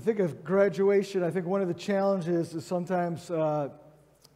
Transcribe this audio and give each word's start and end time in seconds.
Know, 0.00 0.04
think 0.04 0.20
of 0.20 0.42
graduation. 0.42 1.22
I 1.22 1.30
think 1.30 1.44
one 1.44 1.60
of 1.60 1.68
the 1.68 1.74
challenges 1.74 2.54
is 2.54 2.64
sometimes 2.64 3.30
uh, 3.30 3.68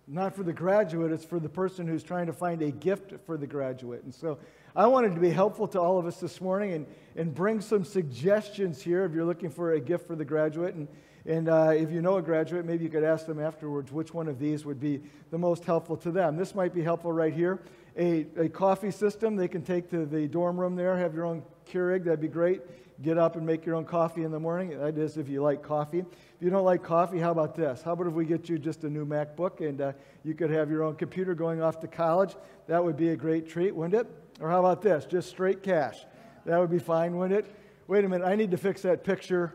not 0.06 0.36
for 0.36 0.42
the 0.42 0.52
graduate, 0.52 1.10
it's 1.10 1.24
for 1.24 1.40
the 1.40 1.48
person 1.48 1.86
who's 1.86 2.02
trying 2.02 2.26
to 2.26 2.34
find 2.34 2.60
a 2.60 2.70
gift 2.70 3.14
for 3.24 3.38
the 3.38 3.46
graduate. 3.46 4.04
And 4.04 4.14
so 4.14 4.38
I 4.76 4.86
wanted 4.86 5.14
to 5.14 5.22
be 5.22 5.30
helpful 5.30 5.66
to 5.68 5.80
all 5.80 5.98
of 5.98 6.04
us 6.04 6.20
this 6.20 6.42
morning 6.42 6.72
and, 6.74 6.86
and 7.16 7.34
bring 7.34 7.62
some 7.62 7.82
suggestions 7.82 8.82
here 8.82 9.06
if 9.06 9.12
you're 9.14 9.24
looking 9.24 9.48
for 9.48 9.72
a 9.72 9.80
gift 9.80 10.06
for 10.06 10.14
the 10.14 10.24
graduate. 10.24 10.74
And, 10.74 10.86
and 11.24 11.48
uh, 11.48 11.72
if 11.74 11.90
you 11.90 12.02
know 12.02 12.18
a 12.18 12.22
graduate, 12.22 12.66
maybe 12.66 12.84
you 12.84 12.90
could 12.90 13.02
ask 13.02 13.24
them 13.24 13.40
afterwards 13.40 13.90
which 13.90 14.12
one 14.12 14.28
of 14.28 14.38
these 14.38 14.66
would 14.66 14.80
be 14.80 15.00
the 15.30 15.38
most 15.38 15.64
helpful 15.64 15.96
to 15.96 16.10
them. 16.10 16.36
This 16.36 16.54
might 16.54 16.74
be 16.74 16.82
helpful 16.82 17.10
right 17.10 17.32
here. 17.32 17.62
A, 17.96 18.26
a 18.36 18.48
coffee 18.50 18.90
system 18.90 19.34
they 19.34 19.48
can 19.48 19.62
take 19.62 19.88
to 19.90 20.04
the 20.04 20.28
dorm 20.28 20.60
room 20.60 20.76
there, 20.76 20.98
have 20.98 21.14
your 21.14 21.24
own 21.24 21.42
Keurig, 21.66 22.04
that'd 22.04 22.20
be 22.20 22.28
great 22.28 22.60
get 23.02 23.18
up 23.18 23.36
and 23.36 23.44
make 23.44 23.66
your 23.66 23.74
own 23.74 23.84
coffee 23.84 24.22
in 24.22 24.30
the 24.30 24.38
morning. 24.38 24.78
That 24.78 24.96
is, 24.96 25.16
if 25.16 25.28
you 25.28 25.42
like 25.42 25.62
coffee. 25.62 26.00
If 26.00 26.40
you 26.40 26.50
don't 26.50 26.64
like 26.64 26.82
coffee, 26.82 27.18
how 27.18 27.32
about 27.32 27.54
this? 27.54 27.82
How 27.82 27.92
about 27.92 28.06
if 28.06 28.12
we 28.12 28.24
get 28.24 28.48
you 28.48 28.58
just 28.58 28.84
a 28.84 28.90
new 28.90 29.04
MacBook 29.04 29.66
and 29.66 29.80
uh, 29.80 29.92
you 30.22 30.34
could 30.34 30.50
have 30.50 30.70
your 30.70 30.82
own 30.82 30.94
computer 30.96 31.34
going 31.34 31.60
off 31.60 31.80
to 31.80 31.88
college? 31.88 32.36
That 32.66 32.82
would 32.82 32.96
be 32.96 33.08
a 33.10 33.16
great 33.16 33.48
treat, 33.48 33.74
wouldn't 33.74 34.00
it? 34.00 34.10
Or 34.40 34.48
how 34.48 34.60
about 34.60 34.82
this? 34.82 35.06
Just 35.06 35.28
straight 35.28 35.62
cash. 35.62 36.04
That 36.46 36.58
would 36.58 36.70
be 36.70 36.78
fine, 36.78 37.16
wouldn't 37.16 37.44
it? 37.44 37.54
Wait 37.86 38.04
a 38.04 38.08
minute, 38.08 38.26
I 38.26 38.34
need 38.34 38.50
to 38.52 38.56
fix 38.56 38.82
that 38.82 39.04
picture. 39.04 39.54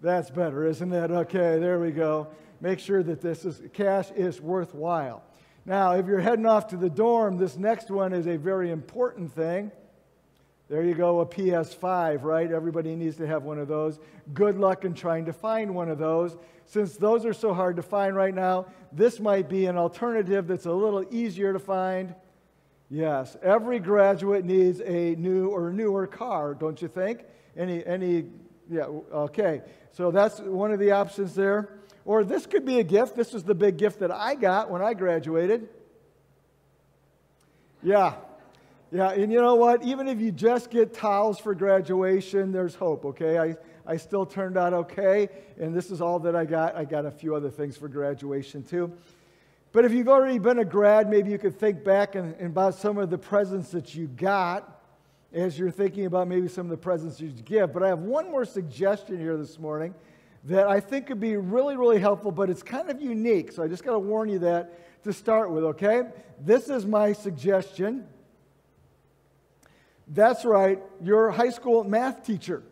That's 0.00 0.30
better, 0.30 0.66
isn't 0.66 0.92
it? 0.92 1.10
Okay, 1.10 1.58
there 1.58 1.78
we 1.78 1.92
go. 1.92 2.28
Make 2.60 2.78
sure 2.78 3.02
that 3.02 3.20
this 3.20 3.44
is 3.44 3.60
cash 3.72 4.10
is 4.12 4.40
worthwhile. 4.40 5.22
Now, 5.64 5.92
if 5.92 6.06
you're 6.06 6.20
heading 6.20 6.46
off 6.46 6.68
to 6.68 6.76
the 6.76 6.90
dorm, 6.90 7.38
this 7.38 7.56
next 7.56 7.90
one 7.90 8.12
is 8.12 8.26
a 8.26 8.36
very 8.36 8.70
important 8.70 9.32
thing. 9.32 9.70
There 10.72 10.82
you 10.84 10.94
go, 10.94 11.20
a 11.20 11.26
PS5, 11.26 12.22
right? 12.22 12.50
Everybody 12.50 12.96
needs 12.96 13.18
to 13.18 13.26
have 13.26 13.42
one 13.42 13.58
of 13.58 13.68
those. 13.68 14.00
Good 14.32 14.56
luck 14.56 14.86
in 14.86 14.94
trying 14.94 15.26
to 15.26 15.32
find 15.34 15.74
one 15.74 15.90
of 15.90 15.98
those. 15.98 16.38
Since 16.64 16.96
those 16.96 17.26
are 17.26 17.34
so 17.34 17.52
hard 17.52 17.76
to 17.76 17.82
find 17.82 18.16
right 18.16 18.34
now, 18.34 18.64
this 18.90 19.20
might 19.20 19.50
be 19.50 19.66
an 19.66 19.76
alternative 19.76 20.46
that's 20.46 20.64
a 20.64 20.72
little 20.72 21.04
easier 21.10 21.52
to 21.52 21.58
find. 21.58 22.14
Yes, 22.88 23.36
every 23.42 23.80
graduate 23.80 24.46
needs 24.46 24.80
a 24.80 25.14
new 25.16 25.48
or 25.48 25.74
newer 25.74 26.06
car, 26.06 26.54
don't 26.54 26.80
you 26.80 26.88
think? 26.88 27.20
Any, 27.54 27.84
any, 27.84 28.24
yeah, 28.70 28.84
okay. 29.12 29.60
So 29.92 30.10
that's 30.10 30.40
one 30.40 30.72
of 30.72 30.78
the 30.78 30.92
options 30.92 31.34
there. 31.34 31.68
Or 32.06 32.24
this 32.24 32.46
could 32.46 32.64
be 32.64 32.78
a 32.78 32.82
gift. 32.82 33.14
This 33.14 33.34
is 33.34 33.44
the 33.44 33.54
big 33.54 33.76
gift 33.76 33.98
that 33.98 34.10
I 34.10 34.36
got 34.36 34.70
when 34.70 34.80
I 34.80 34.94
graduated. 34.94 35.68
Yeah, 37.82 38.14
yeah, 38.92 39.10
and 39.12 39.32
you 39.32 39.40
know 39.40 39.54
what? 39.54 39.82
Even 39.84 40.06
if 40.06 40.20
you 40.20 40.30
just 40.30 40.70
get 40.70 40.92
towels 40.92 41.38
for 41.38 41.54
graduation, 41.54 42.52
there's 42.52 42.74
hope, 42.74 43.06
okay? 43.06 43.38
I, 43.38 43.56
I 43.86 43.96
still 43.96 44.26
turned 44.26 44.58
out 44.58 44.74
okay, 44.74 45.30
and 45.58 45.74
this 45.74 45.90
is 45.90 46.02
all 46.02 46.18
that 46.20 46.36
I 46.36 46.44
got. 46.44 46.76
I 46.76 46.84
got 46.84 47.06
a 47.06 47.10
few 47.10 47.34
other 47.34 47.48
things 47.48 47.74
for 47.74 47.88
graduation 47.88 48.62
too. 48.62 48.92
But 49.72 49.86
if 49.86 49.92
you've 49.92 50.10
already 50.10 50.38
been 50.38 50.58
a 50.58 50.64
grad, 50.66 51.08
maybe 51.08 51.30
you 51.30 51.38
could 51.38 51.58
think 51.58 51.82
back 51.82 52.16
and, 52.16 52.34
and 52.34 52.48
about 52.48 52.74
some 52.74 52.98
of 52.98 53.08
the 53.08 53.16
presents 53.16 53.70
that 53.70 53.94
you 53.94 54.08
got 54.08 54.82
as 55.32 55.58
you're 55.58 55.70
thinking 55.70 56.04
about 56.04 56.28
maybe 56.28 56.46
some 56.46 56.66
of 56.66 56.70
the 56.70 56.76
presents 56.76 57.18
you 57.18 57.30
give. 57.30 57.72
But 57.72 57.82
I 57.82 57.88
have 57.88 58.00
one 58.00 58.30
more 58.30 58.44
suggestion 58.44 59.18
here 59.18 59.38
this 59.38 59.58
morning 59.58 59.94
that 60.44 60.66
I 60.66 60.80
think 60.80 61.06
could 61.06 61.20
be 61.20 61.36
really, 61.36 61.78
really 61.78 61.98
helpful, 61.98 62.30
but 62.30 62.50
it's 62.50 62.62
kind 62.62 62.90
of 62.90 63.00
unique. 63.00 63.52
So 63.52 63.62
I 63.62 63.68
just 63.68 63.84
got 63.84 63.92
to 63.92 63.98
warn 63.98 64.28
you 64.28 64.40
that 64.40 65.02
to 65.04 65.14
start 65.14 65.50
with, 65.50 65.64
okay? 65.64 66.02
This 66.38 66.68
is 66.68 66.84
my 66.84 67.14
suggestion. 67.14 68.06
That's 70.08 70.44
right, 70.44 70.80
your 71.02 71.30
high 71.30 71.50
school 71.50 71.84
math 71.84 72.24
teacher. 72.24 72.62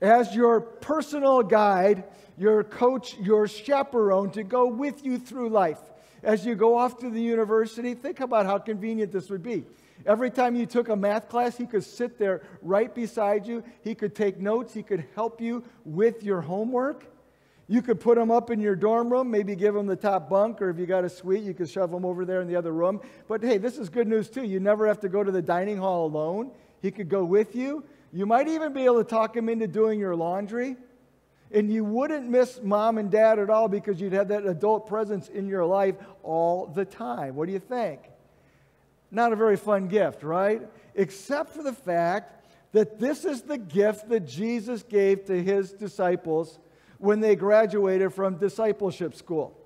As 0.00 0.34
your 0.34 0.60
personal 0.60 1.42
guide, 1.42 2.04
your 2.36 2.64
coach, 2.64 3.16
your 3.18 3.48
chaperone 3.48 4.30
to 4.32 4.42
go 4.42 4.66
with 4.66 5.04
you 5.04 5.18
through 5.18 5.48
life. 5.48 5.80
As 6.22 6.44
you 6.44 6.54
go 6.54 6.76
off 6.76 6.98
to 6.98 7.10
the 7.10 7.20
university, 7.20 7.94
think 7.94 8.20
about 8.20 8.46
how 8.46 8.58
convenient 8.58 9.12
this 9.12 9.30
would 9.30 9.42
be. 9.42 9.64
Every 10.04 10.30
time 10.30 10.54
you 10.54 10.66
took 10.66 10.88
a 10.88 10.96
math 10.96 11.28
class, 11.28 11.56
he 11.56 11.66
could 11.66 11.84
sit 11.84 12.18
there 12.18 12.42
right 12.62 12.94
beside 12.94 13.46
you. 13.46 13.64
He 13.82 13.94
could 13.94 14.14
take 14.14 14.38
notes. 14.38 14.74
He 14.74 14.82
could 14.82 15.06
help 15.14 15.40
you 15.40 15.64
with 15.84 16.22
your 16.22 16.40
homework. 16.40 17.06
You 17.68 17.82
could 17.82 17.98
put 17.98 18.16
them 18.16 18.30
up 18.30 18.50
in 18.50 18.60
your 18.60 18.76
dorm 18.76 19.10
room, 19.10 19.30
maybe 19.30 19.56
give 19.56 19.74
them 19.74 19.86
the 19.86 19.96
top 19.96 20.30
bunk, 20.30 20.62
or 20.62 20.70
if 20.70 20.78
you 20.78 20.86
got 20.86 21.04
a 21.04 21.08
suite, 21.08 21.42
you 21.42 21.52
could 21.52 21.68
shove 21.68 21.90
them 21.90 22.04
over 22.04 22.24
there 22.24 22.40
in 22.40 22.46
the 22.46 22.54
other 22.54 22.72
room. 22.72 23.00
But 23.26 23.42
hey, 23.42 23.58
this 23.58 23.76
is 23.76 23.88
good 23.88 24.06
news 24.06 24.30
too. 24.30 24.44
You 24.44 24.60
never 24.60 24.86
have 24.86 25.00
to 25.00 25.08
go 25.08 25.24
to 25.24 25.32
the 25.32 25.42
dining 25.42 25.76
hall 25.76 26.06
alone. 26.06 26.52
He 26.80 26.92
could 26.92 27.08
go 27.08 27.24
with 27.24 27.56
you. 27.56 27.84
You 28.12 28.24
might 28.24 28.46
even 28.46 28.72
be 28.72 28.84
able 28.84 29.02
to 29.02 29.10
talk 29.10 29.36
him 29.36 29.48
into 29.48 29.66
doing 29.66 29.98
your 29.98 30.14
laundry. 30.14 30.76
And 31.52 31.72
you 31.72 31.84
wouldn't 31.84 32.28
miss 32.28 32.60
mom 32.62 32.98
and 32.98 33.10
dad 33.10 33.38
at 33.38 33.50
all 33.50 33.68
because 33.68 34.00
you'd 34.00 34.12
have 34.12 34.28
that 34.28 34.46
adult 34.46 34.86
presence 34.86 35.28
in 35.28 35.46
your 35.48 35.64
life 35.64 35.96
all 36.22 36.66
the 36.66 36.84
time. 36.84 37.34
What 37.34 37.46
do 37.46 37.52
you 37.52 37.60
think? 37.60 38.00
Not 39.10 39.32
a 39.32 39.36
very 39.36 39.56
fun 39.56 39.88
gift, 39.88 40.22
right? 40.22 40.62
Except 40.94 41.50
for 41.54 41.62
the 41.62 41.72
fact 41.72 42.44
that 42.72 42.98
this 42.98 43.24
is 43.24 43.42
the 43.42 43.58
gift 43.58 44.08
that 44.08 44.26
Jesus 44.26 44.82
gave 44.82 45.24
to 45.26 45.42
his 45.42 45.72
disciples 45.72 46.58
when 46.98 47.20
they 47.20 47.36
graduated 47.36 48.12
from 48.12 48.36
discipleship 48.36 49.14
school. 49.14 49.56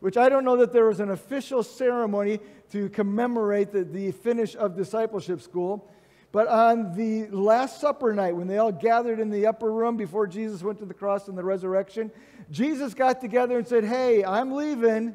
Which 0.00 0.16
I 0.16 0.28
don't 0.28 0.44
know 0.44 0.56
that 0.58 0.72
there 0.72 0.86
was 0.86 1.00
an 1.00 1.10
official 1.10 1.62
ceremony 1.62 2.40
to 2.70 2.88
commemorate 2.90 3.72
the, 3.72 3.84
the 3.84 4.12
finish 4.12 4.54
of 4.56 4.76
discipleship 4.76 5.40
school. 5.40 5.90
But 6.32 6.48
on 6.48 6.96
the 6.96 7.28
Last 7.28 7.80
Supper 7.80 8.12
night, 8.12 8.34
when 8.34 8.48
they 8.48 8.58
all 8.58 8.72
gathered 8.72 9.20
in 9.20 9.30
the 9.30 9.46
upper 9.46 9.72
room 9.72 9.96
before 9.96 10.26
Jesus 10.26 10.62
went 10.62 10.78
to 10.80 10.84
the 10.84 10.92
cross 10.92 11.28
and 11.28 11.38
the 11.38 11.44
resurrection, 11.44 12.10
Jesus 12.50 12.92
got 12.92 13.20
together 13.20 13.56
and 13.56 13.66
said, 13.66 13.84
Hey, 13.84 14.24
I'm 14.24 14.52
leaving, 14.52 15.14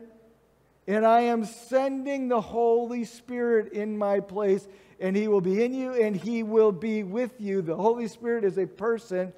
and 0.87 1.05
I 1.05 1.21
am 1.21 1.43
sending 1.43 2.29
the 2.29 2.39
Holy 2.39 3.03
Spirit 3.03 3.73
in 3.73 3.97
my 3.97 4.21
place, 4.21 4.67
and 4.99 5.15
He 5.15 5.27
will 5.27 5.41
be 5.41 5.61
in 5.61 5.73
you, 5.73 5.93
and 5.93 6.15
He 6.15 6.41
will 6.41 6.71
be 6.71 7.03
with 7.03 7.33
you. 7.39 7.61
The 7.61 7.75
Holy 7.75 8.07
Spirit 8.07 8.45
is 8.45 8.57
a 8.57 8.65
person 8.65 9.33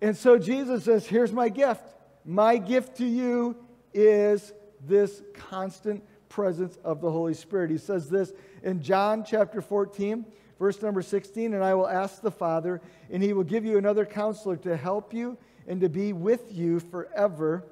and 0.00 0.16
so 0.16 0.38
Jesus 0.38 0.84
says, 0.84 1.06
Here's 1.06 1.32
my 1.32 1.48
gift. 1.48 1.82
My 2.24 2.56
gift 2.58 2.96
to 2.98 3.06
you 3.06 3.56
is 3.94 4.52
this 4.86 5.22
constant 5.34 6.02
presence 6.28 6.76
of 6.84 7.00
the 7.00 7.10
Holy 7.10 7.34
Spirit. 7.34 7.70
He 7.70 7.78
says 7.78 8.08
this 8.08 8.32
in 8.62 8.82
John 8.82 9.24
chapter 9.24 9.60
14, 9.60 10.26
verse 10.58 10.82
number 10.82 11.02
16 11.02 11.54
And 11.54 11.64
I 11.64 11.74
will 11.74 11.88
ask 11.88 12.20
the 12.20 12.30
Father, 12.30 12.80
and 13.10 13.22
he 13.22 13.32
will 13.32 13.44
give 13.44 13.64
you 13.64 13.78
another 13.78 14.04
counselor 14.04 14.56
to 14.58 14.76
help 14.76 15.14
you 15.14 15.38
and 15.66 15.80
to 15.80 15.88
be 15.88 16.12
with 16.12 16.52
you 16.52 16.80
forever, 16.80 17.64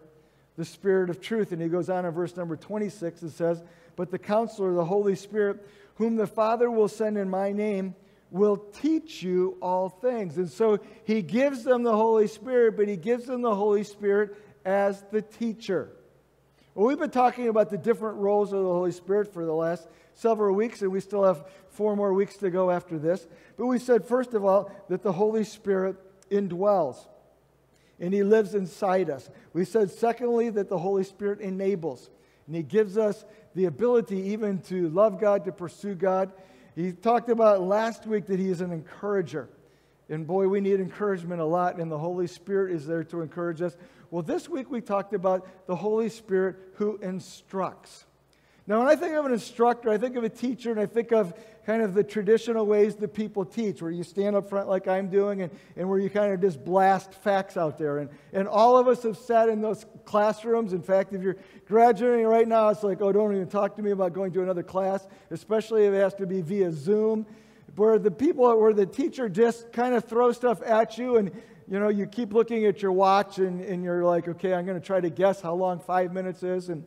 the 0.57 0.65
Spirit 0.65 1.11
of 1.11 1.21
truth. 1.21 1.53
And 1.53 1.61
he 1.61 1.69
goes 1.69 1.91
on 1.91 2.05
in 2.07 2.13
verse 2.13 2.37
number 2.37 2.57
26 2.57 3.23
and 3.23 3.33
says, 3.33 3.63
But 3.97 4.11
the 4.11 4.19
counselor, 4.19 4.73
the 4.75 4.85
Holy 4.85 5.17
Spirit, 5.17 5.67
whom 5.97 6.17
the 6.17 6.27
Father 6.27 6.71
will 6.71 6.89
send 6.89 7.19
in 7.19 7.29
my 7.29 7.53
name, 7.53 7.95
will 8.31 8.57
teach 8.57 9.23
you 9.23 9.57
all 9.63 9.89
things. 9.89 10.37
And 10.39 10.51
so 10.51 10.81
he 11.05 11.23
gives 11.23 11.65
them 11.65 11.83
the 11.83 11.97
Holy 11.97 12.27
Spirit, 12.27 12.77
but 12.77 12.89
he 12.89 12.97
gives 12.97 13.27
them 13.27 13.43
the 13.43 13.55
Holy 13.55 13.85
Spirit 13.85 14.37
as 14.65 15.05
the 15.11 15.23
teacher. 15.23 15.91
Well, 16.75 16.87
we've 16.87 16.99
been 16.99 17.11
talking 17.11 17.49
about 17.49 17.71
the 17.71 17.79
different 17.79 18.19
roles 18.19 18.53
of 18.53 18.61
the 18.61 18.69
Holy 18.69 18.91
Spirit 18.93 19.33
for 19.33 19.45
the 19.45 19.53
last 19.53 19.87
several 20.15 20.55
weeks, 20.55 20.83
and 20.83 20.91
we 20.91 21.01
still 21.01 21.23
have 21.23 21.45
four 21.69 21.95
more 21.95 22.13
weeks 22.13 22.37
to 22.39 22.51
go 22.51 22.71
after 22.71 22.99
this. 22.99 23.27
But 23.57 23.67
we 23.67 23.79
said, 23.79 24.05
first 24.05 24.35
of 24.35 24.45
all, 24.45 24.71
that 24.89 25.03
the 25.03 25.13
Holy 25.13 25.45
Spirit 25.45 25.97
indwells 26.31 26.97
and 28.01 28.13
he 28.13 28.23
lives 28.23 28.55
inside 28.55 29.09
us. 29.09 29.31
We 29.53 29.65
said, 29.65 29.91
secondly, 29.91 30.51
that 30.51 30.69
the 30.69 30.79
Holy 30.79 31.05
Spirit 31.05 31.41
enables 31.41 32.11
and 32.47 32.57
he 32.57 32.63
gives 32.63 32.99
us 32.99 33.25
the 33.55 33.67
ability 33.67 34.17
even 34.33 34.59
to 34.63 34.89
love 34.89 35.21
God, 35.21 35.45
to 35.45 35.53
pursue 35.53 35.95
God, 35.95 36.33
he 36.75 36.93
talked 36.93 37.29
about 37.29 37.63
last 37.63 38.07
week 38.07 38.27
that 38.27 38.39
he 38.39 38.51
is 38.51 38.61
an 38.61 38.73
encourager. 38.73 39.49
And 40.09 40.27
boy, 40.27 40.49
we 40.49 40.61
need 40.61 40.81
encouragement 40.81 41.41
a 41.41 41.45
lot, 41.45 41.79
and 41.79 41.91
the 41.91 41.99
Holy 41.99 42.27
Spirit 42.27 42.73
is 42.73 42.87
there 42.87 43.05
to 43.05 43.23
encourage 43.23 43.63
us. 43.63 43.77
Well, 44.11 44.23
this 44.23 44.49
week 44.49 44.71
we 44.71 44.81
talked 44.81 45.15
about 45.15 45.67
the 45.67 45.77
Holy 45.77 46.09
Spirit 46.09 46.57
who 46.75 46.99
instructs. 46.99 48.05
Now, 48.67 48.79
when 48.79 48.89
I 48.89 48.97
think 48.97 49.15
of 49.15 49.25
an 49.27 49.33
instructor, 49.33 49.91
I 49.91 49.99
think 49.99 50.17
of 50.17 50.25
a 50.25 50.29
teacher, 50.29 50.71
and 50.71 50.81
I 50.81 50.87
think 50.87 51.13
of 51.13 51.35
kind 51.67 51.83
of 51.83 51.95
the 51.95 52.05
traditional 52.05 52.67
ways 52.67 52.97
that 52.97 53.15
people 53.15 53.45
teach, 53.45 53.81
where 53.81 53.91
you 53.91 54.05
stand 54.05 54.37
up 54.37 54.49
front 54.49 54.69
like 54.69 54.87
I'm 54.87 55.09
doing, 55.09 55.43
and, 55.43 55.51
and 55.77 55.89
where 55.89 55.99
you 55.99 56.11
kind 56.11 56.33
of 56.33 56.41
just 56.41 56.65
blast 56.65 57.15
facts 57.15 57.57
out 57.57 57.79
there. 57.79 57.99
And, 57.99 58.11
and 58.33 58.47
all 58.47 58.77
of 58.77 58.87
us 58.87 59.03
have 59.05 59.17
sat 59.17 59.49
in 59.49 59.61
those 59.61 59.87
classrooms. 60.05 60.73
In 60.73 60.83
fact, 60.83 61.13
if 61.13 61.23
you're 61.23 61.37
graduating 61.67 62.27
right 62.27 62.47
now, 62.47 62.69
it's 62.69 62.83
like, 62.83 63.01
oh, 63.01 63.13
don't 63.13 63.35
even 63.35 63.49
talk 63.49 63.77
to 63.77 63.83
me 63.83 63.93
about 63.93 64.13
going 64.13 64.33
to 64.33 64.43
another 64.43 64.63
class, 64.63 65.07
especially 65.31 65.87
if 65.87 65.95
it 65.95 66.01
has 66.01 66.15
to 66.15 66.27
be 66.27 66.43
via 66.43 66.71
Zoom, 66.71 67.27
where 67.77 67.99
the 67.99 68.11
people, 68.11 68.59
where 68.59 68.73
the 68.73 68.87
teacher 68.87 69.29
just 69.29 69.73
kind 69.73 69.95
of 69.95 70.05
throws 70.05 70.37
stuff 70.37 70.63
at 70.63 70.99
you, 70.99 71.17
and 71.17 71.33
you 71.67 71.81
know, 71.81 71.89
you 71.89 72.07
keep 72.07 72.35
looking 72.35 72.67
at 72.67 72.83
your 72.83 72.93
watch, 72.93 73.39
and, 73.39 73.63
and 73.63 73.83
you're 73.83 74.05
like, 74.05 74.29
okay, 74.29 74.53
I'm 74.53 74.67
going 74.67 74.79
to 74.79 74.87
try 74.87 75.01
to 75.01 75.09
guess 75.09 75.41
how 75.41 75.55
long 75.55 75.81
five 75.81 76.13
minutes 76.13 76.43
is, 76.43 76.69
and 76.69 76.85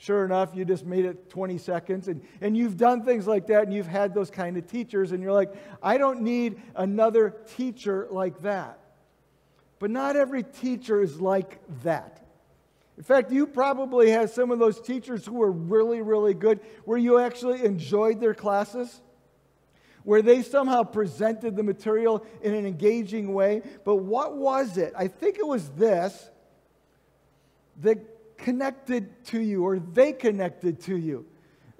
Sure 0.00 0.24
enough, 0.24 0.54
you 0.54 0.64
just 0.64 0.86
made 0.86 1.04
it 1.04 1.28
20 1.28 1.58
seconds. 1.58 2.08
And, 2.08 2.22
and 2.40 2.56
you've 2.56 2.78
done 2.78 3.04
things 3.04 3.26
like 3.26 3.48
that, 3.48 3.64
and 3.64 3.74
you've 3.74 3.86
had 3.86 4.14
those 4.14 4.30
kind 4.30 4.56
of 4.56 4.66
teachers, 4.66 5.12
and 5.12 5.22
you're 5.22 5.34
like, 5.34 5.52
I 5.82 5.98
don't 5.98 6.22
need 6.22 6.58
another 6.74 7.36
teacher 7.54 8.08
like 8.10 8.40
that. 8.40 8.78
But 9.78 9.90
not 9.90 10.16
every 10.16 10.42
teacher 10.42 11.02
is 11.02 11.20
like 11.20 11.60
that. 11.82 12.26
In 12.96 13.04
fact, 13.04 13.30
you 13.30 13.46
probably 13.46 14.10
had 14.10 14.30
some 14.30 14.50
of 14.50 14.58
those 14.58 14.80
teachers 14.80 15.26
who 15.26 15.34
were 15.34 15.52
really, 15.52 16.00
really 16.00 16.32
good, 16.32 16.60
where 16.86 16.96
you 16.96 17.18
actually 17.18 17.62
enjoyed 17.62 18.20
their 18.20 18.34
classes, 18.34 19.02
where 20.04 20.22
they 20.22 20.40
somehow 20.40 20.82
presented 20.82 21.56
the 21.56 21.62
material 21.62 22.24
in 22.40 22.54
an 22.54 22.64
engaging 22.64 23.34
way. 23.34 23.60
But 23.84 23.96
what 23.96 24.34
was 24.34 24.78
it? 24.78 24.94
I 24.96 25.08
think 25.08 25.38
it 25.38 25.46
was 25.46 25.68
this 25.72 26.30
that 27.82 27.98
connected 28.40 29.24
to 29.26 29.40
you, 29.40 29.64
or 29.64 29.78
they 29.78 30.12
connected 30.12 30.80
to 30.82 30.96
you. 30.96 31.26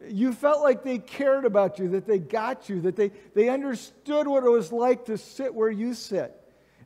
You 0.09 0.33
felt 0.33 0.63
like 0.63 0.83
they 0.83 0.99
cared 0.99 1.45
about 1.45 1.79
you, 1.79 1.89
that 1.91 2.07
they 2.07 2.19
got 2.19 2.69
you, 2.69 2.81
that 2.83 2.97
they, 2.97 3.11
they 3.35 3.49
understood 3.49 4.27
what 4.27 4.45
it 4.45 4.49
was 4.49 4.73
like 4.73 5.07
to 5.07 5.19
sit 5.19 5.55
where 5.55 5.71
you 5.71 5.95
sit. 5.95 6.37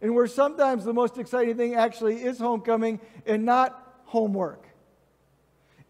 And 0.01 0.15
where 0.15 0.27
sometimes 0.27 0.85
the 0.85 0.93
most 0.93 1.19
exciting 1.19 1.57
thing 1.57 1.75
actually 1.75 2.23
is 2.23 2.39
homecoming 2.39 3.01
and 3.27 3.45
not 3.45 4.01
homework. 4.05 4.67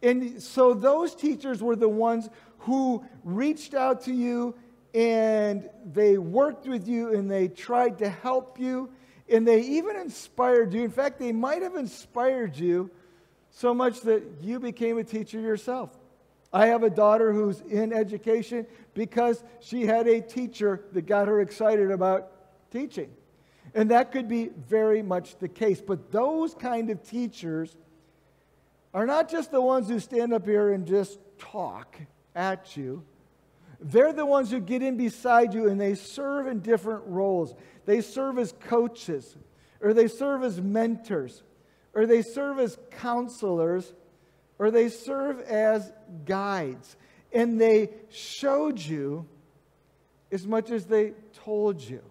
And 0.03 0.43
so 0.43 0.75
those 0.75 1.15
teachers 1.15 1.63
were 1.63 1.77
the 1.77 1.89
ones 1.89 2.29
who 2.59 3.05
reached 3.25 3.75
out 3.75 4.03
to 4.03 4.13
you 4.13 4.55
and 4.95 5.69
they 5.93 6.19
worked 6.19 6.67
with 6.67 6.87
you 6.87 7.15
and 7.15 7.31
they 7.31 7.49
tried 7.49 7.99
to 7.99 8.09
help 8.09 8.61
you 8.61 8.91
and 9.29 9.49
they 9.49 9.63
even 9.63 9.97
inspired 9.97 10.75
you. 10.75 10.85
In 10.85 10.91
fact, 10.91 11.19
they 11.19 11.33
might 11.33 11.63
have 11.63 11.75
inspired 11.75 12.57
you 12.57 12.91
so 13.55 13.73
much 13.73 14.01
that 14.01 14.23
you 14.41 14.59
became 14.59 14.99
a 14.99 15.05
teacher 15.05 15.41
yourself. 15.41 15.91
I 16.53 16.67
have 16.67 16.83
a 16.83 16.91
daughter 16.91 17.33
who's 17.33 17.61
in 17.61 17.93
education 17.93 18.67
because 18.95 19.43
she 19.61 19.87
had 19.87 20.09
a 20.09 20.21
teacher 20.21 20.85
that 20.93 21.07
got 21.07 21.29
her 21.29 21.41
excited 21.41 21.91
about 21.91 22.31
teaching. 22.71 23.11
And 23.75 23.91
that 23.91 24.13
could 24.13 24.29
be 24.29 24.51
very 24.69 25.03
much 25.03 25.39
the 25.39 25.49
case. 25.49 25.81
But 25.81 26.11
those 26.11 26.55
kind 26.55 26.91
of 26.91 27.03
teachers 27.09 27.77
are 28.93 29.07
not 29.07 29.29
just 29.29 29.51
the 29.51 29.61
ones 29.61 29.89
who 29.89 30.01
stand 30.01 30.33
up 30.33 30.47
here 30.47 30.73
and 30.73 30.87
just 30.87 31.19
talk 31.39 31.97
at 32.35 32.77
you. 32.77 33.05
They're 33.81 34.13
the 34.13 34.27
ones 34.27 34.51
who 34.51 34.61
get 34.61 34.83
in 34.83 34.97
beside 34.97 35.55
you 35.55 35.69
and 35.69 35.81
they 35.81 35.95
serve 35.95 36.47
in 36.47 36.61
different 36.61 37.05
roles. 37.07 37.55
They 37.85 38.01
serve 38.01 38.39
as 38.39 38.53
coaches, 38.53 39.37
or 39.81 39.93
they 39.93 40.09
serve 40.09 40.43
as 40.43 40.61
mentors, 40.61 41.43
or 41.95 42.07
they 42.07 42.23
serve 42.23 42.59
as 42.59 42.79
counselors, 42.91 43.93
or 44.59 44.71
they 44.71 44.89
serve 44.89 45.41
as 45.41 45.93
guides. 46.25 46.97
And 47.33 47.61
they 47.61 47.91
showed 48.11 48.79
you 48.79 49.27
as 50.31 50.47
much 50.47 50.71
as 50.71 50.87
they 50.87 51.13
told 51.45 51.81
you. 51.81 52.03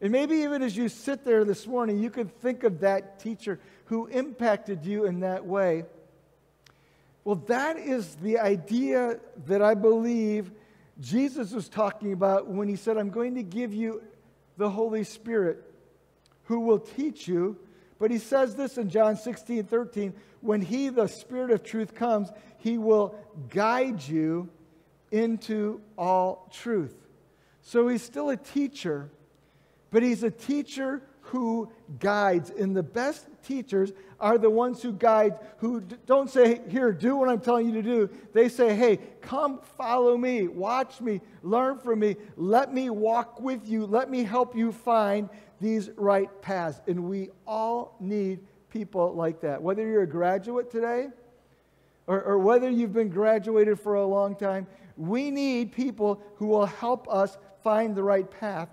And 0.00 0.12
maybe 0.12 0.36
even 0.36 0.62
as 0.62 0.76
you 0.76 0.88
sit 0.88 1.24
there 1.24 1.44
this 1.44 1.66
morning, 1.66 1.98
you 1.98 2.10
could 2.10 2.30
think 2.40 2.64
of 2.64 2.80
that 2.80 3.20
teacher 3.20 3.58
who 3.86 4.06
impacted 4.06 4.84
you 4.84 5.06
in 5.06 5.20
that 5.20 5.46
way. 5.46 5.84
Well, 7.24 7.36
that 7.46 7.78
is 7.78 8.16
the 8.16 8.38
idea 8.38 9.18
that 9.46 9.62
I 9.62 9.74
believe 9.74 10.50
Jesus 11.00 11.52
was 11.52 11.68
talking 11.68 12.12
about 12.12 12.48
when 12.48 12.68
he 12.68 12.76
said, 12.76 12.98
I'm 12.98 13.10
going 13.10 13.34
to 13.36 13.42
give 13.42 13.72
you 13.72 14.02
the 14.58 14.68
Holy 14.68 15.04
Spirit 15.04 15.62
who 16.44 16.60
will 16.60 16.78
teach 16.78 17.26
you. 17.26 17.56
But 17.98 18.10
he 18.10 18.18
says 18.18 18.54
this 18.54 18.76
in 18.76 18.90
John 18.90 19.16
16, 19.16 19.64
13 19.64 20.14
when 20.40 20.60
he, 20.60 20.90
the 20.90 21.06
Spirit 21.06 21.50
of 21.50 21.62
truth, 21.62 21.94
comes, 21.94 22.30
he 22.58 22.76
will 22.76 23.14
guide 23.48 24.06
you 24.06 24.48
into 25.10 25.80
all 25.96 26.50
truth. 26.52 26.94
So 27.62 27.88
he's 27.88 28.02
still 28.02 28.28
a 28.28 28.36
teacher, 28.36 29.10
but 29.90 30.02
he's 30.02 30.22
a 30.22 30.30
teacher 30.30 31.02
who 31.22 31.72
guides. 31.98 32.50
And 32.50 32.76
the 32.76 32.82
best 32.82 33.26
teachers 33.46 33.92
are 34.20 34.36
the 34.36 34.50
ones 34.50 34.82
who 34.82 34.92
guide, 34.92 35.38
who 35.58 35.80
don't 35.80 36.28
say, 36.28 36.60
Here, 36.68 36.92
do 36.92 37.16
what 37.16 37.30
I'm 37.30 37.40
telling 37.40 37.66
you 37.66 37.74
to 37.74 37.82
do. 37.82 38.10
They 38.34 38.50
say, 38.50 38.74
Hey, 38.76 38.98
come 39.22 39.60
follow 39.78 40.18
me, 40.18 40.48
watch 40.48 41.00
me, 41.00 41.22
learn 41.42 41.78
from 41.78 42.00
me, 42.00 42.16
let 42.36 42.72
me 42.72 42.90
walk 42.90 43.40
with 43.40 43.66
you, 43.66 43.86
let 43.86 44.10
me 44.10 44.24
help 44.24 44.54
you 44.54 44.72
find 44.72 45.30
these 45.64 45.90
right 45.96 46.30
paths. 46.42 46.80
And 46.86 47.04
we 47.04 47.30
all 47.46 47.96
need 47.98 48.40
people 48.68 49.14
like 49.14 49.40
that. 49.40 49.62
Whether 49.62 49.86
you're 49.86 50.02
a 50.02 50.06
graduate 50.06 50.70
today 50.70 51.08
or, 52.06 52.22
or 52.22 52.38
whether 52.38 52.68
you've 52.68 52.92
been 52.92 53.08
graduated 53.08 53.80
for 53.80 53.94
a 53.94 54.06
long 54.06 54.36
time, 54.36 54.66
we 54.96 55.30
need 55.30 55.72
people 55.72 56.22
who 56.36 56.46
will 56.46 56.66
help 56.66 57.08
us 57.08 57.38
find 57.62 57.96
the 57.96 58.02
right 58.02 58.30
path 58.30 58.68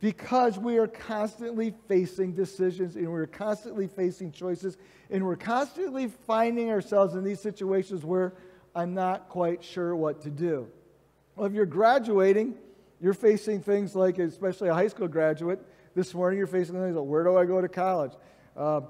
because 0.00 0.58
we 0.58 0.76
are 0.76 0.86
constantly 0.86 1.72
facing 1.88 2.34
decisions 2.34 2.96
and 2.96 3.10
we're 3.10 3.26
constantly 3.26 3.86
facing 3.86 4.30
choices 4.30 4.76
and 5.08 5.24
we're 5.24 5.34
constantly 5.34 6.08
finding 6.26 6.70
ourselves 6.70 7.14
in 7.14 7.24
these 7.24 7.40
situations 7.40 8.04
where 8.04 8.34
I'm 8.74 8.92
not 8.92 9.30
quite 9.30 9.64
sure 9.64 9.96
what 9.96 10.20
to 10.22 10.30
do. 10.30 10.68
Well, 11.36 11.46
if 11.46 11.54
you're 11.54 11.64
graduating, 11.64 12.54
you're 13.04 13.12
facing 13.12 13.60
things 13.60 13.94
like, 13.94 14.18
especially 14.18 14.70
a 14.70 14.74
high 14.74 14.88
school 14.88 15.08
graduate, 15.08 15.60
this 15.94 16.14
morning 16.14 16.38
you're 16.38 16.46
facing 16.46 16.74
things 16.76 16.96
like, 16.96 17.04
where 17.04 17.22
do 17.22 17.36
I 17.36 17.44
go 17.44 17.60
to 17.60 17.68
college? 17.68 18.12
Um, 18.56 18.86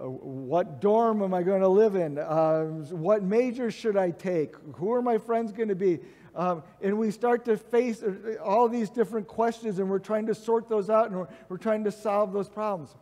uh, 0.00 0.08
what 0.08 0.80
dorm 0.80 1.20
am 1.20 1.34
I 1.34 1.42
going 1.42 1.62
to 1.62 1.68
live 1.68 1.96
in? 1.96 2.16
Uh, 2.16 2.66
what 2.92 3.24
major 3.24 3.72
should 3.72 3.96
I 3.96 4.12
take? 4.12 4.54
Who 4.76 4.92
are 4.92 5.02
my 5.02 5.18
friends 5.18 5.50
going 5.50 5.70
to 5.70 5.74
be? 5.74 5.98
Um, 6.36 6.62
and 6.80 6.96
we 6.96 7.10
start 7.10 7.44
to 7.46 7.56
face 7.56 8.04
uh, 8.04 8.36
all 8.40 8.68
these 8.68 8.88
different 8.88 9.26
questions 9.26 9.80
and 9.80 9.90
we're 9.90 9.98
trying 9.98 10.26
to 10.26 10.34
sort 10.36 10.68
those 10.68 10.88
out 10.88 11.08
and 11.08 11.18
we're, 11.18 11.28
we're 11.48 11.56
trying 11.56 11.82
to 11.84 11.90
solve 11.90 12.32
those 12.32 12.48
problems. 12.48 12.94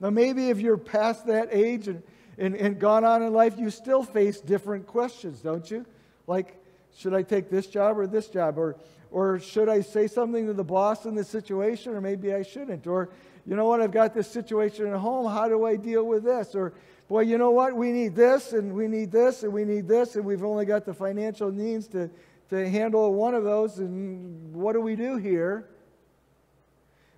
Now, 0.00 0.08
maybe 0.08 0.48
if 0.48 0.60
you're 0.60 0.78
past 0.78 1.26
that 1.26 1.50
age 1.52 1.88
and, 1.88 2.02
and, 2.38 2.56
and 2.56 2.78
gone 2.78 3.04
on 3.04 3.22
in 3.22 3.34
life, 3.34 3.58
you 3.58 3.68
still 3.68 4.02
face 4.02 4.40
different 4.40 4.86
questions, 4.86 5.40
don't 5.40 5.70
you? 5.70 5.84
Like, 6.26 6.56
should 6.96 7.14
I 7.14 7.22
take 7.22 7.50
this 7.50 7.66
job 7.66 7.98
or 7.98 8.06
this 8.06 8.28
job? 8.28 8.58
Or, 8.58 8.76
or 9.10 9.38
should 9.38 9.68
I 9.68 9.80
say 9.82 10.06
something 10.06 10.46
to 10.46 10.52
the 10.52 10.64
boss 10.64 11.04
in 11.04 11.14
this 11.14 11.28
situation? 11.28 11.94
Or 11.94 12.00
maybe 12.00 12.32
I 12.32 12.42
shouldn't. 12.42 12.86
Or, 12.86 13.10
you 13.46 13.54
know 13.54 13.66
what, 13.66 13.80
I've 13.80 13.92
got 13.92 14.14
this 14.14 14.30
situation 14.30 14.86
at 14.86 14.98
home. 14.98 15.30
How 15.30 15.48
do 15.48 15.64
I 15.64 15.76
deal 15.76 16.04
with 16.04 16.24
this? 16.24 16.54
Or, 16.54 16.72
boy, 17.08 17.20
you 17.20 17.38
know 17.38 17.50
what, 17.50 17.74
we 17.74 17.92
need 17.92 18.14
this 18.16 18.52
and 18.52 18.74
we 18.74 18.88
need 18.88 19.12
this 19.12 19.42
and 19.42 19.52
we 19.52 19.64
need 19.64 19.86
this, 19.86 20.16
and 20.16 20.24
we've 20.24 20.44
only 20.44 20.64
got 20.64 20.84
the 20.84 20.94
financial 20.94 21.52
means 21.52 21.86
to, 21.88 22.10
to 22.50 22.68
handle 22.68 23.14
one 23.14 23.34
of 23.34 23.44
those, 23.44 23.78
and 23.78 24.52
what 24.52 24.72
do 24.72 24.80
we 24.80 24.96
do 24.96 25.16
here? 25.16 25.68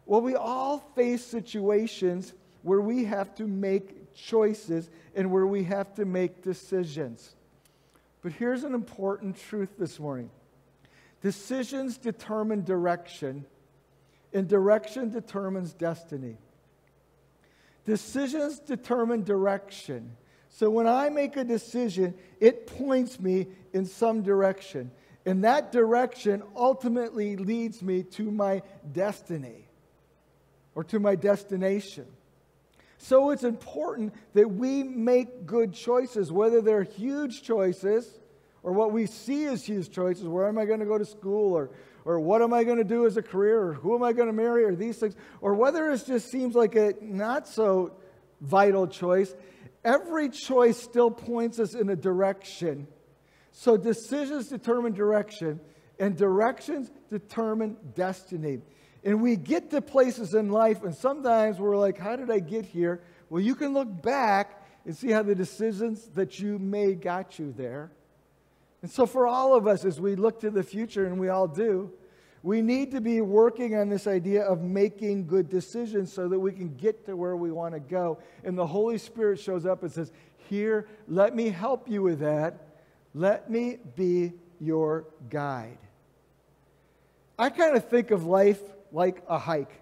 Well, 0.07 0.21
we 0.21 0.35
all 0.35 0.79
face 0.95 1.25
situations 1.25 2.33
where 2.63 2.81
we 2.81 3.05
have 3.05 3.35
to 3.37 3.47
make 3.47 4.15
choices 4.15 4.91
and 5.15 5.31
where 5.31 5.47
we 5.47 5.65
have 5.65 5.95
to 5.95 6.05
make 6.05 6.43
decisions. 6.43 7.35
But 8.23 8.33
here's 8.33 8.65
an 8.65 8.75
important 8.75 9.37
truth 9.37 9.71
this 9.79 9.99
morning 9.99 10.31
decisions 11.21 11.99
determine 11.99 12.65
direction, 12.65 13.45
and 14.33 14.49
direction 14.49 15.11
determines 15.11 15.73
destiny. 15.73 16.37
Decisions 17.85 18.59
determine 18.59 19.25
direction. 19.25 20.17
So 20.51 20.71
when 20.71 20.87
I 20.87 21.09
make 21.09 21.37
a 21.37 21.45
decision, 21.45 22.15
it 22.41 22.67
points 22.67 23.19
me 23.21 23.47
in 23.73 23.87
some 23.87 24.23
direction. 24.23 24.91
And 25.25 25.45
that 25.45 25.73
direction 25.73 26.43
ultimately 26.57 27.37
leads 27.37 27.83
me 27.83 28.03
to 28.03 28.31
my 28.31 28.63
destiny 28.93 29.69
or 30.75 30.85
to 30.85 30.99
my 30.99 31.17
destination. 31.17 32.07
So 32.99 33.31
it's 33.31 33.45
important 33.45 34.14
that 34.35 34.50
we 34.50 34.83
make 34.83 35.47
good 35.47 35.73
choices, 35.73 36.31
whether 36.31 36.61
they're 36.61 36.83
huge 36.83 37.43
choices 37.43 38.19
or 38.62 38.73
what 38.73 38.93
we 38.93 39.07
see 39.07 39.47
as 39.47 39.64
huge 39.64 39.90
choices. 39.90 40.26
Where 40.26 40.49
am 40.49 40.59
I 40.59 40.64
going 40.64 40.81
to 40.81 40.87
go 40.87 40.99
to 40.99 41.05
school? 41.05 41.57
Or, 41.57 41.71
or 42.05 42.21
what 42.21 42.43
am 42.43 42.52
I 42.52 42.64
going 42.64 42.78
to 42.78 42.85
do 42.85 43.07
as 43.07 43.17
a 43.17 43.23
career? 43.23 43.69
Or 43.69 43.73
who 43.73 43.95
am 43.95 44.02
I 44.02 44.12
going 44.12 44.26
to 44.26 44.33
marry? 44.33 44.64
Or 44.64 44.75
these 44.75 44.99
things. 44.99 45.14
Or 45.40 45.55
whether 45.55 45.90
it 45.90 46.05
just 46.07 46.31
seems 46.31 46.55
like 46.55 46.75
a 46.75 46.95
not 47.00 47.49
so 47.49 47.97
vital 48.40 48.87
choice. 48.87 49.35
Every 49.85 50.28
choice 50.28 50.76
still 50.76 51.11
points 51.11 51.61
us 51.61 51.75
in 51.75 51.88
a 51.88 51.97
direction 51.97 52.88
so 53.59 53.76
decisions 53.76 54.47
determine 54.47 54.93
direction, 54.93 55.59
and 55.99 56.17
directions 56.17 56.93
determine 57.11 57.76
destiny. 57.97 58.61
And 59.05 59.23
we 59.23 59.37
get 59.37 59.71
to 59.71 59.81
places 59.81 60.35
in 60.35 60.50
life, 60.50 60.83
and 60.83 60.95
sometimes 60.95 61.59
we're 61.59 61.76
like, 61.76 61.99
How 61.99 62.17
did 62.17 62.31
I 62.31 62.40
get 62.40 62.67
here? 62.67 63.00
Well, 63.31 63.43
you 63.43 63.55
can 63.55 63.73
look 63.75 64.02
back 64.02 64.67
and 64.85 64.97
see 64.97 65.11
how 65.11 65.23
the 65.23 65.35
decisions 65.35 66.09
that 66.14 66.38
you 66.38 66.59
made 66.59 67.00
got 67.00 67.38
you 67.38 67.52
there. 67.57 67.90
And 68.83 68.90
so, 68.90 69.07
for 69.07 69.26
all 69.26 69.55
of 69.55 69.67
us, 69.67 69.85
as 69.85 70.00
we 70.00 70.14
look 70.14 70.40
to 70.40 70.50
the 70.50 70.62
future, 70.62 71.07
and 71.07 71.19
we 71.19 71.28
all 71.28 71.49
do, 71.49 71.93
we 72.43 72.62
need 72.62 72.93
to 72.93 73.00
be 73.00 73.21
working 73.21 73.75
on 73.76 73.88
this 73.88 74.07
idea 74.07 74.43
of 74.43 74.62
making 74.62 75.26
good 75.26 75.49
decisions 75.49 76.12
so 76.12 76.28
that 76.28 76.38
we 76.38 76.52
can 76.52 76.75
get 76.76 77.05
to 77.07 77.17
where 77.17 77.37
we 77.37 77.50
want 77.50 77.75
to 77.75 77.81
go. 77.81 78.19
And 78.45 78.57
the 78.57 78.67
Holy 78.67 78.99
Spirit 78.99 79.40
shows 79.40 79.67
up 79.67 79.83
and 79.83 79.90
says, 79.93 80.12
Here, 80.49 80.87
let 81.09 81.35
me 81.35 81.50
help 81.50 81.88
you 81.88 82.02
with 82.02 82.21
that. 82.21 82.67
Let 83.14 83.50
me 83.50 83.78
be 83.97 84.33
your 84.61 85.07
guide. 85.28 85.78
I 87.38 87.50
kind 87.50 87.76
of 87.76 87.88
think 87.88 88.11
of 88.11 88.25
life 88.25 88.61
like 88.92 89.23
a 89.28 89.38
hike. 89.38 89.73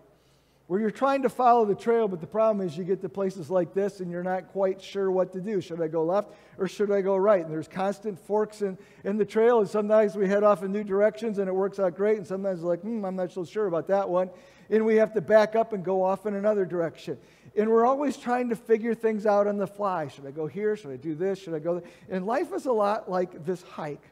where 0.67 0.81
you're 0.81 0.91
trying 0.91 1.23
to 1.23 1.29
follow 1.29 1.65
the 1.65 1.75
trail, 1.75 2.09
but 2.09 2.21
the 2.21 2.27
problem 2.27 2.67
is 2.67 2.77
you 2.77 2.83
get 2.83 3.01
to 3.01 3.09
places 3.09 3.51
like 3.51 3.73
this 3.73 4.01
and 4.01 4.11
you're 4.11 4.25
not 4.25 4.49
quite 4.49 4.83
sure 4.83 5.11
what 5.13 5.33
to 5.33 5.41
do. 5.41 5.61
Should 5.61 5.81
I 5.81 5.87
go 5.87 6.05
left 6.05 6.31
or 6.59 6.67
should 6.67 6.91
I 6.91 7.03
go 7.03 7.17
right? 7.17 7.43
And 7.43 7.53
there's 7.53 7.69
constant 7.69 8.19
forks 8.19 8.63
in, 8.63 8.77
in 9.05 9.17
the 9.17 9.25
trail, 9.25 9.61
and 9.61 9.69
sometimes 9.69 10.17
we 10.17 10.27
head 10.27 10.43
off 10.43 10.65
in 10.65 10.73
new 10.73 10.83
directions 10.83 11.39
and 11.39 11.49
it 11.49 11.53
works 11.53 11.79
out 11.79 11.95
great, 11.97 12.19
and 12.19 12.27
sometimes 12.27 12.63
like, 12.63 12.81
hmm, 12.81 13.05
I'm 13.05 13.15
not 13.15 13.31
so 13.31 13.45
sure 13.45 13.67
about 13.67 13.87
that 13.89 14.09
one. 14.09 14.29
And 14.69 14.85
we 14.85 14.97
have 14.97 15.15
to 15.15 15.21
back 15.21 15.55
up 15.55 15.73
and 15.73 15.85
go 15.85 16.03
off 16.03 16.27
in 16.27 16.35
another 16.35 16.65
direction. 16.65 17.17
And 17.57 17.71
we're 17.71 17.87
always 17.87 18.17
trying 18.17 18.49
to 18.49 18.57
figure 18.57 18.95
things 18.95 19.25
out 19.25 19.47
on 19.47 19.59
the 19.59 19.67
fly. 19.67 20.09
Should 20.09 20.27
I 20.27 20.33
go 20.33 20.49
here? 20.49 20.77
Should 20.77 20.91
I 20.91 20.97
do 20.97 21.15
this? 21.15 21.39
Should 21.39 21.55
I 21.55 21.61
go 21.61 21.79
there? 21.79 21.89
And 22.11 22.27
life 22.27 22.53
is 22.53 22.67
a 22.67 22.73
lot 22.73 23.09
like 23.09 23.47
this 23.47 23.63
hike. 23.63 24.03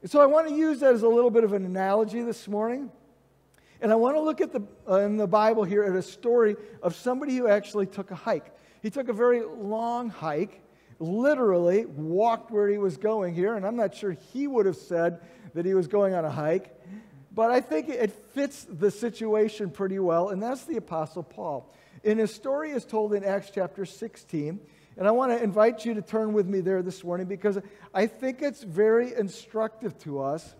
And 0.00 0.10
so 0.10 0.20
I 0.20 0.26
want 0.26 0.48
to 0.48 0.54
use 0.54 0.78
that 0.80 0.94
as 0.94 1.02
a 1.02 1.08
little 1.08 1.30
bit 1.30 1.42
of 1.42 1.52
an 1.52 1.64
analogy 1.64 2.22
this 2.22 2.46
morning. 2.46 2.92
And 3.82 3.90
I 3.90 3.96
want 3.96 4.16
to 4.16 4.20
look 4.20 4.40
at 4.40 4.52
the, 4.52 4.62
uh, 4.88 5.00
in 5.00 5.16
the 5.16 5.26
Bible 5.26 5.64
here 5.64 5.82
at 5.82 5.96
a 5.96 6.02
story 6.02 6.54
of 6.84 6.94
somebody 6.94 7.36
who 7.36 7.48
actually 7.48 7.86
took 7.86 8.12
a 8.12 8.14
hike. 8.14 8.54
He 8.80 8.90
took 8.90 9.08
a 9.08 9.12
very 9.12 9.42
long 9.44 10.08
hike, 10.08 10.62
literally 11.00 11.84
walked 11.86 12.52
where 12.52 12.68
he 12.68 12.78
was 12.78 12.96
going 12.96 13.34
here. 13.34 13.56
And 13.56 13.66
I'm 13.66 13.74
not 13.74 13.92
sure 13.92 14.12
he 14.12 14.46
would 14.46 14.66
have 14.66 14.76
said 14.76 15.20
that 15.54 15.66
he 15.66 15.74
was 15.74 15.88
going 15.88 16.14
on 16.14 16.24
a 16.24 16.30
hike, 16.30 16.80
but 17.34 17.50
I 17.50 17.60
think 17.60 17.88
it 17.88 18.12
fits 18.32 18.64
the 18.70 18.90
situation 18.90 19.68
pretty 19.68 19.98
well. 19.98 20.28
And 20.28 20.40
that's 20.40 20.64
the 20.64 20.76
Apostle 20.76 21.24
Paul. 21.24 21.68
And 22.04 22.20
his 22.20 22.32
story 22.32 22.70
is 22.70 22.84
told 22.84 23.12
in 23.14 23.24
Acts 23.24 23.50
chapter 23.52 23.84
16. 23.84 24.60
And 24.96 25.08
I 25.08 25.10
want 25.10 25.32
to 25.32 25.42
invite 25.42 25.84
you 25.84 25.94
to 25.94 26.02
turn 26.02 26.34
with 26.34 26.46
me 26.46 26.60
there 26.60 26.82
this 26.82 27.02
morning 27.02 27.26
because 27.26 27.58
I 27.92 28.06
think 28.06 28.42
it's 28.42 28.62
very 28.62 29.12
instructive 29.12 29.98
to 30.00 30.20
us 30.20 30.54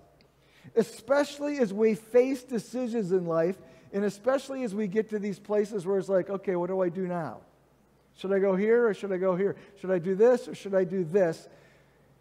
especially 0.77 1.59
as 1.59 1.73
we 1.73 1.95
face 1.95 2.43
decisions 2.43 3.13
in 3.13 3.27
life, 3.27 3.57
and 3.93 4.05
especially 4.05 4.63
as 4.65 4.75
we 4.75 4.87
get 4.87 5.11
to 5.11 5.19
these 5.19 5.39
places 5.39 5.87
where 5.87 5.99
it's 5.99 6.09
like, 6.09 6.31
okay, 6.31 6.57
what 6.57 6.69
do 6.69 6.81
I 6.81 6.89
do 6.89 7.07
now? 7.07 7.41
Should 8.17 8.33
I 8.33 8.39
go 8.39 8.55
here 8.55 8.89
or 8.89 8.95
should 8.95 9.13
I 9.13 9.17
go 9.17 9.37
here? 9.37 9.57
Should 9.81 9.91
I 9.91 9.99
do 9.99 10.15
this 10.15 10.49
or 10.49 10.55
should 10.55 10.75
I 10.75 10.85
do 10.85 11.05
this? 11.05 11.49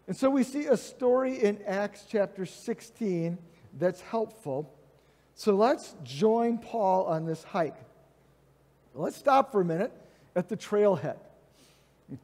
And 0.06 0.16
so 0.16 0.30
we 0.30 0.42
see 0.42 0.66
a 0.66 0.76
story 0.76 1.42
in 1.42 1.60
Acts 1.66 2.04
chapter 2.10 2.44
16 2.44 3.38
that's 3.78 4.00
helpful. 4.00 4.74
So 5.34 5.54
let's 5.54 5.94
join 6.02 6.58
Paul 6.58 7.06
on 7.06 7.24
this 7.24 7.42
hike. 7.44 7.76
Let's 8.94 9.16
stop 9.16 9.52
for 9.52 9.62
a 9.62 9.64
minute 9.64 9.92
at 10.36 10.48
the 10.48 10.56
trailhead. 10.56 11.16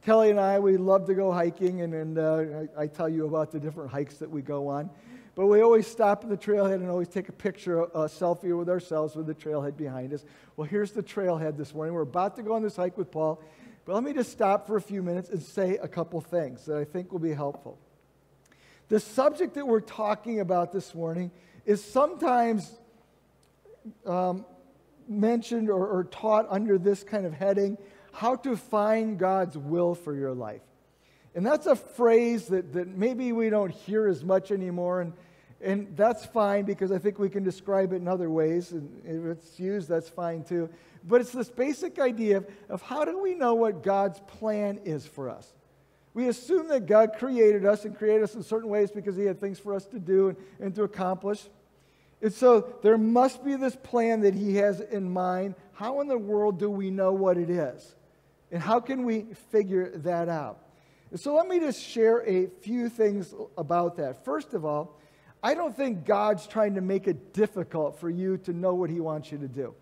Kelly 0.03 0.29
and 0.29 0.39
I, 0.39 0.59
we 0.59 0.77
love 0.77 1.07
to 1.07 1.15
go 1.15 1.31
hiking, 1.31 1.81
and, 1.81 1.93
and 1.95 2.19
uh, 2.19 2.67
I, 2.77 2.83
I, 2.83 2.87
tell 2.87 3.09
you 3.09 3.25
about 3.25 3.51
the 3.51 3.59
different 3.59 3.89
hikes 3.89 4.17
that 4.17 4.29
we 4.29 4.43
go 4.43 4.67
on. 4.67 4.91
But 5.39 5.45
we 5.47 5.61
always 5.61 5.87
stop 5.87 6.25
at 6.25 6.29
the 6.29 6.35
trailhead 6.35 6.73
and 6.73 6.89
always 6.89 7.07
take 7.07 7.29
a 7.29 7.31
picture, 7.31 7.83
a 7.83 8.09
selfie 8.09 8.53
with 8.59 8.67
ourselves 8.67 9.15
with 9.15 9.25
the 9.25 9.33
trailhead 9.33 9.77
behind 9.77 10.11
us. 10.13 10.25
Well, 10.57 10.67
here's 10.67 10.91
the 10.91 11.01
trailhead 11.01 11.55
this 11.55 11.73
morning. 11.73 11.93
We're 11.93 12.01
about 12.01 12.35
to 12.35 12.43
go 12.43 12.55
on 12.55 12.61
this 12.61 12.75
hike 12.75 12.97
with 12.97 13.09
Paul. 13.09 13.41
But 13.85 13.95
let 13.95 14.03
me 14.03 14.11
just 14.11 14.33
stop 14.33 14.67
for 14.67 14.75
a 14.75 14.81
few 14.81 15.01
minutes 15.01 15.29
and 15.29 15.41
say 15.41 15.77
a 15.77 15.87
couple 15.87 16.19
things 16.19 16.65
that 16.65 16.75
I 16.75 16.83
think 16.83 17.13
will 17.13 17.19
be 17.19 17.31
helpful. 17.31 17.79
The 18.89 18.99
subject 18.99 19.53
that 19.53 19.65
we're 19.65 19.79
talking 19.79 20.41
about 20.41 20.73
this 20.73 20.93
morning 20.93 21.31
is 21.65 21.81
sometimes 21.81 22.77
um, 24.05 24.45
mentioned 25.07 25.69
or, 25.69 25.87
or 25.87 26.03
taught 26.03 26.47
under 26.49 26.77
this 26.77 27.05
kind 27.05 27.25
of 27.25 27.31
heading 27.31 27.77
how 28.11 28.35
to 28.35 28.57
find 28.57 29.17
God's 29.17 29.57
will 29.57 29.95
for 29.95 30.13
your 30.13 30.33
life. 30.33 30.63
And 31.33 31.45
that's 31.45 31.65
a 31.65 31.77
phrase 31.77 32.47
that, 32.47 32.73
that 32.73 32.89
maybe 32.89 33.31
we 33.31 33.49
don't 33.49 33.71
hear 33.71 34.05
as 34.05 34.25
much 34.25 34.51
anymore. 34.51 34.99
And, 34.99 35.13
and 35.61 35.95
that's 35.97 36.25
fine 36.25 36.63
because 36.63 36.91
I 36.91 36.97
think 36.99 37.19
we 37.19 37.29
can 37.29 37.43
describe 37.43 37.91
it 37.91 37.97
in 37.97 38.07
other 38.07 38.29
ways. 38.29 38.71
And 38.71 39.01
if 39.05 39.37
it's 39.37 39.59
used, 39.59 39.89
that's 39.89 40.09
fine 40.09 40.43
too. 40.43 40.69
But 41.03 41.21
it's 41.21 41.31
this 41.31 41.49
basic 41.49 41.99
idea 41.99 42.37
of, 42.37 42.47
of 42.69 42.81
how 42.81 43.03
do 43.03 43.21
we 43.21 43.35
know 43.35 43.55
what 43.55 43.83
God's 43.83 44.19
plan 44.21 44.79
is 44.85 45.05
for 45.05 45.29
us? 45.29 45.53
We 46.13 46.27
assume 46.27 46.69
that 46.69 46.85
God 46.85 47.13
created 47.17 47.65
us 47.65 47.85
and 47.85 47.97
created 47.97 48.23
us 48.23 48.35
in 48.35 48.43
certain 48.43 48.69
ways 48.69 48.91
because 48.91 49.15
He 49.15 49.25
had 49.25 49.39
things 49.39 49.59
for 49.59 49.73
us 49.73 49.85
to 49.87 49.99
do 49.99 50.29
and, 50.29 50.37
and 50.59 50.75
to 50.75 50.83
accomplish. 50.83 51.41
And 52.21 52.33
so 52.33 52.73
there 52.81 52.97
must 52.97 53.43
be 53.43 53.55
this 53.55 53.75
plan 53.75 54.21
that 54.21 54.33
He 54.33 54.55
has 54.55 54.79
in 54.79 55.09
mind. 55.11 55.55
How 55.73 56.01
in 56.01 56.07
the 56.07 56.17
world 56.17 56.59
do 56.59 56.69
we 56.69 56.89
know 56.89 57.11
what 57.13 57.37
it 57.37 57.49
is? 57.49 57.95
And 58.51 58.61
how 58.61 58.79
can 58.79 59.05
we 59.05 59.27
figure 59.51 59.91
that 59.97 60.27
out? 60.29 60.59
And 61.11 61.19
So 61.19 61.35
let 61.35 61.47
me 61.47 61.59
just 61.59 61.81
share 61.81 62.27
a 62.27 62.47
few 62.61 62.89
things 62.89 63.33
about 63.57 63.97
that. 63.97 64.25
First 64.25 64.53
of 64.53 64.65
all, 64.65 64.99
I 65.41 65.53
don't 65.53 65.75
think 65.75 66.05
God's 66.05 66.47
trying 66.47 66.75
to 66.75 66.81
make 66.81 67.07
it 67.07 67.33
difficult 67.33 67.99
for 67.99 68.09
you 68.09 68.37
to 68.39 68.53
know 68.53 68.73
what 68.73 68.89
He 68.89 68.99
wants 68.99 69.31
you 69.31 69.37
to 69.37 69.47
do. 69.47 69.73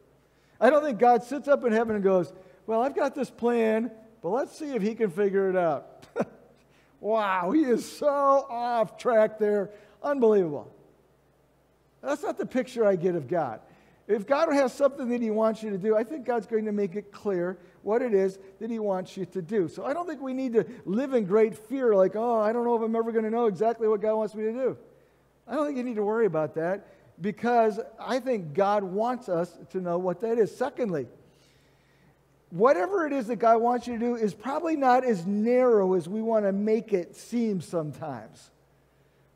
I 0.59 0.69
don't 0.69 0.83
think 0.83 0.99
God 0.99 1.23
sits 1.23 1.47
up 1.47 1.63
in 1.65 1.71
heaven 1.71 1.95
and 1.95 2.03
goes, 2.03 2.31
Well, 2.65 2.81
I've 2.81 2.95
got 2.95 3.15
this 3.15 3.29
plan, 3.29 3.91
but 4.21 4.29
let's 4.29 4.57
see 4.57 4.75
if 4.75 4.81
He 4.81 4.93
can 4.93 5.09
figure 5.09 5.49
it 5.49 5.55
out. 5.55 6.05
wow, 6.99 7.51
He 7.51 7.61
is 7.61 7.89
so 7.89 8.07
off 8.07 8.97
track 8.97 9.39
there. 9.39 9.71
Unbelievable. 10.03 10.71
That's 12.03 12.21
not 12.21 12.37
the 12.37 12.45
picture 12.45 12.85
I 12.85 12.95
get 12.95 13.15
of 13.15 13.27
God. 13.27 13.59
If 14.07 14.25
God 14.25 14.53
has 14.53 14.71
something 14.71 15.09
that 15.09 15.21
He 15.21 15.31
wants 15.31 15.63
you 15.63 15.71
to 15.71 15.77
do, 15.77 15.97
I 15.97 16.03
think 16.03 16.23
God's 16.23 16.45
going 16.45 16.65
to 16.65 16.71
make 16.71 16.95
it 16.95 17.11
clear 17.11 17.57
what 17.81 18.01
it 18.03 18.13
is 18.13 18.37
that 18.59 18.69
He 18.69 18.77
wants 18.77 19.17
you 19.17 19.25
to 19.25 19.41
do. 19.41 19.67
So 19.67 19.85
I 19.85 19.93
don't 19.93 20.07
think 20.07 20.21
we 20.21 20.33
need 20.33 20.53
to 20.53 20.65
live 20.85 21.13
in 21.13 21.25
great 21.25 21.57
fear, 21.57 21.95
like, 21.95 22.15
oh, 22.15 22.39
I 22.39 22.53
don't 22.53 22.63
know 22.63 22.75
if 22.75 22.83
I'm 22.83 22.95
ever 22.95 23.11
going 23.11 23.25
to 23.25 23.31
know 23.31 23.47
exactly 23.47 23.87
what 23.87 24.01
God 24.01 24.15
wants 24.15 24.35
me 24.35 24.43
to 24.43 24.53
do. 24.53 24.77
I 25.47 25.55
don't 25.55 25.65
think 25.65 25.77
you 25.77 25.83
need 25.83 25.95
to 25.95 26.03
worry 26.03 26.25
about 26.25 26.55
that 26.55 26.87
because 27.21 27.79
I 27.99 28.19
think 28.19 28.53
God 28.53 28.83
wants 28.83 29.29
us 29.29 29.57
to 29.71 29.81
know 29.81 29.97
what 29.97 30.21
that 30.21 30.37
is. 30.37 30.55
Secondly, 30.55 31.07
whatever 32.49 33.05
it 33.05 33.13
is 33.13 33.27
that 33.27 33.37
God 33.37 33.61
wants 33.61 33.87
you 33.87 33.93
to 33.93 33.99
do 33.99 34.15
is 34.15 34.33
probably 34.33 34.75
not 34.75 35.03
as 35.03 35.25
narrow 35.25 35.93
as 35.93 36.07
we 36.07 36.21
want 36.21 36.45
to 36.45 36.51
make 36.51 36.93
it 36.93 37.15
seem 37.15 37.61
sometimes. 37.61 38.49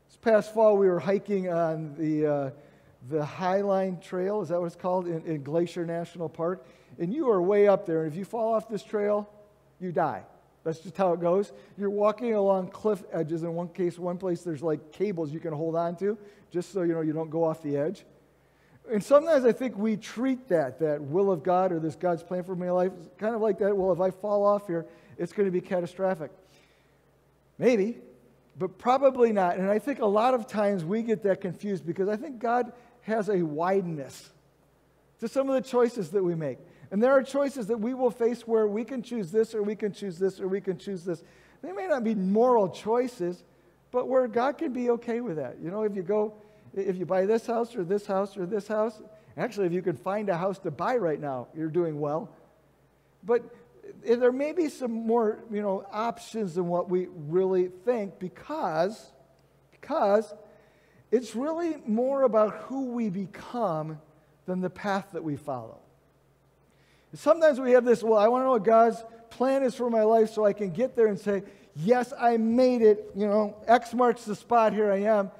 This 0.08 0.16
past 0.20 0.54
fall, 0.54 0.76
we 0.76 0.88
were 0.88 1.00
hiking 1.00 1.48
on 1.48 1.94
the. 1.96 2.26
Uh, 2.26 2.50
the 3.08 3.24
Highline 3.24 4.00
Trail, 4.00 4.42
is 4.42 4.48
that 4.50 4.60
what 4.60 4.66
it's 4.66 4.76
called, 4.76 5.06
in, 5.06 5.22
in, 5.24 5.42
Glacier 5.42 5.84
National 5.84 6.28
Park. 6.28 6.66
And 6.98 7.12
you 7.12 7.28
are 7.30 7.42
way 7.42 7.66
up 7.66 7.86
there. 7.86 8.04
And 8.04 8.12
if 8.12 8.18
you 8.18 8.24
fall 8.24 8.54
off 8.54 8.68
this 8.68 8.82
trail, 8.82 9.28
you 9.80 9.92
die. 9.92 10.22
That's 10.64 10.78
just 10.78 10.96
how 10.96 11.12
it 11.12 11.20
goes. 11.20 11.52
You're 11.76 11.90
walking 11.90 12.34
along 12.34 12.68
cliff 12.68 13.02
edges. 13.12 13.42
In 13.42 13.54
one 13.54 13.68
case, 13.68 13.98
one 13.98 14.16
place, 14.16 14.42
there's 14.42 14.62
like 14.62 14.92
cables 14.92 15.32
you 15.32 15.40
can 15.40 15.52
hold 15.52 15.74
on 15.74 15.96
to, 15.96 16.16
just 16.50 16.72
so 16.72 16.82
you 16.82 16.92
know 16.92 17.00
you 17.00 17.12
don't 17.12 17.30
go 17.30 17.44
off 17.44 17.62
the 17.62 17.76
edge. 17.76 18.04
And 18.90 19.02
sometimes 19.02 19.44
I 19.44 19.52
think 19.52 19.76
we 19.76 19.96
treat 19.96 20.48
that, 20.48 20.80
that 20.80 21.00
will 21.00 21.30
of 21.30 21.42
God 21.42 21.72
or 21.72 21.78
this 21.78 21.94
God's 21.94 22.22
plan 22.22 22.44
for 22.44 22.56
my 22.56 22.70
life, 22.70 22.92
kind 23.18 23.34
of 23.34 23.40
like 23.40 23.58
that. 23.58 23.76
Well, 23.76 23.92
if 23.92 24.00
I 24.00 24.10
fall 24.10 24.44
off 24.44 24.66
here, 24.66 24.86
it's 25.18 25.32
going 25.32 25.46
to 25.46 25.52
be 25.52 25.60
catastrophic. 25.60 26.30
Maybe, 27.58 27.98
but 28.58 28.78
probably 28.78 29.32
not. 29.32 29.56
And 29.56 29.70
I 29.70 29.78
think 29.78 30.00
a 30.00 30.06
lot 30.06 30.34
of 30.34 30.46
times 30.46 30.84
we 30.84 31.02
get 31.02 31.22
that 31.22 31.40
confused 31.40 31.86
because 31.86 32.08
I 32.08 32.16
think 32.16 32.38
God 32.38 32.72
has 33.02 33.28
a 33.28 33.42
wideness 33.42 34.30
to 35.20 35.28
some 35.28 35.48
of 35.48 35.54
the 35.54 35.68
choices 35.68 36.10
that 36.10 36.22
we 36.22 36.34
make. 36.34 36.58
And 36.92 37.02
there 37.02 37.12
are 37.12 37.22
choices 37.22 37.68
that 37.68 37.80
we 37.80 37.94
will 37.94 38.10
face 38.10 38.46
where 38.46 38.66
we 38.66 38.84
can 38.84 39.02
choose 39.02 39.32
this 39.32 39.54
or 39.54 39.62
we 39.62 39.74
can 39.74 39.92
choose 39.92 40.18
this 40.18 40.38
or 40.38 40.46
we 40.46 40.60
can 40.60 40.76
choose 40.76 41.04
this. 41.04 41.24
They 41.62 41.72
may 41.72 41.86
not 41.86 42.04
be 42.04 42.14
moral 42.14 42.68
choices, 42.68 43.42
but 43.90 44.08
where 44.08 44.28
God 44.28 44.58
can 44.58 44.74
be 44.74 44.90
okay 44.90 45.22
with 45.22 45.36
that. 45.36 45.56
You 45.58 45.70
know, 45.70 45.84
if 45.84 45.96
you 45.96 46.02
go, 46.02 46.34
if 46.74 46.96
you 46.98 47.06
buy 47.06 47.24
this 47.24 47.46
house 47.46 47.74
or 47.74 47.82
this 47.82 48.06
house 48.06 48.36
or 48.36 48.44
this 48.44 48.68
house, 48.68 49.00
actually, 49.38 49.68
if 49.68 49.72
you 49.72 49.80
can 49.80 49.96
find 49.96 50.28
a 50.28 50.36
house 50.36 50.58
to 50.60 50.70
buy 50.70 50.96
right 50.96 51.18
now, 51.18 51.48
you're 51.56 51.70
doing 51.70 51.98
well. 51.98 52.28
But 53.24 53.42
eh, 54.04 54.16
there 54.16 54.30
may 54.30 54.52
be 54.52 54.68
some 54.68 54.92
more, 54.92 55.42
you 55.50 55.62
know, 55.62 55.86
options 55.90 56.56
than 56.56 56.66
what 56.66 56.90
we 56.90 57.08
really 57.10 57.68
think 57.86 58.18
because, 58.18 59.12
because 59.70 60.34
it's 61.10 61.34
really 61.34 61.76
more 61.86 62.24
about 62.24 62.54
who 62.64 62.90
we 62.90 63.08
become 63.08 63.98
than 64.44 64.60
the 64.60 64.70
path 64.70 65.08
that 65.12 65.24
we 65.24 65.36
follow. 65.36 65.78
Sometimes 67.14 67.60
we 67.60 67.72
have 67.72 67.84
this, 67.84 68.02
well, 68.02 68.18
I 68.18 68.28
want 68.28 68.42
to 68.42 68.46
know 68.46 68.52
what 68.52 68.64
God's 68.64 69.04
plan 69.30 69.62
is 69.62 69.74
for 69.74 69.90
my 69.90 70.02
life 70.02 70.30
so 70.30 70.44
I 70.44 70.52
can 70.52 70.70
get 70.70 70.96
there 70.96 71.08
and 71.08 71.18
say, 71.18 71.42
yes, 71.76 72.12
I 72.18 72.36
made 72.36 72.82
it. 72.82 73.10
You 73.14 73.26
know, 73.26 73.56
X 73.66 73.92
marks 73.92 74.24
the 74.24 74.34
spot, 74.34 74.72
here 74.72 74.90
I 74.90 75.02
am. 75.02 75.30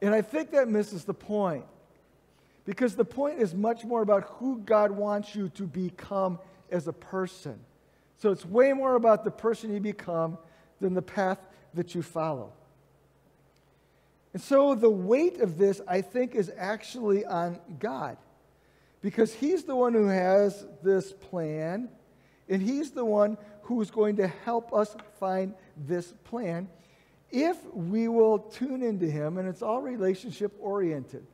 And 0.00 0.14
I 0.14 0.22
think 0.22 0.50
that 0.52 0.68
misses 0.68 1.04
the 1.04 1.14
point. 1.14 1.64
Because 2.64 2.94
the 2.94 3.04
point 3.04 3.40
is 3.40 3.54
much 3.54 3.84
more 3.84 4.02
about 4.02 4.24
who 4.38 4.58
God 4.58 4.90
wants 4.90 5.34
you 5.34 5.48
to 5.50 5.66
become 5.66 6.38
as 6.70 6.86
a 6.86 6.92
person. 6.92 7.58
So 8.18 8.30
it's 8.30 8.44
way 8.44 8.72
more 8.72 8.94
about 8.94 9.24
the 9.24 9.30
person 9.30 9.72
you 9.72 9.80
become 9.80 10.38
than 10.80 10.94
the 10.94 11.02
path 11.02 11.38
that 11.74 11.94
you 11.94 12.02
follow. 12.02 12.52
And 14.34 14.42
so 14.42 14.74
the 14.74 14.90
weight 14.90 15.40
of 15.40 15.56
this, 15.56 15.80
I 15.88 16.02
think, 16.02 16.34
is 16.34 16.52
actually 16.56 17.24
on 17.24 17.58
God. 17.78 18.18
Because 19.00 19.32
He's 19.32 19.64
the 19.64 19.76
one 19.76 19.94
who 19.94 20.06
has 20.06 20.66
this 20.82 21.12
plan, 21.12 21.88
and 22.48 22.62
He's 22.62 22.90
the 22.90 23.04
one 23.04 23.38
who's 23.62 23.90
going 23.90 24.16
to 24.16 24.26
help 24.26 24.72
us 24.72 24.96
find 25.20 25.54
this 25.76 26.12
plan 26.24 26.68
if 27.30 27.56
we 27.74 28.08
will 28.08 28.38
tune 28.38 28.82
into 28.82 29.06
Him, 29.06 29.38
and 29.38 29.48
it's 29.48 29.62
all 29.62 29.82
relationship 29.82 30.52
oriented. 30.60 31.26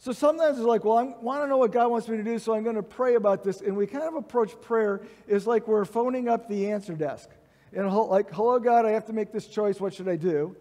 So 0.00 0.12
sometimes 0.12 0.58
it's 0.58 0.66
like, 0.66 0.84
well, 0.84 0.98
I 0.98 1.02
want 1.20 1.42
to 1.42 1.48
know 1.48 1.56
what 1.56 1.72
God 1.72 1.90
wants 1.90 2.08
me 2.08 2.16
to 2.18 2.22
do, 2.22 2.38
so 2.38 2.54
I'm 2.54 2.62
going 2.62 2.76
to 2.76 2.82
pray 2.82 3.16
about 3.16 3.42
this. 3.42 3.60
And 3.60 3.76
we 3.76 3.86
kind 3.86 4.04
of 4.04 4.14
approach 4.14 4.60
prayer 4.60 5.02
is 5.26 5.46
like 5.46 5.66
we're 5.66 5.84
phoning 5.84 6.28
up 6.28 6.48
the 6.48 6.70
answer 6.70 6.94
desk. 6.94 7.30
And 7.72 7.92
like, 7.92 8.30
hello, 8.32 8.60
God, 8.60 8.86
I 8.86 8.90
have 8.92 9.06
to 9.06 9.12
make 9.12 9.32
this 9.32 9.46
choice. 9.48 9.80
What 9.80 9.92
should 9.92 10.08
I 10.08 10.16
do? 10.16 10.56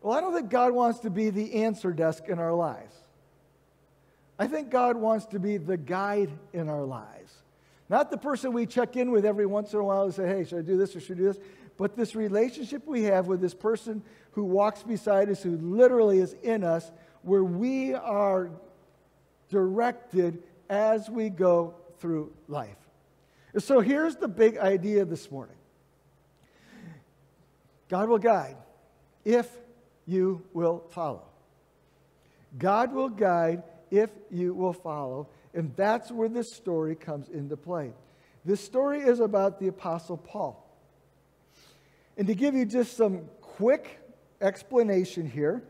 Well, 0.00 0.16
I 0.16 0.20
don't 0.20 0.32
think 0.32 0.50
God 0.50 0.72
wants 0.72 1.00
to 1.00 1.10
be 1.10 1.30
the 1.30 1.54
answer 1.54 1.92
desk 1.92 2.28
in 2.28 2.38
our 2.38 2.54
lives. 2.54 2.94
I 4.38 4.46
think 4.46 4.70
God 4.70 4.96
wants 4.96 5.26
to 5.26 5.38
be 5.38 5.56
the 5.56 5.76
guide 5.76 6.30
in 6.52 6.68
our 6.68 6.84
lives. 6.84 7.32
Not 7.88 8.10
the 8.10 8.18
person 8.18 8.52
we 8.52 8.66
check 8.66 8.96
in 8.96 9.10
with 9.10 9.24
every 9.24 9.46
once 9.46 9.72
in 9.72 9.80
a 9.80 9.84
while 9.84 10.04
and 10.04 10.14
say, 10.14 10.26
hey, 10.26 10.44
should 10.44 10.58
I 10.58 10.62
do 10.62 10.76
this 10.76 10.94
or 10.94 11.00
should 11.00 11.16
I 11.16 11.20
do 11.20 11.32
this? 11.32 11.38
But 11.76 11.96
this 11.96 12.14
relationship 12.14 12.86
we 12.86 13.04
have 13.04 13.26
with 13.26 13.40
this 13.40 13.54
person 13.54 14.02
who 14.32 14.44
walks 14.44 14.82
beside 14.82 15.30
us, 15.30 15.42
who 15.42 15.56
literally 15.56 16.18
is 16.18 16.34
in 16.42 16.64
us, 16.64 16.90
where 17.22 17.44
we 17.44 17.94
are 17.94 18.50
directed 19.48 20.42
as 20.68 21.08
we 21.08 21.30
go 21.30 21.74
through 21.98 22.32
life. 22.46 22.76
So 23.58 23.80
here's 23.80 24.16
the 24.16 24.28
big 24.28 24.58
idea 24.58 25.04
this 25.04 25.30
morning 25.30 25.56
God 27.88 28.08
will 28.08 28.18
guide 28.18 28.56
if 29.24 29.48
you 30.06 30.42
will 30.52 30.84
follow. 30.90 31.22
God 32.58 32.92
will 32.92 33.08
guide 33.08 33.62
if 33.90 34.10
you 34.30 34.54
will 34.54 34.72
follow. 34.72 35.28
And 35.54 35.74
that's 35.76 36.10
where 36.10 36.28
this 36.28 36.52
story 36.52 36.94
comes 36.94 37.28
into 37.28 37.56
play. 37.56 37.92
This 38.44 38.60
story 38.60 39.00
is 39.00 39.20
about 39.20 39.58
the 39.58 39.68
Apostle 39.68 40.16
Paul. 40.16 40.64
And 42.16 42.26
to 42.26 42.34
give 42.34 42.54
you 42.54 42.64
just 42.64 42.96
some 42.96 43.22
quick 43.40 43.98
explanation 44.40 45.28
here, 45.28 45.62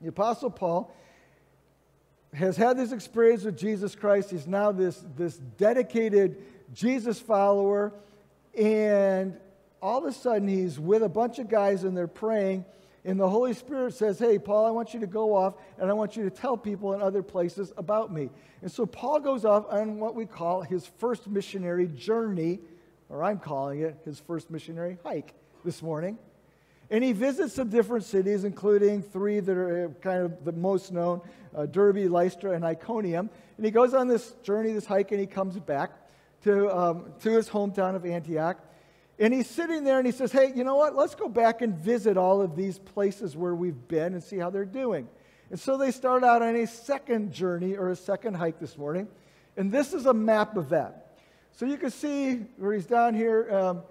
the 0.00 0.08
Apostle 0.08 0.50
Paul 0.50 0.94
has 2.32 2.56
had 2.56 2.76
this 2.76 2.92
experience 2.92 3.44
with 3.44 3.56
Jesus 3.56 3.94
Christ. 3.94 4.30
He's 4.30 4.46
now 4.46 4.72
this, 4.72 5.04
this 5.16 5.36
dedicated 5.56 6.42
Jesus 6.74 7.20
follower. 7.20 7.92
And 8.58 9.38
all 9.80 9.98
of 9.98 10.04
a 10.04 10.12
sudden, 10.12 10.48
he's 10.48 10.78
with 10.78 11.02
a 11.02 11.08
bunch 11.08 11.38
of 11.38 11.48
guys 11.48 11.84
and 11.84 11.96
they're 11.96 12.06
praying. 12.06 12.64
And 13.04 13.20
the 13.20 13.28
Holy 13.28 13.52
Spirit 13.52 13.94
says, 13.94 14.18
Hey, 14.18 14.38
Paul, 14.38 14.64
I 14.64 14.70
want 14.70 14.94
you 14.94 15.00
to 15.00 15.06
go 15.06 15.34
off 15.34 15.54
and 15.78 15.90
I 15.90 15.92
want 15.92 16.16
you 16.16 16.24
to 16.24 16.30
tell 16.30 16.56
people 16.56 16.94
in 16.94 17.02
other 17.02 17.22
places 17.22 17.72
about 17.76 18.12
me. 18.12 18.30
And 18.62 18.72
so 18.72 18.86
Paul 18.86 19.20
goes 19.20 19.44
off 19.44 19.66
on 19.70 19.98
what 19.98 20.14
we 20.14 20.24
call 20.24 20.62
his 20.62 20.86
first 20.86 21.28
missionary 21.28 21.86
journey, 21.88 22.60
or 23.10 23.22
I'm 23.22 23.38
calling 23.38 23.80
it 23.80 23.98
his 24.04 24.18
first 24.20 24.50
missionary 24.50 24.96
hike 25.04 25.34
this 25.64 25.82
morning. 25.82 26.18
And 26.90 27.02
he 27.02 27.12
visits 27.12 27.54
some 27.54 27.68
different 27.68 28.04
cities, 28.04 28.44
including 28.44 29.02
three 29.02 29.40
that 29.40 29.56
are 29.56 29.86
uh, 29.86 29.88
kind 30.00 30.22
of 30.22 30.44
the 30.44 30.52
most 30.52 30.92
known 30.92 31.20
uh, 31.54 31.66
Derbe, 31.66 32.10
Lystra, 32.10 32.52
and 32.52 32.64
Iconium. 32.64 33.30
And 33.56 33.64
he 33.64 33.70
goes 33.70 33.94
on 33.94 34.08
this 34.08 34.32
journey, 34.42 34.72
this 34.72 34.86
hike, 34.86 35.10
and 35.10 35.20
he 35.20 35.26
comes 35.26 35.58
back 35.58 35.92
to, 36.44 36.70
um, 36.76 37.12
to 37.22 37.30
his 37.32 37.48
hometown 37.48 37.94
of 37.94 38.04
Antioch. 38.04 38.58
And 39.18 39.32
he's 39.32 39.48
sitting 39.48 39.84
there 39.84 39.98
and 39.98 40.06
he 40.06 40.12
says, 40.12 40.32
Hey, 40.32 40.52
you 40.54 40.64
know 40.64 40.76
what? 40.76 40.96
Let's 40.96 41.14
go 41.14 41.28
back 41.28 41.62
and 41.62 41.74
visit 41.74 42.16
all 42.16 42.40
of 42.40 42.56
these 42.56 42.78
places 42.78 43.36
where 43.36 43.54
we've 43.54 43.88
been 43.88 44.14
and 44.14 44.22
see 44.22 44.38
how 44.38 44.50
they're 44.50 44.64
doing. 44.64 45.08
And 45.50 45.60
so 45.60 45.76
they 45.76 45.90
start 45.90 46.24
out 46.24 46.42
on 46.42 46.56
a 46.56 46.66
second 46.66 47.32
journey 47.32 47.76
or 47.76 47.90
a 47.90 47.96
second 47.96 48.34
hike 48.34 48.58
this 48.58 48.76
morning. 48.76 49.08
And 49.56 49.70
this 49.70 49.92
is 49.92 50.06
a 50.06 50.14
map 50.14 50.56
of 50.56 50.70
that. 50.70 51.16
So 51.52 51.66
you 51.66 51.76
can 51.76 51.90
see 51.90 52.36
where 52.56 52.72
he's 52.72 52.86
down 52.86 53.14
here 53.14 53.48
um, 53.54 53.82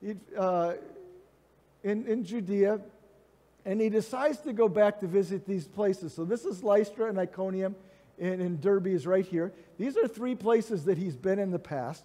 he, 0.00 0.14
uh, 0.36 0.74
in, 1.82 2.06
in 2.06 2.24
Judea. 2.24 2.80
And 3.66 3.80
he 3.80 3.90
decides 3.90 4.38
to 4.40 4.54
go 4.54 4.68
back 4.68 5.00
to 5.00 5.06
visit 5.06 5.46
these 5.46 5.68
places. 5.68 6.14
So 6.14 6.24
this 6.24 6.46
is 6.46 6.62
Lystra 6.62 7.10
and 7.10 7.18
Iconium, 7.18 7.76
and, 8.18 8.40
and 8.40 8.60
Derbe 8.60 8.86
is 8.86 9.06
right 9.06 9.26
here. 9.26 9.52
These 9.76 9.98
are 9.98 10.08
three 10.08 10.34
places 10.34 10.86
that 10.86 10.96
he's 10.96 11.16
been 11.16 11.38
in 11.38 11.50
the 11.50 11.58
past. 11.58 12.04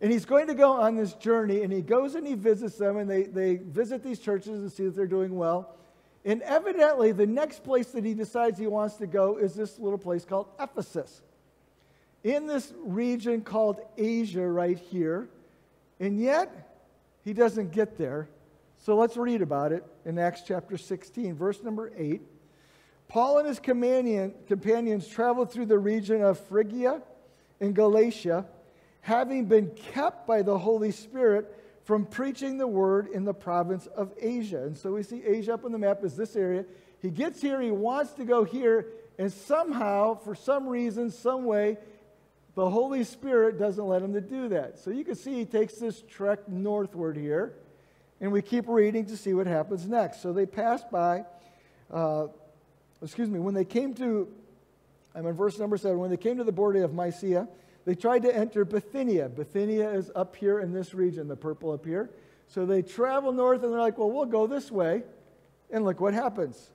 And 0.00 0.12
he's 0.12 0.24
going 0.24 0.48
to 0.48 0.54
go 0.54 0.72
on 0.72 0.96
this 0.96 1.14
journey, 1.14 1.62
and 1.62 1.72
he 1.72 1.80
goes 1.80 2.14
and 2.14 2.26
he 2.26 2.34
visits 2.34 2.76
them, 2.76 2.96
and 2.98 3.08
they, 3.08 3.24
they 3.24 3.56
visit 3.56 4.02
these 4.02 4.18
churches 4.18 4.58
and 4.58 4.70
see 4.70 4.84
that 4.84 4.96
they're 4.96 5.06
doing 5.06 5.34
well. 5.34 5.76
And 6.24 6.42
evidently, 6.42 7.12
the 7.12 7.26
next 7.26 7.64
place 7.64 7.88
that 7.88 8.04
he 8.04 8.14
decides 8.14 8.58
he 8.58 8.66
wants 8.66 8.96
to 8.96 9.06
go 9.06 9.36
is 9.36 9.54
this 9.54 9.78
little 9.78 9.98
place 9.98 10.24
called 10.24 10.48
Ephesus. 10.58 11.22
In 12.22 12.46
this 12.46 12.72
region 12.82 13.42
called 13.42 13.80
Asia, 13.98 14.46
right 14.46 14.78
here. 14.78 15.28
And 16.00 16.18
yet, 16.18 16.78
he 17.24 17.34
doesn't 17.34 17.72
get 17.72 17.98
there. 17.98 18.28
So 18.78 18.96
let's 18.96 19.16
read 19.16 19.42
about 19.42 19.72
it 19.72 19.84
in 20.04 20.18
Acts 20.18 20.42
chapter 20.46 20.76
16, 20.76 21.34
verse 21.34 21.62
number 21.62 21.92
8. 21.96 22.20
Paul 23.08 23.38
and 23.38 23.48
his 23.48 23.58
companion, 23.58 24.34
companions 24.46 25.06
traveled 25.06 25.52
through 25.52 25.66
the 25.66 25.78
region 25.78 26.22
of 26.22 26.38
Phrygia 26.38 27.02
and 27.60 27.74
Galatia 27.74 28.46
having 29.04 29.44
been 29.44 29.70
kept 29.92 30.26
by 30.26 30.40
the 30.40 30.56
Holy 30.56 30.90
Spirit 30.90 31.54
from 31.84 32.06
preaching 32.06 32.56
the 32.56 32.66
word 32.66 33.06
in 33.08 33.24
the 33.24 33.34
province 33.34 33.86
of 33.86 34.10
Asia. 34.18 34.62
And 34.62 34.78
so 34.78 34.92
we 34.92 35.02
see 35.02 35.22
Asia 35.22 35.52
up 35.52 35.66
on 35.66 35.72
the 35.72 35.78
map 35.78 36.02
is 36.04 36.16
this 36.16 36.34
area. 36.34 36.64
He 37.02 37.10
gets 37.10 37.42
here, 37.42 37.60
he 37.60 37.70
wants 37.70 38.14
to 38.14 38.24
go 38.24 38.44
here, 38.44 38.86
and 39.18 39.30
somehow, 39.30 40.14
for 40.14 40.34
some 40.34 40.66
reason, 40.66 41.10
some 41.10 41.44
way, 41.44 41.76
the 42.54 42.70
Holy 42.70 43.04
Spirit 43.04 43.58
doesn't 43.58 43.86
let 43.86 44.00
him 44.00 44.14
to 44.14 44.22
do 44.22 44.48
that. 44.48 44.78
So 44.78 44.90
you 44.90 45.04
can 45.04 45.16
see 45.16 45.34
he 45.34 45.44
takes 45.44 45.74
this 45.74 46.02
trek 46.08 46.48
northward 46.48 47.18
here, 47.18 47.52
and 48.22 48.32
we 48.32 48.40
keep 48.40 48.66
reading 48.66 49.04
to 49.06 49.18
see 49.18 49.34
what 49.34 49.46
happens 49.46 49.86
next. 49.86 50.22
So 50.22 50.32
they 50.32 50.46
passed 50.46 50.90
by, 50.90 51.26
uh, 51.90 52.28
excuse 53.02 53.28
me, 53.28 53.38
when 53.38 53.52
they 53.52 53.66
came 53.66 53.92
to, 53.96 54.32
I'm 55.14 55.26
in 55.26 55.34
verse 55.34 55.58
number 55.58 55.76
seven, 55.76 55.98
when 55.98 56.08
they 56.08 56.16
came 56.16 56.38
to 56.38 56.44
the 56.44 56.52
border 56.52 56.82
of 56.84 56.94
Mysia, 56.94 57.48
they 57.84 57.94
tried 57.94 58.22
to 58.22 58.34
enter 58.34 58.64
Bithynia. 58.64 59.28
Bithynia 59.28 59.90
is 59.90 60.10
up 60.14 60.36
here 60.36 60.60
in 60.60 60.72
this 60.72 60.94
region, 60.94 61.28
the 61.28 61.36
purple 61.36 61.72
up 61.72 61.84
here. 61.84 62.10
So 62.48 62.66
they 62.66 62.82
travel 62.82 63.32
north 63.32 63.62
and 63.62 63.72
they're 63.72 63.80
like, 63.80 63.98
well, 63.98 64.10
we'll 64.10 64.26
go 64.26 64.46
this 64.46 64.70
way. 64.70 65.02
And 65.70 65.84
look 65.84 66.00
what 66.00 66.14
happens. 66.14 66.70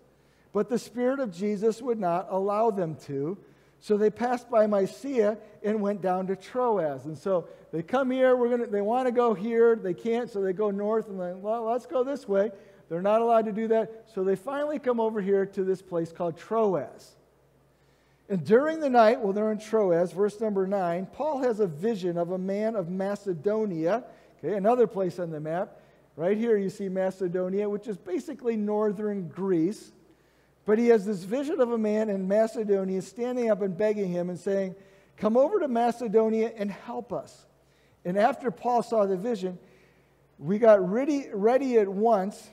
But 0.52 0.69
the 0.69 0.80
Spirit 0.80 1.19
of 1.19 1.32
Jesus 1.32 1.82
would 1.82 2.00
not 2.00 2.28
allow 2.30 2.72
them 2.72 2.95
to. 3.08 3.38
So 3.80 3.98
they 3.98 4.10
passed 4.10 4.50
by 4.50 4.67
Mysia 4.67 5.38
and 5.63 5.82
went 5.82 6.02
down 6.02 6.28
to 6.28 6.36
Troas. 6.36 7.06
And 7.06 7.17
so 7.17 7.48
they 7.72 7.82
come 7.82 8.12
here, 8.12 8.36
we're 8.36 8.50
gonna, 8.50 8.67
they 8.67 8.82
want 8.82 9.08
to 9.08 9.12
go 9.12 9.34
here, 9.34 9.76
they 9.76 9.93
can't, 9.93 10.30
so 10.30 10.41
they 10.41 10.54
go 10.54 10.69
north 10.69 11.08
and 11.08 11.19
they're 11.19 11.34
like, 11.34 11.43
well, 11.43 11.63
let's 11.63 11.86
go 11.86 12.04
this 12.04 12.28
way. 12.28 12.52
They're 12.89 13.02
not 13.02 13.22
allowed 13.22 13.45
to 13.45 13.52
do 13.52 13.67
that. 13.69 14.08
So 14.13 14.24
they 14.24 14.36
finally 14.36 14.80
come 14.80 15.00
over 15.00 15.22
here 15.22 15.45
to 15.45 15.63
this 15.63 15.82
place 15.82 16.12
called 16.12 16.38
Troas. 16.38 17.15
And 18.30 18.46
during 18.46 18.80
the 18.80 18.89
night, 18.89 19.20
while 19.20 19.34
they're 19.34 19.52
in 19.52 19.58
Troas, 19.58 20.12
verse 20.12 20.39
number 20.39 20.68
9, 20.68 21.08
Paul 21.08 21.42
has 21.42 21.60
a 21.60 21.68
vision 21.68 22.15
of 22.18 22.32
a 22.32 22.38
man 22.38 22.76
of 22.76 22.89
Macedonia. 22.89 24.04
Okay, 24.38 24.56
another 24.56 24.86
place 24.86 25.18
on 25.18 25.32
the 25.32 25.39
map. 25.39 25.80
Right 26.15 26.38
here, 26.38 26.56
you 26.56 26.70
see 26.70 26.89
Macedonia, 26.89 27.68
which 27.68 27.88
is 27.88 27.98
basically 27.98 28.56
northern 28.56 29.28
Greece. 29.30 29.92
But 30.65 30.78
he 30.78 30.88
has 30.89 31.06
this 31.06 31.24
vision 31.24 31.60
of 31.60 31.72
a 31.72 31.78
man 31.78 32.10
in 32.10 32.28
Macedonia 32.28 33.02
standing 33.02 33.50
up 33.50 33.63
and 33.63 33.76
begging 33.76 34.12
him 34.12 34.30
and 34.30 34.39
saying, 34.39 34.76
Come 35.18 35.36
over 35.36 35.60
to 35.60 35.68
Macedonia 35.68 36.52
and 36.56 36.72
help 36.72 37.12
us. 37.12 37.46
And 38.06 38.18
after 38.18 38.52
Paul 38.52 38.84
saw 38.84 39.06
the 39.06 39.18
vision, 39.18 39.58
we 40.38 40.60
got 40.60 40.88
ready, 40.88 41.28
ready 41.34 41.78
at 41.78 41.89
once 41.89 42.50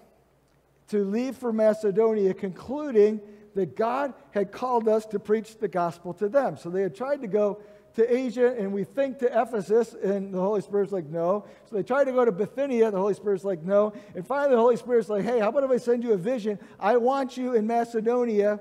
to 0.88 1.04
leave 1.04 1.36
for 1.36 1.52
Macedonia, 1.52 2.34
concluding 2.34 3.20
that 3.56 3.74
God 3.74 4.14
had 4.30 4.52
called 4.52 4.86
us 4.88 5.04
to 5.06 5.18
preach 5.18 5.58
the 5.58 5.66
gospel 5.66 6.14
to 6.14 6.28
them. 6.28 6.56
So 6.56 6.70
they 6.70 6.82
had 6.82 6.94
tried 6.94 7.22
to 7.22 7.26
go 7.26 7.60
to 7.94 8.14
Asia, 8.14 8.54
and 8.58 8.74
we 8.74 8.84
think 8.84 9.18
to 9.20 9.26
Ephesus, 9.26 9.94
and 9.94 10.32
the 10.32 10.38
Holy 10.38 10.60
Spirit's 10.60 10.92
like, 10.92 11.06
no. 11.06 11.46
So 11.70 11.76
they 11.76 11.82
tried 11.82 12.04
to 12.04 12.12
go 12.12 12.26
to 12.26 12.32
Bithynia, 12.32 12.90
the 12.90 12.98
Holy 12.98 13.14
Spirit's 13.14 13.44
like, 13.44 13.62
no. 13.62 13.94
And 14.14 14.26
finally, 14.26 14.50
the 14.50 14.60
Holy 14.60 14.76
Spirit's 14.76 15.08
like, 15.08 15.24
hey, 15.24 15.40
how 15.40 15.48
about 15.48 15.64
if 15.64 15.70
I 15.70 15.78
send 15.78 16.04
you 16.04 16.12
a 16.12 16.18
vision? 16.18 16.58
I 16.78 16.98
want 16.98 17.38
you 17.38 17.54
in 17.54 17.66
Macedonia. 17.66 18.60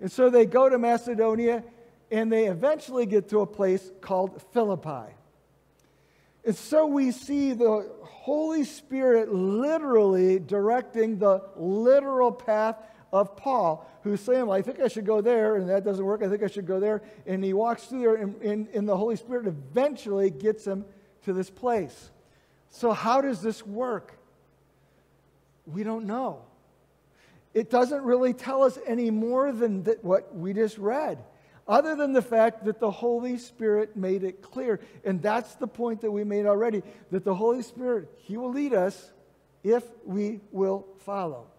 And 0.00 0.10
so 0.10 0.28
they 0.30 0.44
go 0.44 0.68
to 0.68 0.78
Macedonia, 0.78 1.62
and 2.10 2.32
they 2.32 2.46
eventually 2.46 3.06
get 3.06 3.28
to 3.28 3.40
a 3.40 3.46
place 3.46 3.92
called 4.00 4.42
Philippi. 4.52 5.14
And 6.44 6.56
so 6.56 6.86
we 6.86 7.12
see 7.12 7.52
the 7.52 7.88
Holy 8.02 8.64
Spirit 8.64 9.32
literally 9.32 10.40
directing 10.40 11.18
the 11.18 11.42
literal 11.56 12.32
path 12.32 12.76
of 13.12 13.36
Paul, 13.36 13.86
who's 14.02 14.20
saying, 14.20 14.46
Well, 14.46 14.56
I 14.56 14.62
think 14.62 14.80
I 14.80 14.88
should 14.88 15.04
go 15.04 15.20
there, 15.20 15.56
and 15.56 15.68
that 15.68 15.84
doesn't 15.84 16.04
work. 16.04 16.22
I 16.22 16.28
think 16.28 16.42
I 16.42 16.46
should 16.46 16.66
go 16.66 16.80
there. 16.80 17.02
And 17.26 17.44
he 17.44 17.52
walks 17.52 17.84
through 17.84 18.00
there, 18.00 18.14
and, 18.14 18.40
and, 18.42 18.68
and 18.68 18.88
the 18.88 18.96
Holy 18.96 19.16
Spirit 19.16 19.46
eventually 19.46 20.30
gets 20.30 20.66
him 20.66 20.84
to 21.24 21.32
this 21.32 21.50
place. 21.50 22.10
So, 22.70 22.92
how 22.92 23.20
does 23.20 23.42
this 23.42 23.66
work? 23.66 24.18
We 25.66 25.84
don't 25.84 26.06
know. 26.06 26.42
It 27.54 27.70
doesn't 27.70 28.02
really 28.02 28.32
tell 28.32 28.62
us 28.62 28.78
any 28.86 29.10
more 29.10 29.52
than 29.52 29.84
what 30.00 30.34
we 30.34 30.54
just 30.54 30.78
read, 30.78 31.22
other 31.68 31.94
than 31.94 32.14
the 32.14 32.22
fact 32.22 32.64
that 32.64 32.80
the 32.80 32.90
Holy 32.90 33.36
Spirit 33.36 33.94
made 33.94 34.24
it 34.24 34.40
clear. 34.40 34.80
And 35.04 35.20
that's 35.20 35.54
the 35.56 35.66
point 35.66 36.00
that 36.00 36.10
we 36.10 36.24
made 36.24 36.46
already 36.46 36.82
that 37.10 37.24
the 37.24 37.34
Holy 37.34 37.62
Spirit, 37.62 38.08
He 38.16 38.38
will 38.38 38.50
lead 38.50 38.72
us 38.72 39.12
if 39.62 39.84
we 40.06 40.40
will 40.50 40.86
follow. 41.00 41.51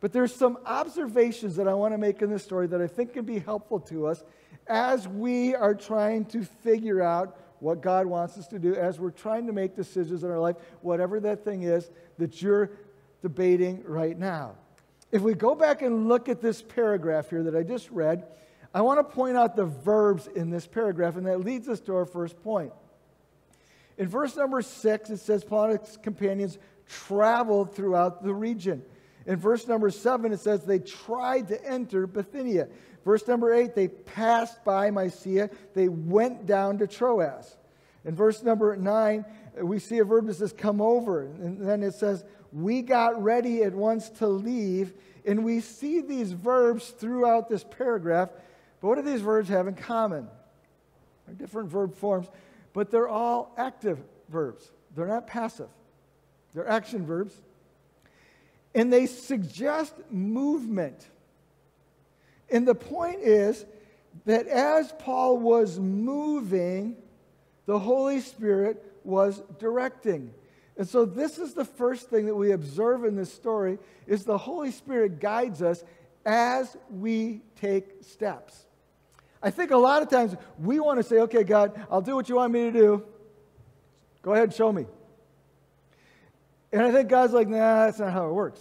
But 0.00 0.12
there's 0.12 0.34
some 0.34 0.58
observations 0.64 1.56
that 1.56 1.68
I 1.68 1.74
want 1.74 1.92
to 1.94 1.98
make 1.98 2.22
in 2.22 2.30
this 2.30 2.42
story 2.42 2.66
that 2.68 2.80
I 2.80 2.86
think 2.86 3.12
can 3.12 3.24
be 3.24 3.38
helpful 3.38 3.80
to 3.80 4.06
us 4.06 4.24
as 4.66 5.06
we 5.06 5.54
are 5.54 5.74
trying 5.74 6.24
to 6.26 6.42
figure 6.42 7.02
out 7.02 7.38
what 7.60 7.82
God 7.82 8.06
wants 8.06 8.38
us 8.38 8.46
to 8.48 8.58
do, 8.58 8.74
as 8.74 8.98
we're 8.98 9.10
trying 9.10 9.46
to 9.46 9.52
make 9.52 9.76
decisions 9.76 10.24
in 10.24 10.30
our 10.30 10.38
life, 10.38 10.56
whatever 10.80 11.20
that 11.20 11.44
thing 11.44 11.64
is 11.64 11.90
that 12.16 12.40
you're 12.40 12.70
debating 13.20 13.82
right 13.84 14.18
now. 14.18 14.54
If 15.12 15.20
we 15.20 15.34
go 15.34 15.54
back 15.54 15.82
and 15.82 16.08
look 16.08 16.28
at 16.28 16.40
this 16.40 16.62
paragraph 16.62 17.28
here 17.28 17.42
that 17.42 17.54
I 17.54 17.62
just 17.62 17.90
read, 17.90 18.24
I 18.72 18.80
want 18.82 18.98
to 19.00 19.04
point 19.04 19.36
out 19.36 19.56
the 19.56 19.66
verbs 19.66 20.28
in 20.28 20.48
this 20.50 20.66
paragraph, 20.66 21.16
and 21.16 21.26
that 21.26 21.40
leads 21.40 21.68
us 21.68 21.80
to 21.80 21.96
our 21.96 22.06
first 22.06 22.42
point. 22.42 22.72
In 23.98 24.08
verse 24.08 24.36
number 24.36 24.62
six, 24.62 25.10
it 25.10 25.18
says 25.18 25.44
Paul 25.44 25.72
and 25.72 25.80
his 25.80 25.98
companions 25.98 26.56
traveled 26.88 27.74
throughout 27.74 28.22
the 28.22 28.32
region. 28.32 28.82
In 29.26 29.36
verse 29.36 29.66
number 29.68 29.90
seven, 29.90 30.32
it 30.32 30.40
says 30.40 30.64
they 30.64 30.78
tried 30.78 31.48
to 31.48 31.64
enter 31.64 32.06
Bithynia. 32.06 32.68
Verse 33.04 33.26
number 33.26 33.54
eight, 33.54 33.74
they 33.74 33.88
passed 33.88 34.64
by 34.64 34.90
Mysia. 34.90 35.50
They 35.74 35.88
went 35.88 36.46
down 36.46 36.78
to 36.78 36.86
Troas. 36.86 37.56
In 38.04 38.14
verse 38.14 38.42
number 38.42 38.76
nine, 38.76 39.24
we 39.60 39.78
see 39.78 39.98
a 39.98 40.04
verb 40.04 40.26
that 40.26 40.34
says 40.34 40.52
come 40.52 40.80
over. 40.80 41.22
And 41.22 41.60
then 41.60 41.82
it 41.82 41.94
says, 41.94 42.24
we 42.52 42.82
got 42.82 43.22
ready 43.22 43.62
at 43.62 43.74
once 43.74 44.08
to 44.10 44.26
leave. 44.26 44.94
And 45.26 45.44
we 45.44 45.60
see 45.60 46.00
these 46.00 46.32
verbs 46.32 46.90
throughout 46.90 47.48
this 47.48 47.64
paragraph. 47.64 48.30
But 48.80 48.88
what 48.88 48.94
do 48.96 49.02
these 49.02 49.20
verbs 49.20 49.48
have 49.50 49.68
in 49.68 49.74
common? 49.74 50.28
They're 51.26 51.34
different 51.34 51.68
verb 51.68 51.94
forms, 51.94 52.28
but 52.72 52.90
they're 52.90 53.08
all 53.08 53.54
active 53.56 53.98
verbs. 54.28 54.70
They're 54.96 55.06
not 55.06 55.26
passive, 55.26 55.68
they're 56.54 56.68
action 56.68 57.06
verbs 57.06 57.40
and 58.74 58.92
they 58.92 59.06
suggest 59.06 59.94
movement. 60.10 61.08
And 62.50 62.66
the 62.66 62.74
point 62.74 63.20
is 63.20 63.64
that 64.26 64.46
as 64.46 64.92
Paul 64.98 65.38
was 65.38 65.78
moving, 65.78 66.96
the 67.66 67.78
Holy 67.78 68.20
Spirit 68.20 68.84
was 69.04 69.42
directing. 69.58 70.32
And 70.76 70.88
so 70.88 71.04
this 71.04 71.38
is 71.38 71.54
the 71.54 71.64
first 71.64 72.08
thing 72.08 72.26
that 72.26 72.34
we 72.34 72.52
observe 72.52 73.04
in 73.04 73.16
this 73.16 73.32
story 73.32 73.78
is 74.06 74.24
the 74.24 74.38
Holy 74.38 74.70
Spirit 74.70 75.20
guides 75.20 75.62
us 75.62 75.84
as 76.24 76.76
we 76.90 77.42
take 77.60 78.02
steps. 78.02 78.66
I 79.42 79.50
think 79.50 79.70
a 79.70 79.76
lot 79.76 80.02
of 80.02 80.08
times 80.08 80.36
we 80.58 80.80
want 80.80 80.98
to 80.98 81.02
say, 81.02 81.20
okay, 81.20 81.44
God, 81.44 81.80
I'll 81.90 82.02
do 82.02 82.14
what 82.14 82.28
you 82.28 82.36
want 82.36 82.52
me 82.52 82.64
to 82.64 82.72
do. 82.72 83.04
Go 84.22 84.32
ahead 84.32 84.44
and 84.44 84.54
show 84.54 84.72
me. 84.72 84.86
And 86.72 86.82
I 86.82 86.92
think 86.92 87.08
God's 87.08 87.32
like, 87.32 87.48
nah, 87.48 87.86
that's 87.86 87.98
not 87.98 88.12
how 88.12 88.28
it 88.28 88.32
works. 88.32 88.60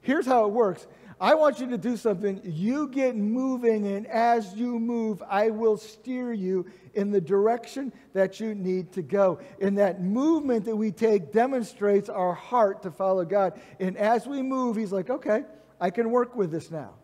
Here's 0.00 0.26
how 0.26 0.44
it 0.44 0.52
works 0.52 0.86
I 1.20 1.34
want 1.34 1.60
you 1.60 1.68
to 1.70 1.78
do 1.78 1.96
something. 1.96 2.40
You 2.44 2.88
get 2.88 3.16
moving, 3.16 3.86
and 3.86 4.06
as 4.08 4.54
you 4.54 4.78
move, 4.78 5.22
I 5.28 5.50
will 5.50 5.76
steer 5.76 6.32
you 6.32 6.66
in 6.94 7.12
the 7.12 7.20
direction 7.20 7.92
that 8.12 8.40
you 8.40 8.54
need 8.54 8.92
to 8.92 9.02
go. 9.02 9.38
And 9.60 9.78
that 9.78 10.02
movement 10.02 10.64
that 10.64 10.76
we 10.76 10.90
take 10.90 11.32
demonstrates 11.32 12.08
our 12.08 12.34
heart 12.34 12.82
to 12.82 12.90
follow 12.90 13.24
God. 13.24 13.60
And 13.78 13.96
as 13.96 14.26
we 14.26 14.42
move, 14.42 14.76
He's 14.76 14.92
like, 14.92 15.08
okay, 15.08 15.44
I 15.80 15.90
can 15.90 16.10
work 16.10 16.34
with 16.34 16.50
this 16.50 16.70
now. 16.70 16.94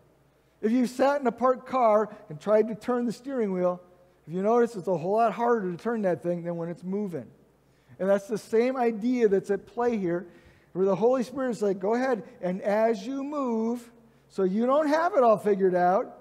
If 0.61 0.73
you 0.73 0.87
sat 0.87 1.21
in 1.21 1.27
a 1.27 1.33
parked 1.33 1.67
car 1.67 2.15
and 2.29 2.41
tried 2.41 2.69
to 2.69 2.75
turn 2.75 3.07
the 3.07 3.13
steering 3.13 3.53
wheel, 3.53 3.81
if 4.27 4.35
you 4.35 4.43
notice, 4.43 4.77
it's 4.77 4.89
a 4.89 4.97
whole 4.97 5.17
lot 5.17 5.33
harder 5.33 5.71
to 5.71 5.77
turn 5.77 6.03
that 6.03 6.23
thing 6.23 6.43
than 6.43 6.57
when 6.57 6.69
it's 6.69 6.85
moving. 6.85 7.27
And 8.01 8.09
that's 8.09 8.27
the 8.27 8.39
same 8.39 8.77
idea 8.77 9.29
that's 9.29 9.51
at 9.51 9.67
play 9.67 9.99
here, 9.99 10.27
where 10.73 10.87
the 10.87 10.97
Holy 10.97 11.23
Spirit 11.23 11.51
is 11.51 11.63
like, 11.63 11.79
go 11.79 11.95
ahead, 11.95 12.25
and 12.41 12.63
as 12.63 13.07
you 13.07 13.23
move, 13.23 13.93
so 14.31 14.43
you 14.43 14.65
don't 14.65 14.89
have 14.89 15.15
it 15.15 15.23
all 15.23 15.37
figured 15.37 15.75
out, 15.75 16.17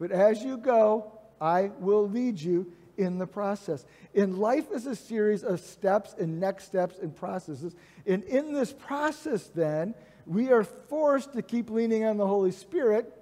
but 0.00 0.10
as 0.10 0.42
you 0.42 0.56
go, 0.56 1.12
I 1.40 1.70
will 1.78 2.08
lead 2.08 2.40
you 2.40 2.72
in 2.96 3.18
the 3.18 3.26
process. 3.26 3.84
In 4.14 4.38
life 4.38 4.72
is 4.72 4.86
a 4.86 4.96
series 4.96 5.44
of 5.44 5.60
steps 5.60 6.14
and 6.18 6.40
next 6.40 6.64
steps 6.64 6.98
and 6.98 7.14
processes. 7.14 7.76
And 8.06 8.24
in 8.24 8.52
this 8.52 8.72
process, 8.72 9.48
then, 9.54 9.94
we 10.26 10.50
are 10.50 10.64
forced 10.64 11.34
to 11.34 11.42
keep 11.42 11.68
leaning 11.68 12.04
on 12.04 12.16
the 12.16 12.26
Holy 12.26 12.52
Spirit, 12.52 13.12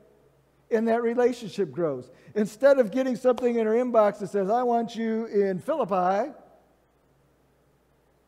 and 0.71 0.87
that 0.88 1.03
relationship 1.03 1.73
grows. 1.73 2.11
Instead 2.35 2.79
of 2.79 2.90
getting 2.90 3.16
something 3.16 3.57
in 3.57 3.66
our 3.66 3.75
inbox 3.75 4.21
that 4.21 4.29
says, 4.29 4.49
I 4.49 4.62
want 4.62 4.95
you 4.95 5.27
in 5.27 5.59
Philippi, 5.59 6.33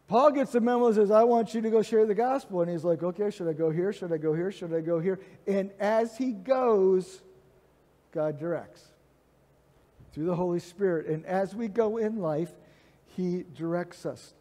Paul 0.09 0.31
gets 0.31 0.53
the 0.53 0.61
memo 0.61 0.87
and 0.87 0.97
says, 0.97 1.11
I 1.11 1.23
want 1.25 1.53
you 1.53 1.61
to 1.61 1.71
go 1.71 1.83
share 1.83 2.07
the 2.07 2.14
gospel. 2.14 2.62
And 2.62 2.71
he's 2.71 2.83
like, 2.83 3.03
okay, 3.03 3.31
should 3.31 3.47
I 3.47 3.53
go 3.53 3.71
here? 3.71 3.92
Should 3.92 4.11
I 4.11 4.16
go 4.16 4.33
here? 4.33 4.51
Should 4.51 4.73
I 4.73 4.81
go 4.81 4.99
here? 4.99 5.21
And 5.47 5.71
as 5.79 6.16
he 6.16 6.33
goes, 6.33 7.21
God 8.12 8.38
directs 8.38 8.83
through 10.12 10.25
the 10.25 10.35
Holy 10.35 10.61
Spirit. 10.61 11.09
And 11.09 11.27
as 11.27 11.55
we 11.55 11.68
go 11.68 11.99
in 11.99 12.16
life, 12.16 12.51
he 13.16 13.44
directs 13.55 14.07
us. 14.07 14.33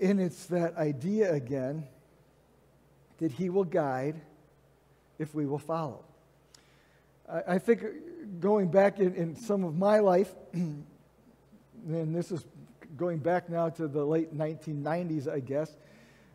And 0.00 0.20
it's 0.20 0.46
that 0.46 0.76
idea 0.76 1.32
again 1.32 1.86
that 3.18 3.30
he 3.30 3.48
will 3.48 3.64
guide 3.64 4.20
if 5.20 5.36
we 5.36 5.46
will 5.46 5.60
follow. 5.60 6.04
I, 7.30 7.42
I 7.46 7.58
think 7.58 7.84
going 8.40 8.72
back 8.72 8.98
in, 8.98 9.14
in 9.14 9.36
some 9.36 9.62
of 9.62 9.76
my 9.76 10.00
life, 10.00 10.34
and 11.86 12.14
this 12.14 12.32
is 12.32 12.44
going 12.96 13.18
back 13.18 13.48
now 13.48 13.68
to 13.68 13.88
the 13.88 14.04
late 14.04 14.36
1990s, 14.36 15.28
I 15.28 15.40
guess. 15.40 15.76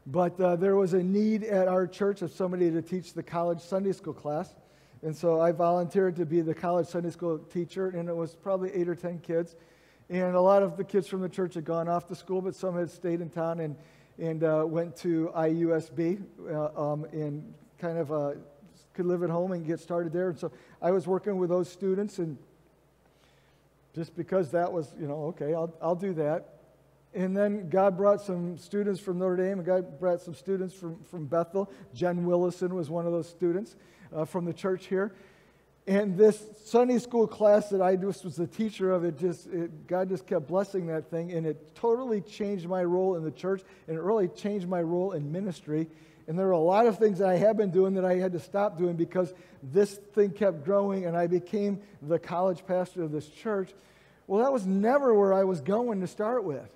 But 0.05 0.39
uh, 0.39 0.55
there 0.55 0.75
was 0.75 0.93
a 0.93 1.03
need 1.03 1.43
at 1.43 1.67
our 1.67 1.88
church 1.88 2.21
of 2.21 2.31
somebody 2.31 2.71
to 2.71 2.81
teach 2.81 3.13
the 3.13 3.23
college 3.23 3.59
Sunday 3.59 3.91
school 3.91 4.13
class. 4.13 4.53
And 5.01 5.15
so 5.15 5.39
I 5.39 5.51
volunteered 5.51 6.15
to 6.17 6.25
be 6.25 6.41
the 6.41 6.53
college 6.53 6.88
Sunday 6.88 7.12
school 7.12 7.39
teacher, 7.39 7.89
and 7.89 8.09
it 8.09 8.15
was 8.15 8.35
probably 8.35 8.71
eight 8.73 8.89
or 8.89 8.95
10 8.95 9.19
kids. 9.19 9.55
And 10.09 10.35
a 10.35 10.41
lot 10.41 10.63
of 10.63 10.77
the 10.77 10.83
kids 10.83 11.07
from 11.07 11.21
the 11.21 11.29
church 11.29 11.53
had 11.53 11.63
gone 11.63 11.88
off 11.88 12.07
to 12.07 12.15
school, 12.15 12.41
but 12.41 12.55
some 12.55 12.75
had 12.75 12.89
stayed 12.89 13.21
in 13.21 13.29
town 13.29 13.59
and, 13.59 13.75
and 14.17 14.43
uh, 14.43 14.65
went 14.67 14.95
to 14.97 15.31
IUSB 15.35 16.21
uh, 16.51 16.91
um, 16.91 17.05
and 17.12 17.53
kind 17.77 17.97
of 17.97 18.12
uh, 18.12 18.31
could 18.93 19.05
live 19.05 19.23
at 19.23 19.29
home 19.29 19.51
and 19.51 19.65
get 19.65 19.79
started 19.79 20.12
there. 20.12 20.29
And 20.29 20.39
so 20.39 20.51
I 20.81 20.91
was 20.91 21.07
working 21.07 21.38
with 21.38 21.49
those 21.49 21.69
students 21.69 22.17
and 22.17 22.38
just 23.95 24.15
because 24.15 24.52
that 24.52 24.71
was, 24.71 24.93
you 24.99 25.08
know, 25.08 25.25
okay, 25.25 25.54
I'll, 25.54 25.73
I'll 25.82 25.95
do 25.95 26.13
that. 26.13 26.56
And 27.13 27.36
then 27.36 27.69
God 27.69 27.97
brought 27.97 28.21
some 28.21 28.58
students 28.58 28.99
from 28.99 29.17
Notre 29.17 29.38
Dame, 29.38 29.58
and 29.58 29.65
God 29.65 29.99
brought 29.99 30.21
some 30.21 30.36
students 30.36 30.75
from, 30.75 31.04
from 31.06 31.25
Bethel. 31.25 31.71
Jen 31.93 32.25
Willison 32.25 32.75
was 32.75 32.89
one 32.89 33.08
of 33.08 33.12
those 33.12 33.28
students 33.28 33.75
uh, 34.15 34.25
from 34.25 34.45
the 34.45 34.54
church 34.54 34.86
here. 34.86 35.15
And 35.88 36.15
this 36.15 36.39
Sunday 36.65 36.99
school 36.99 37.25
class 37.25 37.69
that 37.69 37.82
I 37.82 37.95
just 37.95 38.23
was 38.23 38.36
the 38.36 38.45
teacher 38.45 38.91
of, 38.91 39.04
it 39.06 39.17
just, 39.17 39.47
it, 39.47 39.88
God 39.88 40.10
just 40.10 40.28
kept 40.28 40.47
blessing 40.47 40.86
that 40.88 41.10
thing, 41.10 41.32
and 41.32 41.47
it 41.47 41.73
totally 41.73 42.21
changed 42.21 42.67
my 42.67 42.84
role 42.84 43.15
in 43.15 43.23
the 43.23 43.32
church, 43.32 43.63
and 43.88 43.97
it 43.97 44.02
really 44.02 44.28
changed 44.28 44.67
my 44.67 44.84
role 44.84 45.13
in 45.13 45.32
ministry. 45.32 45.88
And 46.30 46.38
there 46.38 46.46
were 46.46 46.52
a 46.52 46.60
lot 46.60 46.86
of 46.86 47.00
things 47.00 47.18
that 47.18 47.28
I 47.28 47.38
had 47.38 47.58
been 47.58 47.72
doing 47.72 47.96
that 47.96 48.06
I 48.06 48.18
had 48.18 48.34
to 48.34 48.39
stop 48.39 48.78
doing 48.78 48.96
because 48.96 49.34
this 49.63 49.96
thing 50.13 50.30
kept 50.30 50.63
growing 50.63 51.08
and 51.08 51.18
I 51.18 51.26
became 51.26 51.82
the 52.04 52.20
college 52.20 52.63
pastor 52.68 53.02
of 53.02 53.12
this 53.12 53.28
church. 53.28 53.72
Well, 54.28 54.44
that 54.44 54.54
was 54.54 54.63
never 54.63 55.12
where 55.12 55.34
I 55.34 55.44
was 55.44 55.60
going 55.60 56.02
to 56.02 56.08
start 56.08 56.44
with. 56.44 56.70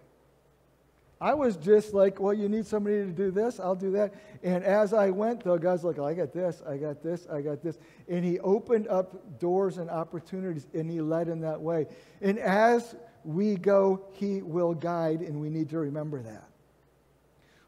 I 1.22 1.36
was 1.36 1.56
just 1.56 1.94
like, 1.94 2.20
well, 2.20 2.34
you 2.34 2.50
need 2.50 2.66
somebody 2.66 2.96
to 2.96 3.12
do 3.12 3.30
this, 3.30 3.60
I'll 3.60 3.76
do 3.76 3.92
that. 3.92 4.16
And 4.42 4.64
as 4.64 4.92
I 4.92 5.12
went, 5.12 5.44
though, 5.44 5.60
God's 5.60 5.84
like, 5.84 6.00
oh, 6.00 6.06
I 6.06 6.16
got 6.16 6.34
this, 6.34 6.64
I 6.68 6.78
got 6.78 7.04
this, 7.04 7.28
I 7.32 7.42
got 7.42 7.62
this. 7.62 7.78
And 8.10 8.26
He 8.26 8.40
opened 8.40 8.88
up 8.88 9.40
doors 9.40 9.78
and 9.78 9.88
opportunities, 9.88 10.66
and 10.74 10.90
He 10.90 11.00
led 11.00 11.28
in 11.28 11.42
that 11.42 11.62
way. 11.62 11.86
And 12.22 12.40
as 12.40 12.96
we 13.24 13.56
go, 13.56 14.04
He 14.14 14.42
will 14.42 14.74
guide, 14.74 15.22
and 15.22 15.40
we 15.40 15.52
need 15.52 15.70
to 15.70 15.78
remember 15.78 16.24
that. 16.24 16.50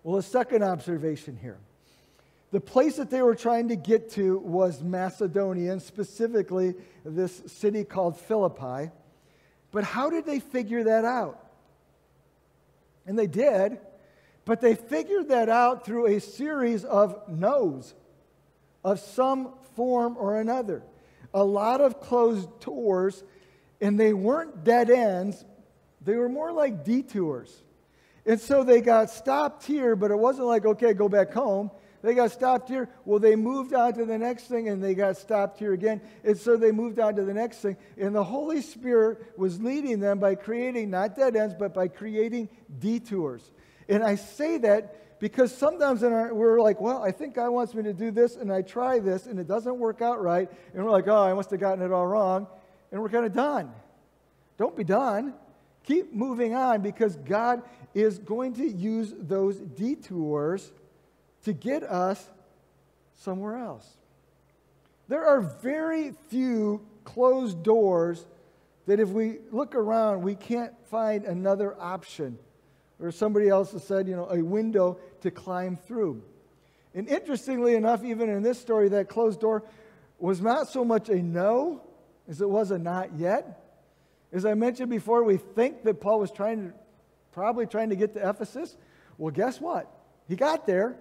Well, 0.02 0.18
a 0.18 0.24
second 0.24 0.64
observation 0.64 1.38
here 1.40 1.60
the 2.56 2.62
place 2.62 2.96
that 2.96 3.10
they 3.10 3.22
were 3.22 3.36
trying 3.36 3.68
to 3.68 3.76
get 3.76 4.12
to 4.12 4.38
was 4.38 4.82
Macedonia, 4.82 5.74
and 5.74 5.82
specifically 5.82 6.74
this 7.04 7.42
city 7.48 7.84
called 7.84 8.18
Philippi. 8.18 8.92
But 9.74 9.84
how 9.84 10.10
did 10.10 10.26
they 10.26 10.40
figure 10.40 10.86
that 10.86 11.04
out? 11.04 11.46
And 13.06 13.20
they 13.20 13.28
did, 13.28 13.78
but 14.46 14.62
they 14.62 14.74
figured 14.74 15.28
that 15.28 15.50
out 15.50 15.86
through 15.86 16.06
a 16.06 16.22
series 16.22 16.86
of 16.86 17.28
no's 17.28 17.94
of 18.86 19.02
some 19.02 19.52
form 19.76 20.16
or 20.18 20.40
another. 20.40 20.82
A 21.34 21.44
lot 21.44 21.82
of 21.82 22.00
closed 22.00 22.48
doors, 22.62 23.22
and 23.82 24.00
they 24.00 24.14
weren't 24.14 24.64
dead 24.64 24.90
ends, 24.90 25.44
they 26.00 26.16
were 26.16 26.30
more 26.30 26.54
like 26.54 26.86
detours. 26.86 27.54
And 28.26 28.40
so 28.40 28.64
they 28.64 28.80
got 28.80 29.10
stopped 29.10 29.66
here, 29.66 29.98
but 29.98 30.10
it 30.10 30.18
wasn't 30.18 30.48
like, 30.48 30.66
okay, 30.66 30.94
go 30.94 31.10
back 31.10 31.34
home. 31.34 31.70
They 32.06 32.14
got 32.14 32.32
stopped 32.32 32.70
here. 32.70 32.88
Well, 33.04 33.20
they 33.20 33.36
moved 33.36 33.74
on 33.74 33.94
to 33.96 34.06
the 34.06 34.18
next 34.18 34.44
thing 34.44 34.70
and 34.70 34.82
they 34.82 34.94
got 34.94 35.18
stopped 35.18 35.58
here 35.60 35.74
again. 35.74 36.00
And 36.24 36.38
so 36.38 36.56
they 36.56 36.72
moved 36.72 37.00
on 37.00 37.16
to 37.16 37.24
the 37.24 37.34
next 37.34 37.58
thing. 37.58 37.78
And 37.98 38.14
the 38.14 38.24
Holy 38.24 38.62
Spirit 38.62 39.34
was 39.38 39.60
leading 39.60 40.00
them 40.00 40.20
by 40.20 40.36
creating 40.36 40.92
not 40.92 41.16
dead 41.16 41.36
ends, 41.36 41.56
but 41.58 41.74
by 41.74 41.88
creating 41.88 42.50
detours. 42.80 43.52
And 43.90 44.04
I 44.04 44.16
say 44.16 44.60
that 44.60 45.18
Because 45.20 45.56
sometimes 45.56 46.04
our, 46.04 46.34
we're 46.34 46.62
like, 46.62 46.82
well, 46.82 47.02
I 47.02 47.12
think 47.12 47.36
God 47.36 47.50
wants 47.52 47.74
me 47.74 47.84
to 47.84 47.94
do 47.94 48.12
this, 48.12 48.36
and 48.36 48.52
I 48.52 48.62
try 48.62 49.00
this, 49.00 49.28
and 49.28 49.40
it 49.40 49.48
doesn't 49.48 49.78
work 49.78 50.02
out 50.02 50.22
right. 50.22 50.50
And 50.74 50.84
we're 50.84 50.92
like, 50.92 51.08
oh, 51.08 51.24
I 51.24 51.34
must 51.34 51.52
have 51.52 51.60
gotten 51.60 51.84
it 51.84 51.92
all 51.92 52.06
wrong. 52.06 52.48
And 52.92 53.02
we're 53.02 53.10
kind 53.10 53.26
of 53.26 53.34
done. 53.34 53.72
Don't 54.58 54.76
be 54.76 54.84
done. 54.84 55.34
Keep 55.84 56.14
moving 56.14 56.54
on 56.54 56.82
because 56.82 57.16
God 57.16 57.62
is 57.94 58.18
going 58.20 58.54
to 58.56 58.68
use 58.68 59.14
those 59.18 59.58
detours 59.58 60.72
to 61.46 61.54
get 61.54 61.84
us 61.84 62.30
somewhere 63.22 63.58
else. 63.58 63.88
There 65.08 65.26
are 65.26 65.40
very 65.40 66.14
few 66.30 66.86
closed 67.04 67.64
doors 67.64 68.26
that 68.88 69.00
if 69.00 69.10
we 69.10 69.40
look 69.52 69.76
around, 69.76 70.22
we 70.22 70.36
can't 70.36 70.74
find 70.88 71.26
another 71.26 71.76
option. 71.80 72.38
Or 73.00 73.12
somebody 73.12 73.50
else 73.50 73.72
has 73.72 73.84
said, 73.84 74.08
you 74.08 74.16
know, 74.16 74.28
a 74.30 74.44
window 74.44 75.00
to 75.22 75.32
climb 75.32 75.76
through. 75.76 76.24
And 76.94 77.08
interestingly 77.08 77.76
enough, 77.76 78.04
even 78.04 78.30
in 78.30 78.42
this 78.42 78.60
story, 78.60 78.90
that 78.90 79.10
closed 79.10 79.42
door 79.42 79.64
was 80.18 80.42
not 80.42 80.70
so 80.70 80.86
much 80.86 81.10
a 81.10 81.22
no 81.22 81.82
as 82.28 82.42
it 82.42 82.50
was 82.50 82.72
a 82.72 82.78
not 82.78 83.14
yet. 83.18 83.62
As 84.32 84.46
I 84.46 84.54
mentioned 84.54 84.90
before, 84.90 85.24
we 85.24 85.38
think 85.38 85.84
that 85.84 86.00
Paul 86.00 86.20
was 86.20 86.32
trying 86.32 86.70
to, 86.70 86.74
probably 87.32 87.66
trying 87.66 87.90
to 87.90 87.96
get 87.96 88.14
to 88.14 88.30
Ephesus. 88.30 88.76
Well, 89.18 89.32
guess 89.32 89.60
what? 89.60 89.92
He 90.28 90.36
got 90.36 90.66
there, 90.66 90.96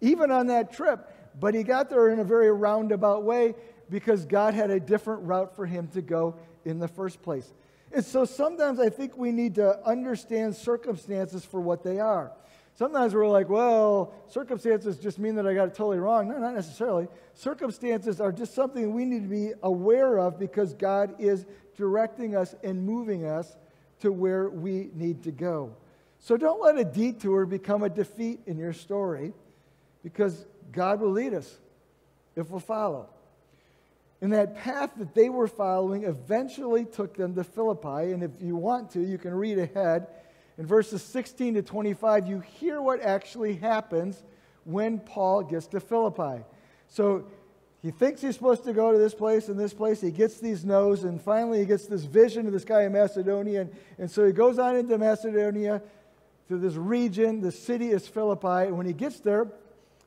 even 0.00 0.30
on 0.30 0.48
that 0.48 0.72
trip, 0.72 1.08
but 1.38 1.54
he 1.54 1.62
got 1.62 1.90
there 1.90 2.08
in 2.08 2.18
a 2.18 2.24
very 2.24 2.50
roundabout 2.50 3.22
way 3.22 3.54
because 3.88 4.24
God 4.24 4.54
had 4.54 4.70
a 4.70 4.80
different 4.80 5.22
route 5.22 5.54
for 5.54 5.66
him 5.66 5.88
to 5.88 6.02
go 6.02 6.36
in 6.64 6.78
the 6.78 6.88
first 6.88 7.22
place. 7.22 7.52
And 7.92 8.04
so 8.04 8.24
sometimes 8.24 8.78
I 8.78 8.88
think 8.88 9.16
we 9.16 9.32
need 9.32 9.56
to 9.56 9.84
understand 9.84 10.54
circumstances 10.54 11.44
for 11.44 11.60
what 11.60 11.82
they 11.82 11.98
are. 11.98 12.32
Sometimes 12.76 13.14
we're 13.14 13.28
like, 13.28 13.48
well, 13.48 14.14
circumstances 14.28 14.96
just 14.98 15.18
mean 15.18 15.34
that 15.34 15.46
I 15.46 15.54
got 15.54 15.68
it 15.68 15.74
totally 15.74 15.98
wrong. 15.98 16.28
No, 16.28 16.38
not 16.38 16.54
necessarily. 16.54 17.08
Circumstances 17.34 18.20
are 18.20 18.32
just 18.32 18.54
something 18.54 18.94
we 18.94 19.04
need 19.04 19.24
to 19.24 19.28
be 19.28 19.52
aware 19.62 20.18
of 20.18 20.38
because 20.38 20.72
God 20.74 21.14
is 21.18 21.44
directing 21.76 22.36
us 22.36 22.54
and 22.62 22.84
moving 22.86 23.26
us 23.26 23.56
to 24.00 24.12
where 24.12 24.48
we 24.48 24.90
need 24.94 25.24
to 25.24 25.32
go. 25.32 25.76
So 26.20 26.36
don't 26.36 26.62
let 26.62 26.78
a 26.78 26.84
detour 26.84 27.44
become 27.44 27.82
a 27.82 27.90
defeat 27.90 28.40
in 28.46 28.56
your 28.56 28.72
story 28.72 29.32
because 30.02 30.46
God 30.72 31.00
will 31.00 31.10
lead 31.10 31.34
us 31.34 31.58
if 32.36 32.50
we'll 32.50 32.60
follow. 32.60 33.08
And 34.20 34.32
that 34.32 34.56
path 34.56 34.90
that 34.98 35.14
they 35.14 35.30
were 35.30 35.48
following 35.48 36.04
eventually 36.04 36.84
took 36.84 37.16
them 37.16 37.34
to 37.34 37.44
Philippi. 37.44 38.12
And 38.12 38.22
if 38.22 38.32
you 38.40 38.54
want 38.54 38.90
to, 38.92 39.00
you 39.00 39.16
can 39.16 39.34
read 39.34 39.58
ahead. 39.58 40.08
In 40.58 40.66
verses 40.66 41.02
16 41.02 41.54
to 41.54 41.62
25, 41.62 42.28
you 42.28 42.40
hear 42.40 42.82
what 42.82 43.00
actually 43.00 43.56
happens 43.56 44.22
when 44.64 44.98
Paul 44.98 45.42
gets 45.42 45.66
to 45.68 45.80
Philippi. 45.80 46.44
So 46.88 47.24
he 47.82 47.90
thinks 47.90 48.20
he's 48.20 48.34
supposed 48.34 48.64
to 48.64 48.74
go 48.74 48.92
to 48.92 48.98
this 48.98 49.14
place 49.14 49.48
and 49.48 49.58
this 49.58 49.72
place. 49.72 50.02
He 50.02 50.10
gets 50.10 50.38
these 50.38 50.66
no's, 50.66 51.04
and 51.04 51.20
finally 51.20 51.60
he 51.60 51.64
gets 51.64 51.86
this 51.86 52.04
vision 52.04 52.46
of 52.46 52.52
this 52.52 52.64
guy 52.64 52.82
in 52.82 52.92
Macedonia. 52.92 53.62
And, 53.62 53.70
and 53.98 54.10
so 54.10 54.26
he 54.26 54.32
goes 54.32 54.58
on 54.58 54.76
into 54.76 54.98
Macedonia 54.98 55.80
to 56.48 56.58
this 56.58 56.74
region. 56.74 57.40
The 57.40 57.52
city 57.52 57.90
is 57.90 58.06
Philippi. 58.06 58.66
And 58.66 58.76
when 58.76 58.84
he 58.84 58.92
gets 58.92 59.20
there, 59.20 59.50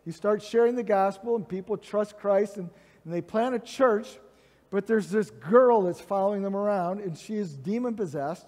he 0.06 0.12
starts 0.12 0.48
sharing 0.48 0.76
the 0.76 0.84
gospel, 0.84 1.36
and 1.36 1.48
people 1.48 1.78
trust 1.78 2.18
Christ. 2.18 2.58
And 2.58 2.70
and 3.04 3.14
they 3.14 3.22
plant 3.22 3.56
a 3.56 3.60
church, 3.60 4.08
but 4.70 4.88
there's 4.88 5.10
this 5.10 5.30
girl 5.30 5.84
that's 5.84 6.00
following 6.00 6.42
them 6.42 6.56
around, 6.56 7.02
and 7.02 7.18
she 7.18 7.36
is 7.36 7.56
demon 7.56 7.96
possessed. 7.96 8.48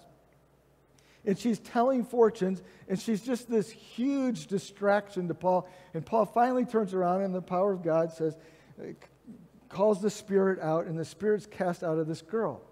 And 1.24 1.38
she's 1.38 1.58
telling 1.58 2.04
fortunes, 2.04 2.62
and 2.88 2.98
she's 2.98 3.20
just 3.20 3.50
this 3.50 3.68
huge 3.68 4.46
distraction 4.46 5.26
to 5.28 5.34
Paul. 5.34 5.68
And 5.92 6.06
Paul 6.06 6.24
finally 6.24 6.64
turns 6.64 6.94
around, 6.94 7.22
and 7.22 7.34
the 7.34 7.42
power 7.42 7.72
of 7.72 7.82
God 7.82 8.12
says, 8.12 8.36
calls 9.68 10.00
the 10.00 10.10
spirit 10.10 10.60
out, 10.60 10.86
and 10.86 10.98
the 10.98 11.04
spirit's 11.04 11.46
cast 11.46 11.82
out 11.82 11.98
of 11.98 12.06
this 12.06 12.22
girl. 12.22 12.62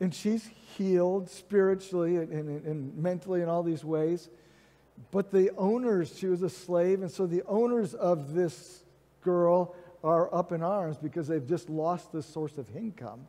And 0.00 0.14
she's 0.14 0.48
healed 0.76 1.30
spiritually 1.30 2.16
and, 2.16 2.30
and, 2.30 2.64
and 2.64 2.96
mentally 2.96 3.40
in 3.40 3.48
all 3.48 3.62
these 3.62 3.84
ways. 3.84 4.28
But 5.10 5.30
the 5.30 5.50
owners, 5.56 6.16
she 6.16 6.26
was 6.26 6.42
a 6.42 6.50
slave, 6.50 7.02
and 7.02 7.10
so 7.10 7.26
the 7.26 7.42
owners 7.46 7.94
of 7.94 8.34
this 8.34 8.82
girl 9.22 9.74
are 10.04 10.32
up 10.34 10.52
in 10.52 10.62
arms 10.62 10.96
because 10.96 11.26
they've 11.28 11.46
just 11.46 11.68
lost 11.70 12.12
this 12.12 12.26
source 12.26 12.58
of 12.58 12.74
income. 12.76 13.26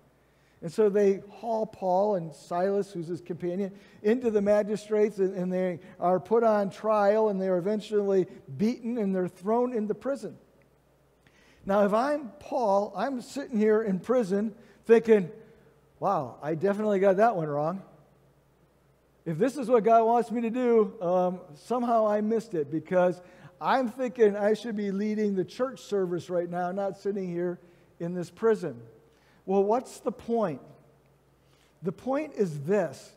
And 0.62 0.72
so 0.72 0.90
they 0.90 1.22
haul 1.30 1.66
Paul 1.66 2.16
and 2.16 2.34
Silas, 2.34 2.92
who's 2.92 3.08
his 3.08 3.22
companion, 3.22 3.72
into 4.04 4.30
the 4.30 4.42
magistrates, 4.42 5.18
and, 5.20 5.34
and, 5.34 5.52
they 5.52 5.80
are 6.02 6.20
put 6.20 6.44
on 6.44 6.70
trial, 6.70 7.30
and 7.30 7.42
they 7.42 7.48
are 7.48 7.58
eventually 7.58 8.28
beaten, 8.58 8.98
and 8.98 9.16
they're 9.16 9.30
thrown 9.30 9.74
into 9.74 9.94
prison. 9.94 10.36
Now, 11.66 11.86
if 11.86 11.94
I'm 11.94 12.32
Paul, 12.40 12.94
I'm 12.96 13.22
sitting 13.22 13.58
here 13.58 13.82
in 13.82 14.00
prison 14.00 14.54
thinking, 14.86 15.32
wow, 16.00 16.38
I 16.42 16.56
definitely 16.56 17.00
got 17.00 17.18
that 17.18 17.38
one 17.38 17.48
wrong. 17.48 17.82
If 19.30 19.38
this 19.38 19.58
is 19.58 19.68
what 19.68 19.84
God 19.84 20.06
wants 20.08 20.32
me 20.32 20.42
to 20.42 20.50
do, 20.50 21.00
um, 21.04 21.40
somehow 21.54 22.08
I 22.08 22.20
missed 22.20 22.56
it 22.56 22.72
because 22.72 23.22
I'm 23.62 23.88
thinking 23.88 24.36
I 24.36 24.56
should 24.56 24.76
be 24.76 24.90
leading 24.90 25.36
the 25.36 25.46
church 25.46 25.82
service 25.82 26.32
right 26.32 26.50
now, 26.50 26.72
not 26.72 26.98
sitting 26.98 27.30
here 27.30 27.60
in 28.00 28.16
this 28.16 28.32
prison. 28.32 28.82
Well, 29.46 29.64
what's 29.64 30.00
the 30.00 30.12
point? 30.12 30.62
The 31.84 31.92
point 31.92 32.34
is 32.38 32.62
this 32.62 33.12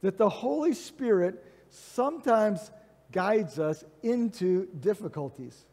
that 0.00 0.18
the 0.18 0.28
Holy 0.28 0.74
Spirit 0.74 1.44
sometimes 1.70 2.72
guides 3.12 3.60
us 3.60 3.84
into 4.02 4.66
difficulties. 4.80 5.64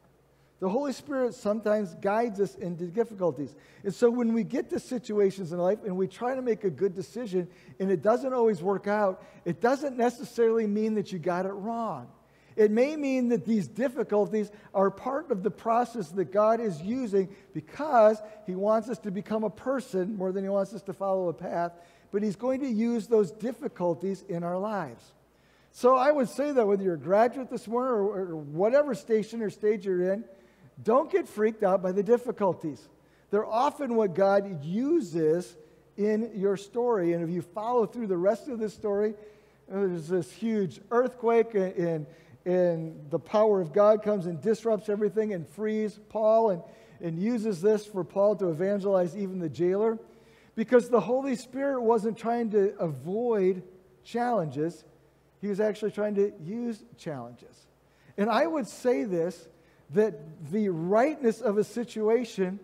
The 0.60 0.68
Holy 0.68 0.92
Spirit 0.92 1.34
sometimes 1.36 1.96
guides 1.96 2.42
us 2.42 2.56
into 2.56 2.86
difficulties. 2.86 3.56
And 3.84 3.94
so 3.94 4.10
when 4.10 4.34
we 4.34 4.44
get 4.44 4.70
to 4.72 4.80
situations 4.80 5.54
in 5.54 5.60
life 5.60 5.80
and 5.86 5.96
we 5.96 6.08
try 6.08 6.36
to 6.36 6.42
make 6.42 6.66
a 6.66 6.70
good 6.70 6.94
decision 6.94 7.48
and 7.80 7.90
it 7.90 8.02
doesn't 8.02 8.34
always 8.34 8.62
work 8.62 8.86
out, 8.86 9.24
it 9.46 9.62
doesn't 9.62 9.96
necessarily 9.96 10.68
mean 10.68 10.96
that 10.96 11.14
you 11.14 11.20
got 11.20 11.46
it 11.46 11.54
wrong. 11.54 12.10
It 12.58 12.72
may 12.72 12.98
mean 12.98 13.30
that 13.30 13.46
these 13.46 13.70
difficulties 13.70 14.52
are 14.74 14.92
part 14.92 15.32
of 15.32 15.44
the 15.44 15.52
process 15.52 16.10
that 16.10 16.34
God 16.34 16.60
is 16.60 16.82
using 16.82 17.30
because 17.54 18.22
He 18.46 18.54
wants 18.54 18.90
us 18.90 19.00
to 19.00 19.12
become 19.12 19.46
a 19.46 19.50
person 19.50 20.18
more 20.18 20.34
than 20.34 20.44
He 20.44 20.50
wants 20.50 20.74
us 20.74 20.82
to 20.84 20.94
follow 20.94 21.30
a 21.30 21.34
path, 21.34 21.72
but 22.12 22.22
He's 22.22 22.36
going 22.36 22.60
to 22.60 22.68
use 22.68 23.08
those 23.08 23.32
difficulties 23.32 24.26
in 24.28 24.44
our 24.44 24.58
lives. 24.58 25.14
So 25.72 25.96
I 25.96 26.12
would 26.12 26.28
say 26.28 26.52
that 26.52 26.68
whether 26.68 26.84
you're 26.84 26.96
a 26.96 26.98
graduate 26.98 27.50
this 27.50 27.66
morning 27.66 27.94
or, 27.94 28.32
or 28.32 28.36
whatever 28.36 28.94
station 28.94 29.42
or 29.42 29.50
stage 29.50 29.86
you're 29.86 30.12
in, 30.12 30.26
don't 30.84 31.12
get 31.12 31.28
freaked 31.28 31.64
out 31.64 31.82
by 31.82 31.92
the 31.92 32.04
difficulties. 32.04 32.88
They're 33.32 33.46
often 33.46 33.96
what 33.96 34.16
God 34.16 34.64
uses 34.64 35.56
in 35.98 36.32
your 36.34 36.58
story. 36.58 37.14
And 37.14 37.24
if 37.24 37.30
you 37.30 37.42
follow 37.42 37.86
through 37.86 38.08
the 38.08 38.18
rest 38.18 38.48
of 38.48 38.60
the 38.60 38.70
story, 38.70 39.14
uh, 39.72 39.82
there's 39.82 40.08
this 40.08 40.32
huge 40.32 40.80
earthquake 40.90 41.54
in, 41.54 42.08
and 42.46 43.10
the 43.10 43.20
power 43.20 43.62
of 43.62 43.74
God 43.74 44.02
comes 44.02 44.26
and 44.26 44.42
disrupts 44.42 44.90
everything 44.90 45.34
and 45.34 45.48
frees 45.48 46.00
Paul 46.10 46.52
and, 46.52 46.64
and 47.02 47.20
uses 47.22 47.62
this 47.62 47.86
for 47.86 48.04
Paul 48.04 48.36
to 48.38 48.50
evangelize 48.50 49.16
even 49.16 49.40
the 49.40 49.50
jailer. 49.50 50.00
Because 50.56 50.90
the 50.90 51.00
Holy 51.00 51.36
Spirit 51.36 51.82
wasn't 51.82 52.18
trying 52.18 52.50
to 52.52 52.76
avoid 52.80 53.64
challenges, 54.04 54.84
he 55.42 55.48
was 55.48 55.60
actually 55.60 55.92
trying 55.92 56.16
to 56.16 56.34
use 56.44 56.84
challenges. 56.98 57.68
And 58.18 58.30
I 58.30 58.46
would 58.48 58.68
say 58.68 59.04
this 59.04 59.48
that 59.92 60.52
the 60.52 60.70
rightness 60.70 61.42
of 61.42 61.58
a 61.58 61.64
situation 61.64 62.60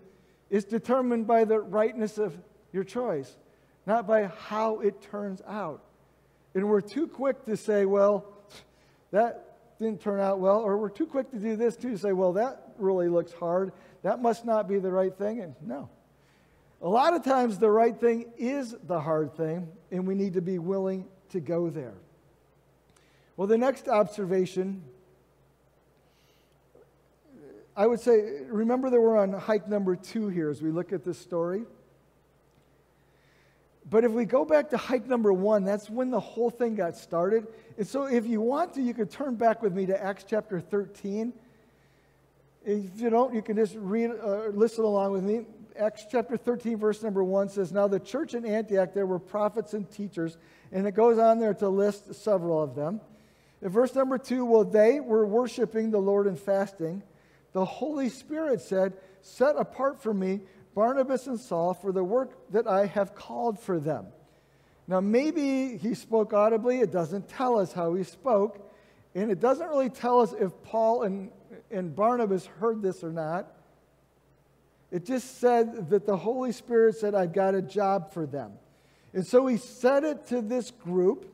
is 0.49 0.63
determined 0.63 1.27
by 1.27 1.43
the 1.43 1.59
rightness 1.59 2.17
of 2.17 2.37
your 2.71 2.83
choice, 2.83 3.35
not 3.85 4.07
by 4.07 4.27
how 4.27 4.79
it 4.79 5.01
turns 5.01 5.41
out. 5.47 5.81
And 6.53 6.69
we're 6.69 6.81
too 6.81 7.07
quick 7.07 7.45
to 7.45 7.57
say, 7.57 7.85
well, 7.85 8.25
that, 9.11 9.57
didn't 9.79 10.01
turn 10.01 10.19
out 10.19 10.39
well, 10.39 10.59
or 10.59 10.77
we're 10.77 10.89
too 10.89 11.05
quick 11.05 11.31
to 11.31 11.37
do 11.37 11.55
this 11.55 11.75
too, 11.75 11.91
to 11.91 11.97
say, 11.97 12.13
well, 12.13 12.33
that 12.33 12.73
really 12.77 13.09
looks 13.09 13.33
hard. 13.33 13.73
That 14.03 14.21
must 14.21 14.45
not 14.45 14.67
be 14.67 14.79
the 14.79 14.91
right 14.91 15.13
thing. 15.13 15.41
And 15.41 15.55
no. 15.61 15.89
A 16.81 16.87
lot 16.87 17.13
of 17.13 17.23
times 17.23 17.57
the 17.57 17.69
right 17.69 17.97
thing 17.99 18.31
is 18.37 18.75
the 18.83 18.99
hard 18.99 19.35
thing, 19.35 19.67
and 19.91 20.07
we 20.07 20.15
need 20.15 20.33
to 20.33 20.41
be 20.41 20.59
willing 20.59 21.05
to 21.29 21.39
go 21.39 21.69
there. 21.69 21.95
Well, 23.35 23.47
the 23.47 23.57
next 23.57 23.87
observation, 23.89 24.83
I 27.77 27.87
would 27.87 27.99
say, 27.99 28.41
remember 28.47 28.89
that 28.89 28.99
we're 28.99 29.17
on 29.17 29.33
hike 29.33 29.67
number 29.67 29.95
two 29.95 30.29
here 30.29 30.49
as 30.49 30.61
we 30.61 30.71
look 30.71 30.93
at 30.93 31.03
this 31.03 31.17
story. 31.17 31.63
But 33.89 34.03
if 34.03 34.11
we 34.11 34.25
go 34.25 34.45
back 34.45 34.69
to 34.71 34.77
hike 34.77 35.07
number 35.07 35.31
one, 35.31 35.63
that's 35.63 35.89
when 35.89 36.09
the 36.09 36.19
whole 36.19 36.49
thing 36.49 36.75
got 36.75 36.95
started. 36.95 37.47
And 37.77 37.85
so 37.85 38.05
if 38.05 38.25
you 38.25 38.41
want 38.41 38.73
to, 38.75 38.81
you 38.81 38.93
could 38.93 39.11
turn 39.11 39.35
back 39.35 39.61
with 39.61 39.73
me 39.73 39.85
to 39.87 40.03
Acts 40.03 40.25
chapter 40.27 40.59
13. 40.59 41.33
If 42.65 42.99
you 42.99 43.09
don't, 43.09 43.35
you 43.35 43.43
can 43.43 43.57
just 43.57 43.75
read, 43.75 44.09
uh, 44.09 44.47
listen 44.47 44.85
along 44.85 45.11
with 45.11 45.23
me. 45.23 45.45
Acts 45.77 46.05
chapter 46.09 46.37
13, 46.37 46.77
verse 46.77 47.03
number 47.03 47.23
1 47.23 47.49
says, 47.49 47.71
Now 47.71 47.87
the 47.87 47.99
church 47.99 48.33
in 48.33 48.45
Antioch, 48.45 48.93
there 48.93 49.05
were 49.05 49.19
prophets 49.19 49.73
and 49.73 49.89
teachers. 49.91 50.37
And 50.71 50.87
it 50.87 50.95
goes 50.95 51.19
on 51.19 51.39
there 51.39 51.53
to 51.55 51.69
list 51.69 52.15
several 52.15 52.63
of 52.63 52.73
them. 52.73 53.01
In 53.61 53.69
verse 53.69 53.93
number 53.93 54.17
two, 54.17 54.45
well, 54.45 54.63
they 54.63 54.99
were 54.99 55.25
worshiping 55.25 55.91
the 55.91 55.99
Lord 55.99 56.27
and 56.27 56.39
fasting, 56.39 57.03
the 57.55 57.63
Holy 57.63 58.09
Spirit 58.09 58.59
said, 58.59 58.97
Set 59.21 59.55
apart 59.55 60.03
for 60.03 60.13
me 60.13 60.41
Barnabas 60.75 61.25
and 61.25 61.39
Saul 61.39 61.73
for 61.73 61.93
the 61.93 62.03
work 62.03 62.51
that 62.51 62.67
I 62.67 62.85
have 62.85 63.15
called 63.15 63.57
for 63.57 63.79
them. 63.79 64.07
Now, 64.89 64.99
maybe 64.99 65.77
he 65.77 65.93
spoke 65.93 66.33
audibly. 66.33 66.81
It 66.81 66.91
doesn't 66.91 67.29
tell 67.29 67.57
us 67.57 67.71
how 67.71 67.93
he 67.93 68.03
spoke. 68.03 68.69
And 69.15 69.31
it 69.31 69.39
doesn't 69.39 69.69
really 69.69 69.89
tell 69.89 70.19
us 70.19 70.33
if 70.37 70.51
Paul 70.63 71.03
and, 71.03 71.31
and 71.71 71.95
Barnabas 71.95 72.45
heard 72.45 72.81
this 72.81 73.05
or 73.05 73.11
not. 73.13 73.47
It 74.91 75.05
just 75.05 75.39
said 75.39 75.89
that 75.91 76.05
the 76.05 76.17
Holy 76.17 76.51
Spirit 76.51 76.97
said, 76.97 77.15
I've 77.15 77.31
got 77.31 77.55
a 77.55 77.61
job 77.61 78.11
for 78.11 78.25
them. 78.25 78.51
And 79.13 79.25
so 79.25 79.47
he 79.47 79.55
said 79.55 80.03
it 80.03 80.27
to 80.27 80.41
this 80.41 80.71
group. 80.71 81.33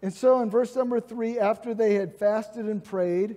And 0.00 0.10
so 0.10 0.40
in 0.40 0.48
verse 0.48 0.74
number 0.74 1.00
three, 1.00 1.38
after 1.38 1.74
they 1.74 1.96
had 1.96 2.14
fasted 2.14 2.64
and 2.64 2.82
prayed, 2.82 3.36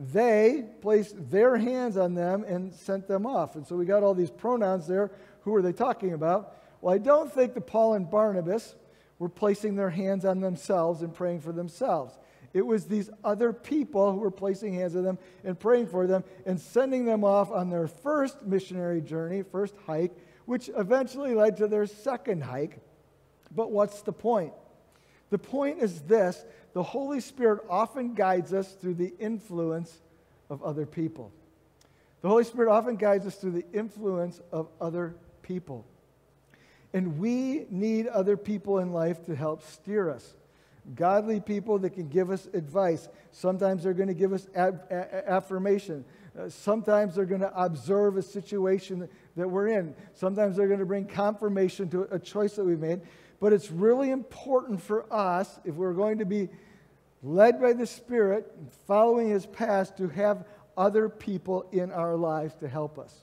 they 0.00 0.64
placed 0.80 1.30
their 1.30 1.58
hands 1.58 1.98
on 1.98 2.14
them 2.14 2.42
and 2.44 2.72
sent 2.72 3.06
them 3.06 3.26
off. 3.26 3.54
And 3.54 3.66
so 3.66 3.76
we 3.76 3.84
got 3.84 4.02
all 4.02 4.14
these 4.14 4.30
pronouns 4.30 4.86
there. 4.86 5.10
Who 5.42 5.54
are 5.54 5.60
they 5.60 5.74
talking 5.74 6.14
about? 6.14 6.56
Well, 6.80 6.94
I 6.94 6.98
don't 6.98 7.30
think 7.30 7.52
that 7.52 7.66
Paul 7.66 7.92
and 7.92 8.10
Barnabas 8.10 8.74
were 9.18 9.28
placing 9.28 9.76
their 9.76 9.90
hands 9.90 10.24
on 10.24 10.40
themselves 10.40 11.02
and 11.02 11.12
praying 11.12 11.42
for 11.42 11.52
themselves. 11.52 12.18
It 12.54 12.64
was 12.66 12.86
these 12.86 13.10
other 13.22 13.52
people 13.52 14.12
who 14.12 14.18
were 14.18 14.30
placing 14.30 14.72
hands 14.72 14.96
on 14.96 15.04
them 15.04 15.18
and 15.44 15.60
praying 15.60 15.88
for 15.88 16.06
them 16.06 16.24
and 16.46 16.58
sending 16.58 17.04
them 17.04 17.22
off 17.22 17.50
on 17.50 17.68
their 17.68 17.86
first 17.86 18.42
missionary 18.42 19.02
journey, 19.02 19.42
first 19.42 19.74
hike, 19.86 20.16
which 20.46 20.70
eventually 20.76 21.34
led 21.34 21.58
to 21.58 21.68
their 21.68 21.86
second 21.86 22.42
hike. 22.42 22.80
But 23.54 23.70
what's 23.70 24.00
the 24.00 24.12
point? 24.12 24.54
The 25.30 25.38
point 25.38 25.78
is 25.78 26.00
this 26.02 26.44
the 26.72 26.82
Holy 26.82 27.20
Spirit 27.20 27.62
often 27.68 28.14
guides 28.14 28.52
us 28.52 28.72
through 28.72 28.94
the 28.94 29.12
influence 29.18 30.00
of 30.48 30.62
other 30.62 30.86
people. 30.86 31.32
The 32.22 32.28
Holy 32.28 32.44
Spirit 32.44 32.70
often 32.70 32.96
guides 32.96 33.26
us 33.26 33.36
through 33.36 33.52
the 33.52 33.64
influence 33.72 34.40
of 34.52 34.68
other 34.80 35.16
people. 35.42 35.86
And 36.92 37.18
we 37.18 37.66
need 37.70 38.08
other 38.08 38.36
people 38.36 38.78
in 38.78 38.92
life 38.92 39.24
to 39.26 39.34
help 39.34 39.62
steer 39.62 40.10
us. 40.10 40.34
Godly 40.94 41.40
people 41.40 41.78
that 41.78 41.90
can 41.90 42.08
give 42.08 42.30
us 42.30 42.48
advice. 42.52 43.08
Sometimes 43.32 43.84
they're 43.84 43.94
going 43.94 44.08
to 44.08 44.14
give 44.14 44.32
us 44.32 44.48
ab- 44.54 44.84
a- 44.90 45.30
affirmation. 45.30 46.04
Uh, 46.38 46.48
sometimes 46.48 47.14
they're 47.14 47.26
going 47.26 47.42
to 47.42 47.62
observe 47.62 48.16
a 48.16 48.22
situation 48.22 49.08
that 49.36 49.48
we're 49.48 49.68
in. 49.68 49.94
Sometimes 50.14 50.56
they're 50.56 50.68
going 50.68 50.80
to 50.80 50.86
bring 50.86 51.04
confirmation 51.04 51.88
to 51.90 52.08
a 52.10 52.18
choice 52.18 52.56
that 52.56 52.64
we've 52.64 52.80
made. 52.80 53.02
But 53.40 53.52
it's 53.54 53.70
really 53.70 54.10
important 54.10 54.82
for 54.82 55.10
us, 55.12 55.58
if 55.64 55.74
we're 55.74 55.94
going 55.94 56.18
to 56.18 56.26
be 56.26 56.48
led 57.22 57.60
by 57.60 57.72
the 57.72 57.86
Spirit, 57.86 58.52
and 58.56 58.70
following 58.86 59.30
His 59.30 59.46
path, 59.46 59.96
to 59.96 60.08
have 60.08 60.44
other 60.76 61.08
people 61.08 61.66
in 61.72 61.90
our 61.90 62.16
lives 62.16 62.54
to 62.56 62.68
help 62.68 62.98
us. 62.98 63.14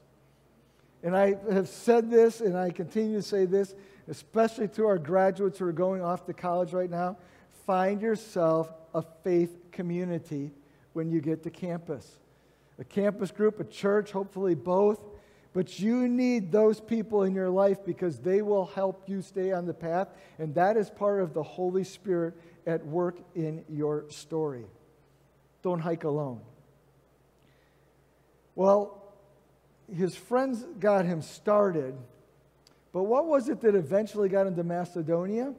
And 1.04 1.16
I 1.16 1.36
have 1.52 1.70
said 1.70 2.10
this, 2.10 2.42
and 2.42 2.58
I 2.58 2.72
continue 2.72 3.18
to 3.18 3.24
say 3.24 3.46
this, 3.46 3.76
especially 4.08 4.68
to 4.70 4.88
our 4.88 4.98
graduates 4.98 5.60
who 5.60 5.66
are 5.66 5.72
going 5.72 6.02
off 6.02 6.26
to 6.26 6.34
college 6.34 6.74
right 6.74 6.90
now. 6.90 7.18
Find 7.66 8.02
yourself 8.02 8.72
a 8.94 9.04
faith 9.24 9.72
community 9.72 10.52
when 10.94 11.12
you 11.12 11.22
get 11.22 11.44
to 11.44 11.50
campus. 11.50 12.20
A 12.80 12.84
campus 12.84 13.32
group, 13.32 13.60
a 13.60 13.64
church, 13.64 14.12
hopefully 14.12 14.56
both 14.56 15.00
but 15.58 15.80
you 15.80 16.08
need 16.08 16.52
those 16.52 16.80
people 16.80 17.24
in 17.24 17.34
your 17.34 17.50
life 17.50 17.84
because 17.84 18.20
they 18.20 18.44
will 18.44 18.68
help 18.68 19.10
you 19.10 19.24
stay 19.24 19.52
on 19.52 19.66
the 19.66 19.74
path. 19.74 20.08
And 20.38 20.54
that 20.54 20.78
is 20.78 20.88
part 20.92 21.20
of 21.20 21.34
the 21.34 21.42
Holy 21.42 21.84
Spirit 21.84 22.36
at 22.68 22.86
work 22.86 23.18
in 23.34 23.66
your 23.68 24.06
story. 24.12 24.66
Don't 25.64 25.80
hike 25.80 26.04
alone. 26.04 26.42
Well, 28.54 29.04
his 29.92 30.16
friends 30.16 30.64
got 30.80 31.06
him 31.06 31.24
started. 31.24 31.96
But 32.94 33.06
what 33.06 33.26
was 33.26 33.50
it 33.50 33.60
that 33.62 33.74
eventually 33.74 34.30
got 34.30 34.46
him 34.46 34.56
to 34.58 34.64
Macedonia? 34.64 35.56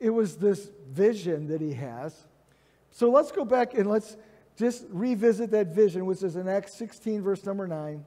It 0.00 0.10
was 0.10 0.38
this 0.38 0.72
vision 0.90 1.46
that 1.46 1.60
he 1.60 1.74
has. 1.74 2.26
So 2.90 3.12
let's 3.12 3.30
go 3.30 3.44
back 3.44 3.74
and 3.74 3.88
let's 3.88 4.16
just 4.56 4.86
revisit 4.90 5.52
that 5.52 5.68
vision, 5.68 6.04
which 6.04 6.24
is 6.24 6.34
in 6.34 6.48
Acts 6.48 6.74
16, 6.74 7.22
verse 7.22 7.46
number 7.46 7.68
9. 7.68 8.04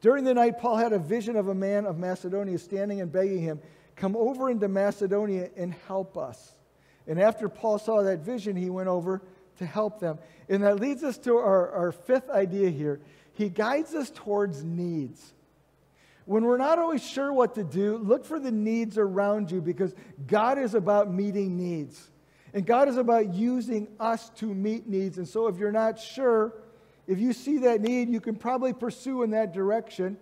During 0.00 0.24
the 0.24 0.34
night, 0.34 0.58
Paul 0.58 0.76
had 0.76 0.92
a 0.92 0.98
vision 0.98 1.36
of 1.36 1.48
a 1.48 1.54
man 1.54 1.86
of 1.86 1.98
Macedonia 1.98 2.58
standing 2.58 3.00
and 3.00 3.10
begging 3.10 3.40
him, 3.40 3.60
Come 3.96 4.14
over 4.14 4.48
into 4.48 4.68
Macedonia 4.68 5.50
and 5.56 5.74
help 5.88 6.16
us. 6.16 6.52
And 7.08 7.20
after 7.20 7.48
Paul 7.48 7.78
saw 7.78 8.02
that 8.02 8.20
vision, 8.20 8.54
he 8.54 8.70
went 8.70 8.88
over 8.88 9.22
to 9.58 9.66
help 9.66 9.98
them. 9.98 10.18
And 10.48 10.62
that 10.62 10.78
leads 10.78 11.02
us 11.02 11.18
to 11.18 11.36
our, 11.36 11.70
our 11.72 11.92
fifth 11.92 12.30
idea 12.30 12.70
here. 12.70 13.00
He 13.32 13.48
guides 13.48 13.94
us 13.94 14.10
towards 14.14 14.62
needs. 14.62 15.34
When 16.26 16.44
we're 16.44 16.58
not 16.58 16.78
always 16.78 17.02
sure 17.02 17.32
what 17.32 17.54
to 17.54 17.64
do, 17.64 17.96
look 17.96 18.24
for 18.24 18.38
the 18.38 18.52
needs 18.52 18.98
around 18.98 19.50
you 19.50 19.60
because 19.60 19.94
God 20.26 20.58
is 20.58 20.74
about 20.74 21.12
meeting 21.12 21.56
needs. 21.56 22.10
And 22.52 22.66
God 22.66 22.88
is 22.88 22.98
about 22.98 23.34
using 23.34 23.88
us 23.98 24.28
to 24.36 24.46
meet 24.46 24.86
needs. 24.86 25.18
And 25.18 25.26
so 25.26 25.48
if 25.48 25.56
you're 25.58 25.72
not 25.72 25.98
sure, 25.98 26.54
if 27.08 27.18
you 27.18 27.32
see 27.32 27.58
that 27.58 27.80
need, 27.80 28.10
you 28.10 28.20
can 28.20 28.36
probably 28.36 28.74
pursue 28.74 29.22
in 29.22 29.30
that 29.30 29.54
direction. 29.54 30.18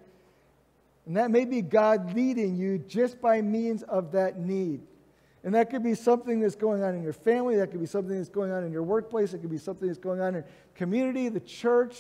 And 1.05 1.17
that 1.17 1.31
may 1.33 1.45
be 1.45 1.61
God 1.61 2.15
leading 2.15 2.57
you 2.57 2.79
just 2.79 3.21
by 3.21 3.43
means 3.43 3.83
of 3.83 4.13
that 4.13 4.39
need. 4.39 4.81
And 5.43 5.55
that 5.55 5.69
could 5.69 5.83
be 5.83 5.95
something 5.95 6.41
that's 6.41 6.55
going 6.55 6.83
on 6.83 6.95
in 6.95 7.03
your 7.03 7.13
family, 7.13 7.57
that 7.57 7.71
could 7.73 7.81
be 7.81 7.87
something 7.87 8.17
that's 8.17 8.29
going 8.29 8.53
on 8.53 8.65
in 8.65 8.73
your 8.73 8.85
workplace, 8.85 9.35
it 9.35 9.39
could 9.39 9.51
be 9.51 9.59
something 9.59 9.87
that's 9.87 9.99
going 9.99 10.21
on 10.21 10.37
in 10.37 10.45
community, 10.75 11.29
the 11.29 11.41
church. 11.41 11.97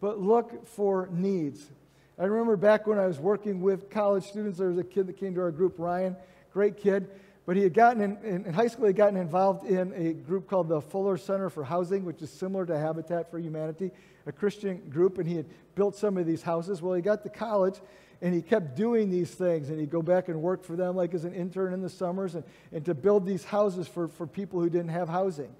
But 0.00 0.18
look 0.18 0.66
for 0.66 1.08
needs. 1.12 1.70
I 2.18 2.24
remember 2.24 2.56
back 2.56 2.86
when 2.86 2.98
I 2.98 3.06
was 3.06 3.18
working 3.18 3.60
with 3.60 3.90
college 3.90 4.24
students, 4.24 4.58
there 4.58 4.68
was 4.68 4.78
a 4.78 4.84
kid 4.84 5.06
that 5.06 5.18
came 5.18 5.34
to 5.34 5.40
our 5.42 5.50
group, 5.50 5.74
Ryan, 5.78 6.16
great 6.52 6.78
kid. 6.78 7.08
But 7.46 7.56
he 7.56 7.62
had 7.62 7.74
gotten 7.74 8.02
in, 8.02 8.44
in 8.44 8.52
high 8.52 8.66
school, 8.66 8.84
he 8.84 8.90
had 8.90 8.96
gotten 8.96 9.16
involved 9.16 9.66
in 9.66 9.92
a 9.94 10.12
group 10.12 10.48
called 10.48 10.68
the 10.68 10.80
Fuller 10.80 11.16
Center 11.16 11.50
for 11.50 11.64
Housing, 11.64 12.04
which 12.04 12.22
is 12.22 12.30
similar 12.30 12.66
to 12.66 12.78
Habitat 12.78 13.30
for 13.30 13.38
Humanity, 13.38 13.90
a 14.26 14.32
Christian 14.32 14.78
group, 14.90 15.18
and 15.18 15.26
he 15.26 15.36
had 15.36 15.46
built 15.74 15.96
some 15.96 16.16
of 16.16 16.26
these 16.26 16.42
houses. 16.42 16.82
Well, 16.82 16.94
he 16.94 17.02
got 17.02 17.22
to 17.22 17.30
college 17.30 17.80
and 18.22 18.34
he 18.34 18.42
kept 18.42 18.76
doing 18.76 19.10
these 19.10 19.30
things, 19.30 19.70
and 19.70 19.80
he'd 19.80 19.90
go 19.90 20.02
back 20.02 20.28
and 20.28 20.42
work 20.42 20.62
for 20.62 20.76
them 20.76 20.94
like 20.94 21.14
as 21.14 21.24
an 21.24 21.32
intern 21.32 21.72
in 21.72 21.80
the 21.80 21.88
summers 21.88 22.34
and, 22.34 22.44
and 22.72 22.84
to 22.84 22.94
build 22.94 23.24
these 23.24 23.44
houses 23.44 23.88
for, 23.88 24.08
for 24.08 24.26
people 24.26 24.60
who 24.60 24.68
didn't 24.68 24.90
have 24.90 25.08
housing, 25.08 25.50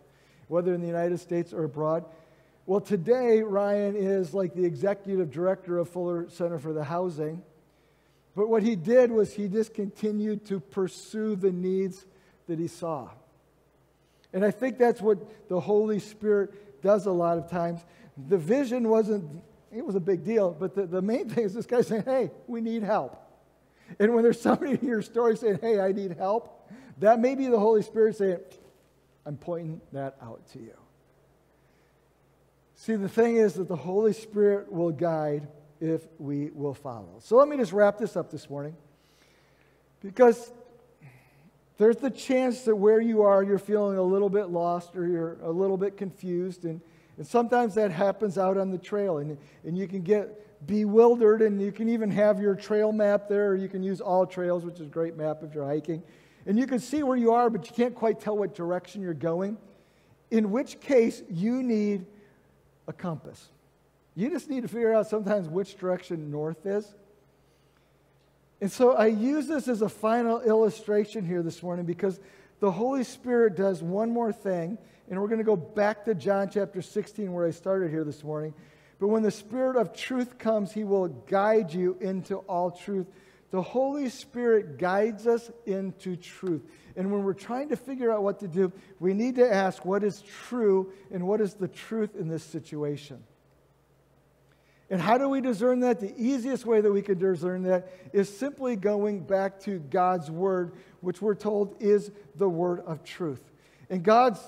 whether 0.48 0.74
in 0.74 0.80
the 0.80 0.86
United 0.86 1.18
States 1.18 1.52
or 1.54 1.64
abroad. 1.64 2.04
Well, 2.66 2.80
today, 2.80 3.40
Ryan 3.40 3.96
is 3.96 4.34
like 4.34 4.54
the 4.54 4.64
executive 4.64 5.30
director 5.30 5.78
of 5.78 5.88
Fuller 5.88 6.28
Center 6.28 6.58
for 6.58 6.72
the 6.72 6.84
Housing. 6.84 7.42
But 8.34 8.48
what 8.48 8.62
he 8.62 8.76
did 8.76 9.10
was 9.10 9.32
he 9.32 9.48
just 9.48 9.74
continued 9.74 10.46
to 10.46 10.60
pursue 10.60 11.36
the 11.36 11.50
needs 11.50 12.06
that 12.46 12.58
he 12.58 12.68
saw. 12.68 13.10
And 14.32 14.44
I 14.44 14.50
think 14.50 14.78
that's 14.78 15.00
what 15.00 15.48
the 15.48 15.58
Holy 15.58 15.98
Spirit 15.98 16.82
does 16.82 17.06
a 17.06 17.10
lot 17.10 17.38
of 17.38 17.50
times. 17.50 17.80
The 18.28 18.38
vision 18.38 18.88
wasn't, 18.88 19.42
it 19.72 19.84
was 19.84 19.96
a 19.96 20.00
big 20.00 20.24
deal, 20.24 20.56
but 20.58 20.74
the, 20.74 20.86
the 20.86 21.02
main 21.02 21.28
thing 21.28 21.44
is 21.44 21.54
this 21.54 21.66
guy 21.66 21.80
saying, 21.80 22.04
hey, 22.04 22.30
we 22.46 22.60
need 22.60 22.82
help. 22.82 23.20
And 23.98 24.14
when 24.14 24.22
there's 24.22 24.40
somebody 24.48 24.72
in 24.72 24.86
your 24.86 25.02
story 25.02 25.36
saying, 25.36 25.58
hey, 25.60 25.80
I 25.80 25.92
need 25.92 26.16
help, 26.16 26.70
that 26.98 27.18
may 27.18 27.34
be 27.34 27.48
the 27.48 27.58
Holy 27.58 27.82
Spirit 27.82 28.16
saying, 28.16 28.38
I'm 29.26 29.36
pointing 29.36 29.80
that 29.92 30.16
out 30.22 30.46
to 30.52 30.60
you. 30.60 30.76
See, 32.74 32.94
the 32.96 33.08
thing 33.08 33.36
is 33.36 33.54
that 33.54 33.68
the 33.68 33.76
Holy 33.76 34.12
Spirit 34.12 34.72
will 34.72 34.92
guide 34.92 35.48
if 35.80 36.06
we 36.18 36.50
will 36.50 36.74
follow. 36.74 37.16
So 37.20 37.36
let 37.36 37.48
me 37.48 37.56
just 37.56 37.72
wrap 37.72 37.98
this 37.98 38.16
up 38.16 38.30
this 38.30 38.48
morning. 38.48 38.76
Because 40.02 40.52
there's 41.78 41.96
the 41.96 42.10
chance 42.10 42.62
that 42.62 42.76
where 42.76 43.00
you 43.00 43.22
are, 43.22 43.42
you're 43.42 43.58
feeling 43.58 43.96
a 43.96 44.02
little 44.02 44.28
bit 44.28 44.50
lost 44.50 44.96
or 44.96 45.06
you're 45.06 45.38
a 45.42 45.50
little 45.50 45.76
bit 45.76 45.96
confused. 45.96 46.64
And, 46.64 46.80
and 47.16 47.26
sometimes 47.26 47.74
that 47.74 47.90
happens 47.90 48.36
out 48.36 48.58
on 48.58 48.70
the 48.70 48.78
trail. 48.78 49.18
And, 49.18 49.38
and 49.64 49.76
you 49.76 49.88
can 49.88 50.02
get 50.02 50.66
bewildered 50.66 51.40
and 51.40 51.60
you 51.60 51.72
can 51.72 51.88
even 51.88 52.10
have 52.10 52.40
your 52.40 52.54
trail 52.54 52.92
map 52.92 53.28
there, 53.28 53.48
or 53.48 53.56
you 53.56 53.68
can 53.68 53.82
use 53.82 54.00
All 54.00 54.26
Trails, 54.26 54.64
which 54.64 54.74
is 54.74 54.82
a 54.82 54.84
great 54.84 55.16
map 55.16 55.42
if 55.42 55.54
you're 55.54 55.66
hiking. 55.66 56.02
And 56.46 56.58
you 56.58 56.66
can 56.66 56.78
see 56.78 57.02
where 57.02 57.16
you 57.16 57.32
are, 57.32 57.48
but 57.48 57.66
you 57.66 57.72
can't 57.74 57.94
quite 57.94 58.20
tell 58.20 58.36
what 58.36 58.54
direction 58.54 59.02
you're 59.02 59.14
going. 59.14 59.56
In 60.30 60.50
which 60.50 60.80
case, 60.80 61.22
you 61.30 61.62
need 61.62 62.06
a 62.86 62.92
compass. 62.92 63.48
You 64.14 64.30
just 64.30 64.50
need 64.50 64.62
to 64.62 64.68
figure 64.68 64.92
out 64.92 65.08
sometimes 65.08 65.48
which 65.48 65.78
direction 65.78 66.30
north 66.30 66.66
is. 66.66 66.92
And 68.60 68.70
so 68.70 68.92
I 68.92 69.06
use 69.06 69.46
this 69.46 69.68
as 69.68 69.80
a 69.80 69.88
final 69.88 70.40
illustration 70.40 71.24
here 71.24 71.42
this 71.42 71.62
morning 71.62 71.86
because 71.86 72.20
the 72.60 72.70
Holy 72.70 73.04
Spirit 73.04 73.56
does 73.56 73.82
one 73.82 74.10
more 74.10 74.32
thing. 74.32 74.76
And 75.08 75.20
we're 75.20 75.28
going 75.28 75.38
to 75.38 75.44
go 75.44 75.56
back 75.56 76.04
to 76.04 76.14
John 76.14 76.50
chapter 76.50 76.82
16 76.82 77.32
where 77.32 77.46
I 77.46 77.50
started 77.50 77.90
here 77.90 78.04
this 78.04 78.22
morning. 78.22 78.54
But 79.00 79.08
when 79.08 79.22
the 79.22 79.30
Spirit 79.30 79.76
of 79.76 79.96
truth 79.96 80.38
comes, 80.38 80.72
he 80.72 80.84
will 80.84 81.08
guide 81.08 81.72
you 81.72 81.96
into 82.00 82.36
all 82.36 82.70
truth 82.70 83.06
The 83.50 83.62
Holy 83.62 84.08
Spirit 84.08 84.78
guides 84.78 85.26
us 85.26 85.50
into 85.66 86.16
truth. 86.16 86.62
And 86.96 87.10
when 87.10 87.24
we're 87.24 87.32
trying 87.32 87.70
to 87.70 87.76
figure 87.76 88.12
out 88.12 88.22
what 88.22 88.40
to 88.40 88.48
do, 88.48 88.72
we 89.00 89.14
need 89.14 89.36
to 89.36 89.52
ask 89.52 89.84
what 89.84 90.04
is 90.04 90.22
true 90.22 90.92
and 91.10 91.26
what 91.26 91.40
is 91.40 91.54
the 91.54 91.66
truth 91.66 92.14
in 92.14 92.28
this 92.28 92.44
situation. 92.44 93.24
And 94.90 95.00
how 95.00 95.18
do 95.18 95.28
we 95.28 95.40
discern 95.40 95.80
that? 95.80 96.00
The 96.00 96.12
easiest 96.20 96.66
way 96.66 96.80
that 96.80 96.90
we 96.90 97.00
can 97.00 97.16
discern 97.16 97.62
that 97.62 97.88
is 98.12 98.28
simply 98.28 98.74
going 98.74 99.20
back 99.20 99.60
to 99.60 99.78
God's 99.78 100.30
Word, 100.30 100.72
which 101.00 101.22
we're 101.22 101.36
told 101.36 101.76
is 101.80 102.10
the 102.34 102.48
Word 102.48 102.80
of 102.80 103.04
truth. 103.04 103.42
And 103.88 104.02
God's, 104.02 104.40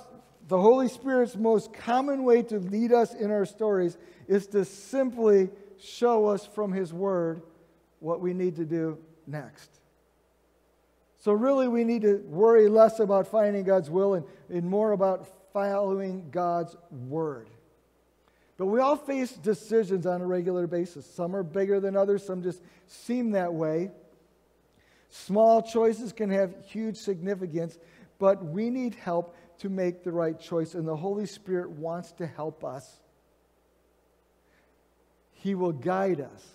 the 0.48 0.60
Holy 0.60 0.88
Spirit's 0.88 1.36
most 1.36 1.72
common 1.72 2.24
way 2.24 2.42
to 2.42 2.58
lead 2.58 2.92
us 2.92 3.14
in 3.14 3.30
our 3.30 3.46
stories 3.46 3.96
is 4.26 4.48
to 4.48 4.64
simply 4.64 5.48
show 5.80 6.26
us 6.26 6.44
from 6.44 6.72
His 6.72 6.92
Word 6.92 7.42
what 8.00 8.20
we 8.20 8.34
need 8.34 8.56
to 8.56 8.64
do 8.64 8.98
next. 9.28 9.70
So, 11.18 11.30
really, 11.30 11.68
we 11.68 11.84
need 11.84 12.02
to 12.02 12.16
worry 12.26 12.68
less 12.68 12.98
about 12.98 13.28
finding 13.28 13.62
God's 13.62 13.88
will 13.88 14.14
and, 14.14 14.26
and 14.50 14.68
more 14.68 14.90
about 14.90 15.28
following 15.52 16.30
God's 16.30 16.76
word. 16.90 17.48
But 18.62 18.68
we 18.68 18.78
all 18.78 18.94
face 18.94 19.32
decisions 19.32 20.06
on 20.06 20.20
a 20.20 20.24
regular 20.24 20.68
basis. 20.68 21.04
Some 21.04 21.34
are 21.34 21.42
bigger 21.42 21.80
than 21.80 21.96
others, 21.96 22.24
some 22.24 22.44
just 22.44 22.62
seem 22.86 23.32
that 23.32 23.52
way. 23.52 23.90
Small 25.10 25.62
choices 25.62 26.12
can 26.12 26.30
have 26.30 26.54
huge 26.68 26.96
significance, 26.96 27.76
but 28.20 28.44
we 28.44 28.70
need 28.70 28.94
help 28.94 29.34
to 29.58 29.68
make 29.68 30.04
the 30.04 30.12
right 30.12 30.38
choice, 30.38 30.74
and 30.76 30.86
the 30.86 30.94
Holy 30.94 31.26
Spirit 31.26 31.70
wants 31.70 32.12
to 32.12 32.26
help 32.28 32.62
us. 32.62 33.00
He 35.32 35.56
will 35.56 35.72
guide 35.72 36.20
us 36.20 36.46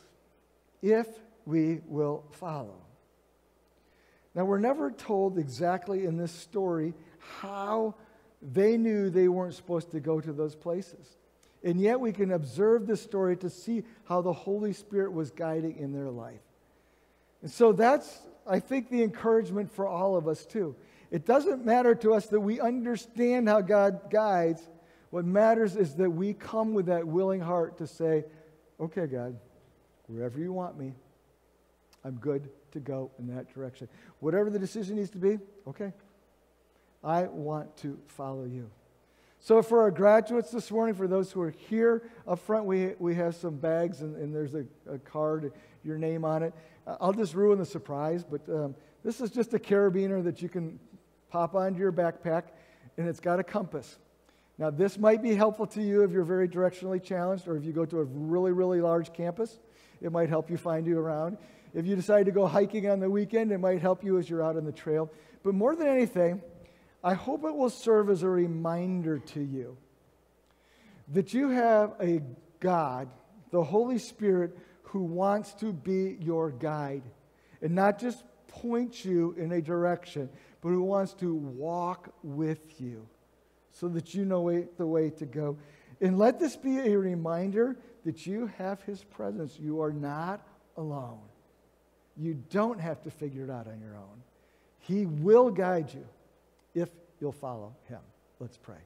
if 0.81 1.07
we 1.45 1.81
will 1.87 2.23
follow. 2.31 2.85
Now, 4.33 4.45
we're 4.45 4.59
never 4.59 4.91
told 4.91 5.37
exactly 5.37 6.05
in 6.05 6.15
this 6.15 6.31
story 6.31 6.93
how 7.41 7.95
they 8.41 8.77
knew 8.77 9.09
they 9.09 9.27
weren't 9.27 9.55
supposed 9.55 9.91
to 9.91 9.99
go 9.99 10.21
to 10.21 10.31
those 10.31 10.55
places. 10.55 11.16
And 11.67 11.81
yet, 11.81 11.99
we 11.99 12.13
can 12.13 12.31
observe 12.31 12.87
this 12.87 13.01
story 13.01 13.35
to 13.37 13.49
see 13.49 13.83
how 14.05 14.21
the 14.21 14.31
Holy 14.31 14.71
Spirit 14.71 15.11
was 15.11 15.31
guiding 15.31 15.75
in 15.75 15.91
their 15.91 16.09
life. 16.09 16.39
And 17.41 17.51
so, 17.51 17.73
that's, 17.73 18.21
I 18.47 18.61
think, 18.61 18.89
the 18.89 19.03
encouragement 19.03 19.69
for 19.69 19.85
all 19.85 20.15
of 20.15 20.29
us, 20.29 20.45
too. 20.45 20.77
It 21.11 21.25
doesn't 21.25 21.65
matter 21.65 21.93
to 21.95 22.13
us 22.13 22.27
that 22.27 22.39
we 22.39 22.61
understand 22.61 23.49
how 23.49 23.59
God 23.59 24.09
guides. 24.09 24.61
What 25.09 25.25
matters 25.25 25.75
is 25.75 25.95
that 25.95 26.09
we 26.09 26.33
come 26.33 26.73
with 26.73 26.85
that 26.85 27.05
willing 27.05 27.41
heart 27.41 27.79
to 27.79 27.87
say, 27.87 28.23
okay, 28.79 29.05
God, 29.05 29.37
wherever 30.07 30.39
you 30.39 30.53
want 30.53 30.79
me, 30.79 30.93
I'm 32.05 32.15
good 32.15 32.47
to 32.71 32.79
go 32.79 33.11
in 33.19 33.27
that 33.35 33.53
direction. 33.53 33.89
Whatever 34.21 34.49
the 34.49 34.59
decision 34.59 34.95
needs 34.95 35.09
to 35.09 35.17
be, 35.17 35.37
okay. 35.67 35.91
I 37.03 37.23
want 37.23 37.75
to 37.79 37.99
follow 38.07 38.45
you. 38.45 38.69
So, 39.39 39.61
for 39.61 39.81
our 39.81 39.91
graduates 39.91 40.51
this 40.51 40.71
morning, 40.71 40.95
for 40.95 41.07
those 41.07 41.31
who 41.31 41.41
are 41.41 41.51
here 41.51 42.09
up 42.27 42.39
front, 42.39 42.65
we, 42.65 42.93
we 42.99 43.15
have 43.15 43.35
some 43.35 43.55
bags 43.55 44.01
and, 44.01 44.15
and 44.15 44.33
there's 44.33 44.55
a, 44.55 44.65
a 44.91 44.97
card, 44.97 45.53
your 45.83 45.97
name 45.97 46.25
on 46.25 46.43
it. 46.43 46.53
I'll 46.99 47.13
just 47.13 47.33
ruin 47.33 47.59
the 47.59 47.65
surprise, 47.65 48.23
but 48.23 48.41
um, 48.49 48.75
this 49.03 49.21
is 49.21 49.29
just 49.29 49.53
a 49.53 49.59
carabiner 49.59 50.23
that 50.23 50.41
you 50.41 50.49
can 50.49 50.79
pop 51.29 51.55
onto 51.55 51.79
your 51.79 51.91
backpack, 51.91 52.43
and 52.97 53.07
it's 53.07 53.19
got 53.19 53.39
a 53.39 53.43
compass. 53.43 53.97
Now, 54.57 54.71
this 54.71 54.97
might 54.97 55.21
be 55.21 55.35
helpful 55.35 55.67
to 55.67 55.81
you 55.81 56.03
if 56.03 56.11
you're 56.11 56.23
very 56.23 56.47
directionally 56.47 57.03
challenged 57.03 57.47
or 57.47 57.57
if 57.57 57.63
you 57.63 57.73
go 57.73 57.85
to 57.85 57.99
a 57.99 58.03
really, 58.03 58.51
really 58.51 58.81
large 58.81 59.13
campus. 59.13 59.59
It 60.01 60.11
might 60.11 60.29
help 60.29 60.49
you 60.49 60.57
find 60.57 60.87
you 60.87 60.97
around. 60.97 61.37
If 61.73 61.85
you 61.85 61.95
decide 61.95 62.25
to 62.25 62.31
go 62.31 62.47
hiking 62.47 62.89
on 62.89 62.99
the 62.99 63.09
weekend, 63.09 63.51
it 63.51 63.59
might 63.59 63.81
help 63.81 64.03
you 64.03 64.17
as 64.17 64.29
you're 64.29 64.43
out 64.43 64.57
on 64.57 64.65
the 64.65 64.71
trail. 64.71 65.11
But 65.43 65.53
more 65.53 65.75
than 65.75 65.87
anything, 65.87 66.41
I 67.07 67.13
hope 67.13 67.45
it 67.45 67.55
will 67.55 67.69
serve 67.69 68.09
as 68.09 68.21
a 68.21 68.29
reminder 68.29 69.19
to 69.19 69.39
you 69.39 69.77
that 71.13 71.33
you 71.33 71.47
have 71.51 71.93
a 72.01 72.21
God, 72.59 73.07
the 73.49 73.63
Holy 73.63 73.97
Spirit, 73.97 74.57
who 74.83 75.03
wants 75.03 75.53
to 75.61 75.71
be 75.71 76.17
your 76.19 76.51
guide 76.51 77.03
and 77.61 77.73
not 77.73 77.97
just 77.97 78.25
point 78.49 79.05
you 79.05 79.33
in 79.37 79.53
a 79.53 79.61
direction, 79.61 80.27
but 80.59 80.67
who 80.67 80.81
wants 80.81 81.13
to 81.13 81.33
walk 81.33 82.13
with 82.23 82.81
you 82.81 83.07
so 83.71 83.87
that 83.87 84.13
you 84.13 84.25
know 84.25 84.67
the 84.75 84.85
way 84.85 85.09
to 85.11 85.25
go. 85.25 85.57
And 86.01 86.19
let 86.19 86.41
this 86.41 86.57
be 86.57 86.77
a 86.77 86.97
reminder 86.97 87.77
that 88.03 88.27
you 88.27 88.47
have 88.57 88.81
His 88.81 89.01
presence. 89.05 89.57
You 89.57 89.81
are 89.81 89.93
not 89.93 90.45
alone. 90.75 91.21
You 92.17 92.33
don't 92.49 92.81
have 92.81 93.01
to 93.03 93.09
figure 93.11 93.45
it 93.45 93.49
out 93.49 93.67
on 93.67 93.79
your 93.79 93.95
own. 93.95 94.23
He 94.79 95.05
will 95.05 95.49
guide 95.49 95.93
you 95.93 96.05
you'll 97.19 97.31
follow 97.31 97.75
Him. 97.87 97.99
Let's 98.39 98.57
pray. 98.57 98.77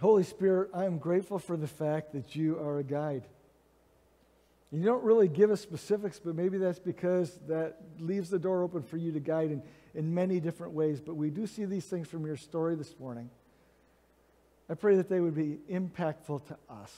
Holy 0.00 0.22
Spirit, 0.22 0.70
I 0.72 0.86
am 0.86 0.98
grateful 0.98 1.38
for 1.38 1.56
the 1.56 1.66
fact 1.66 2.12
that 2.12 2.34
you 2.34 2.58
are 2.58 2.78
a 2.78 2.84
guide. 2.84 3.24
You 4.72 4.82
don't 4.82 5.02
really 5.02 5.28
give 5.28 5.50
us 5.50 5.60
specifics, 5.60 6.18
but 6.18 6.34
maybe 6.34 6.56
that's 6.56 6.78
because 6.78 7.38
that 7.48 7.76
leaves 7.98 8.30
the 8.30 8.38
door 8.38 8.62
open 8.62 8.82
for 8.82 8.96
you 8.96 9.12
to 9.12 9.20
guide 9.20 9.50
in, 9.50 9.62
in 9.94 10.14
many 10.14 10.40
different 10.40 10.72
ways. 10.72 11.00
But 11.00 11.16
we 11.16 11.28
do 11.28 11.46
see 11.46 11.64
these 11.64 11.84
things 11.84 12.08
from 12.08 12.24
your 12.24 12.36
story 12.36 12.76
this 12.76 12.94
morning. 12.98 13.28
I 14.70 14.74
pray 14.74 14.96
that 14.96 15.08
they 15.08 15.20
would 15.20 15.34
be 15.34 15.58
impactful 15.68 16.46
to 16.46 16.56
us 16.70 16.94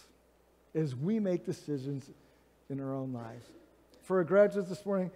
as 0.75 0.95
we 0.95 1.19
make 1.19 1.45
decisions 1.47 2.09
in 2.69 2.79
our 2.79 2.95
own 2.95 3.13
lives. 3.13 3.47
For 4.03 4.19
our 4.19 4.25
graduates 4.25 4.69
this 4.69 4.85
morning, 4.85 5.11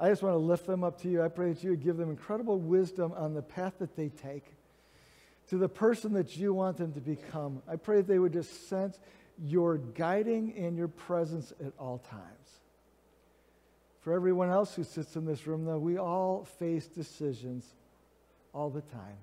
I 0.00 0.08
just 0.08 0.22
want 0.22 0.34
to 0.34 0.38
lift 0.38 0.66
them 0.66 0.84
up 0.84 1.00
to 1.02 1.08
you. 1.08 1.22
I 1.22 1.28
pray 1.28 1.52
that 1.52 1.62
you 1.64 1.70
would 1.70 1.82
give 1.82 1.96
them 1.96 2.10
incredible 2.10 2.58
wisdom 2.58 3.12
on 3.16 3.34
the 3.34 3.42
path 3.42 3.74
that 3.80 3.96
they 3.96 4.08
take 4.08 4.44
to 5.48 5.56
the 5.56 5.68
person 5.68 6.12
that 6.12 6.36
you 6.36 6.54
want 6.54 6.76
them 6.76 6.92
to 6.92 7.00
become. 7.00 7.62
I 7.66 7.76
pray 7.76 7.96
that 7.96 8.06
they 8.06 8.18
would 8.18 8.32
just 8.32 8.68
sense 8.68 8.98
your 9.44 9.78
guiding 9.78 10.54
and 10.56 10.76
your 10.76 10.88
presence 10.88 11.52
at 11.64 11.72
all 11.78 11.98
times. 11.98 12.22
For 14.02 14.12
everyone 14.12 14.50
else 14.50 14.74
who 14.74 14.84
sits 14.84 15.16
in 15.16 15.24
this 15.24 15.46
room, 15.46 15.64
though, 15.64 15.78
we 15.78 15.98
all 15.98 16.44
face 16.58 16.86
decisions 16.86 17.66
all 18.54 18.70
the 18.70 18.82
time. 18.82 19.16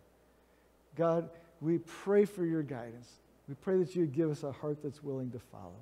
God, 0.96 1.30
we 1.62 1.80
pray 1.80 2.26
for 2.26 2.46
your 2.46 2.64
guidance. 2.64 3.10
We 3.48 3.56
pray 3.56 3.78
that 3.78 3.96
you 3.96 4.02
would 4.02 4.14
give 4.14 4.30
us 4.30 4.44
a 4.44 4.52
heart 4.52 4.80
that's 4.84 5.04
willing 5.04 5.32
to 5.32 5.40
follow. 5.40 5.80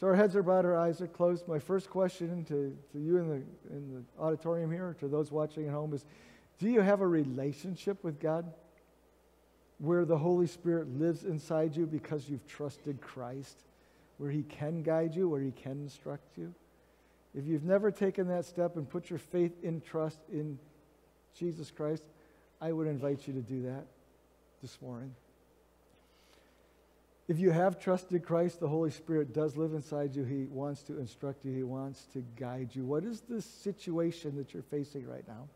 So 0.00 0.06
our 0.06 0.14
heads 0.14 0.34
are 0.34 0.42
bowed, 0.42 0.64
our 0.64 0.78
eyes 0.78 1.02
are 1.02 1.06
closed. 1.06 1.46
My 1.46 1.58
first 1.58 1.90
question 1.90 2.42
to, 2.46 2.74
to 2.92 2.98
you 2.98 3.18
in 3.18 3.28
the, 3.28 3.34
in 3.68 3.94
the 3.94 4.22
auditorium 4.22 4.72
here, 4.72 4.88
or 4.88 4.94
to 4.94 5.08
those 5.08 5.30
watching 5.30 5.66
at 5.66 5.74
home, 5.74 5.92
is 5.92 6.06
do 6.58 6.70
you 6.70 6.80
have 6.80 7.02
a 7.02 7.06
relationship 7.06 8.02
with 8.02 8.18
God 8.18 8.50
where 9.76 10.06
the 10.06 10.16
Holy 10.16 10.46
Spirit 10.46 10.88
lives 10.98 11.24
inside 11.24 11.76
you 11.76 11.84
because 11.84 12.30
you've 12.30 12.46
trusted 12.46 13.02
Christ, 13.02 13.58
where 14.16 14.30
He 14.30 14.42
can 14.44 14.82
guide 14.82 15.14
you, 15.14 15.28
where 15.28 15.42
He 15.42 15.50
can 15.50 15.72
instruct 15.72 16.38
you? 16.38 16.54
If 17.34 17.44
you've 17.44 17.64
never 17.64 17.90
taken 17.90 18.26
that 18.28 18.46
step 18.46 18.76
and 18.76 18.88
put 18.88 19.10
your 19.10 19.18
faith 19.18 19.52
in 19.62 19.82
trust 19.82 20.20
in 20.32 20.58
Jesus 21.38 21.70
Christ, 21.70 22.04
I 22.58 22.72
would 22.72 22.86
invite 22.86 23.28
you 23.28 23.34
to 23.34 23.42
do 23.42 23.64
that 23.64 23.84
this 24.62 24.80
morning. 24.80 25.14
If 27.30 27.38
you 27.38 27.52
have 27.52 27.78
trusted 27.78 28.24
Christ, 28.24 28.58
the 28.58 28.66
Holy 28.66 28.90
Spirit 28.90 29.32
does 29.32 29.56
live 29.56 29.72
inside 29.72 30.16
you. 30.16 30.24
He 30.24 30.46
wants 30.46 30.82
to 30.82 30.98
instruct 30.98 31.44
you, 31.44 31.52
He 31.52 31.62
wants 31.62 32.04
to 32.12 32.24
guide 32.34 32.70
you. 32.72 32.84
What 32.84 33.04
is 33.04 33.20
the 33.20 33.40
situation 33.40 34.36
that 34.38 34.52
you're 34.52 34.64
facing 34.64 35.06
right 35.06 35.22
now? 35.28 35.46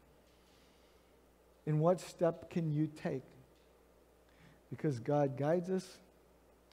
And 1.67 1.81
what 1.81 2.01
step 2.01 2.49
can 2.49 2.71
you 2.71 2.89
take? 3.03 3.25
Because 4.71 5.01
God 5.01 5.37
guides 5.37 5.69
us 5.69 5.99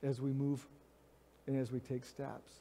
as 0.04 0.22
we 0.22 0.34
move 0.34 0.64
and 1.48 1.60
as 1.60 1.72
we 1.72 1.80
take 1.80 2.06
steps. 2.06 2.52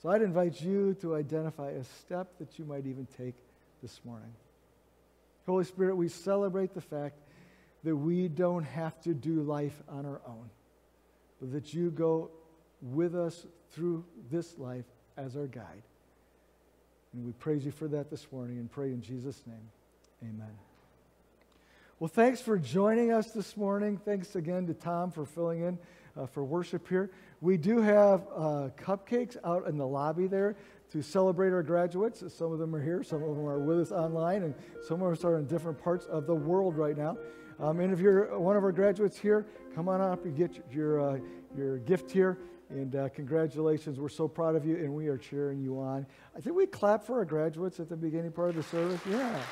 So 0.00 0.08
I'd 0.10 0.22
invite 0.22 0.62
you 0.62 0.94
to 1.00 1.16
identify 1.16 1.70
a 1.70 1.82
step 1.82 2.28
that 2.38 2.60
you 2.60 2.64
might 2.64 2.86
even 2.86 3.08
take 3.18 3.34
this 3.82 4.00
morning. 4.04 4.32
Holy 5.46 5.64
Spirit, 5.64 5.96
we 5.96 6.10
celebrate 6.10 6.74
the 6.74 6.80
fact 6.80 7.18
that 7.82 7.96
we 7.96 8.28
don't 8.28 8.62
have 8.62 9.00
to 9.00 9.12
do 9.12 9.42
life 9.42 9.82
on 9.88 10.06
our 10.06 10.20
own 10.28 10.48
but 11.40 11.52
that 11.52 11.74
you 11.74 11.90
go 11.90 12.30
with 12.80 13.14
us 13.14 13.46
through 13.72 14.04
this 14.30 14.58
life 14.58 14.84
as 15.16 15.36
our 15.36 15.46
guide. 15.46 15.82
And 17.12 17.24
we 17.24 17.32
praise 17.32 17.64
you 17.64 17.72
for 17.72 17.88
that 17.88 18.10
this 18.10 18.30
morning 18.30 18.58
and 18.58 18.70
pray 18.70 18.88
in 18.88 19.00
Jesus' 19.00 19.42
name. 19.46 19.70
Amen. 20.22 20.52
Well, 21.98 22.08
thanks 22.08 22.42
for 22.42 22.58
joining 22.58 23.10
us 23.10 23.30
this 23.30 23.56
morning. 23.56 23.98
Thanks 24.04 24.36
again 24.36 24.66
to 24.66 24.74
Tom 24.74 25.10
for 25.10 25.24
filling 25.24 25.62
in 25.62 25.78
uh, 26.16 26.26
for 26.26 26.44
worship 26.44 26.88
here. 26.88 27.10
We 27.40 27.56
do 27.56 27.80
have 27.80 28.26
uh, 28.34 28.68
cupcakes 28.78 29.36
out 29.44 29.66
in 29.66 29.78
the 29.78 29.86
lobby 29.86 30.26
there 30.26 30.56
to 30.92 31.02
celebrate 31.02 31.52
our 31.52 31.62
graduates. 31.62 32.22
Some 32.32 32.52
of 32.52 32.58
them 32.58 32.74
are 32.74 32.82
here, 32.82 33.02
some 33.02 33.22
of 33.22 33.36
them 33.36 33.46
are 33.46 33.58
with 33.58 33.80
us 33.80 33.92
online, 33.92 34.42
and 34.42 34.54
some 34.86 35.02
of 35.02 35.12
us 35.12 35.24
are 35.24 35.38
in 35.38 35.46
different 35.46 35.82
parts 35.82 36.06
of 36.06 36.26
the 36.26 36.34
world 36.34 36.76
right 36.76 36.96
now. 36.96 37.16
Um, 37.58 37.80
and 37.80 37.92
if 37.92 38.00
you're 38.00 38.38
one 38.38 38.56
of 38.56 38.64
our 38.64 38.72
graduates 38.72 39.18
here, 39.18 39.46
come 39.74 39.88
on 39.88 40.00
up 40.00 40.24
and 40.24 40.36
get 40.36 40.62
your, 40.70 41.00
uh, 41.00 41.18
your 41.56 41.78
gift 41.78 42.10
here. 42.10 42.38
And 42.68 42.96
uh, 42.96 43.08
congratulations. 43.10 44.00
We're 44.00 44.08
so 44.08 44.26
proud 44.26 44.56
of 44.56 44.66
you, 44.66 44.76
and 44.76 44.92
we 44.92 45.06
are 45.06 45.16
cheering 45.16 45.60
you 45.60 45.78
on. 45.78 46.06
I 46.36 46.40
think 46.40 46.56
we 46.56 46.66
clap 46.66 47.04
for 47.04 47.18
our 47.18 47.24
graduates 47.24 47.78
at 47.78 47.88
the 47.88 47.96
beginning 47.96 48.32
part 48.32 48.50
of 48.50 48.56
the 48.56 48.62
service. 48.64 49.00
Yeah. 49.08 49.42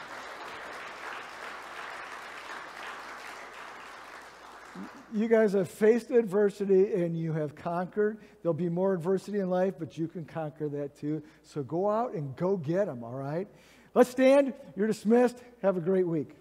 you 5.14 5.28
guys 5.28 5.52
have 5.52 5.70
faced 5.70 6.10
adversity 6.10 6.92
and 6.92 7.16
you 7.16 7.32
have 7.32 7.54
conquered. 7.54 8.18
There'll 8.42 8.52
be 8.52 8.68
more 8.68 8.92
adversity 8.94 9.38
in 9.38 9.48
life, 9.48 9.74
but 9.78 9.96
you 9.96 10.08
can 10.08 10.24
conquer 10.24 10.68
that 10.70 10.98
too. 10.98 11.22
So 11.44 11.62
go 11.62 11.88
out 11.88 12.14
and 12.14 12.34
go 12.34 12.56
get 12.56 12.86
them, 12.86 13.04
all 13.04 13.14
right? 13.14 13.46
Let's 13.94 14.10
stand. 14.10 14.54
You're 14.74 14.88
dismissed. 14.88 15.38
Have 15.62 15.76
a 15.76 15.80
great 15.80 16.06
week. 16.06 16.34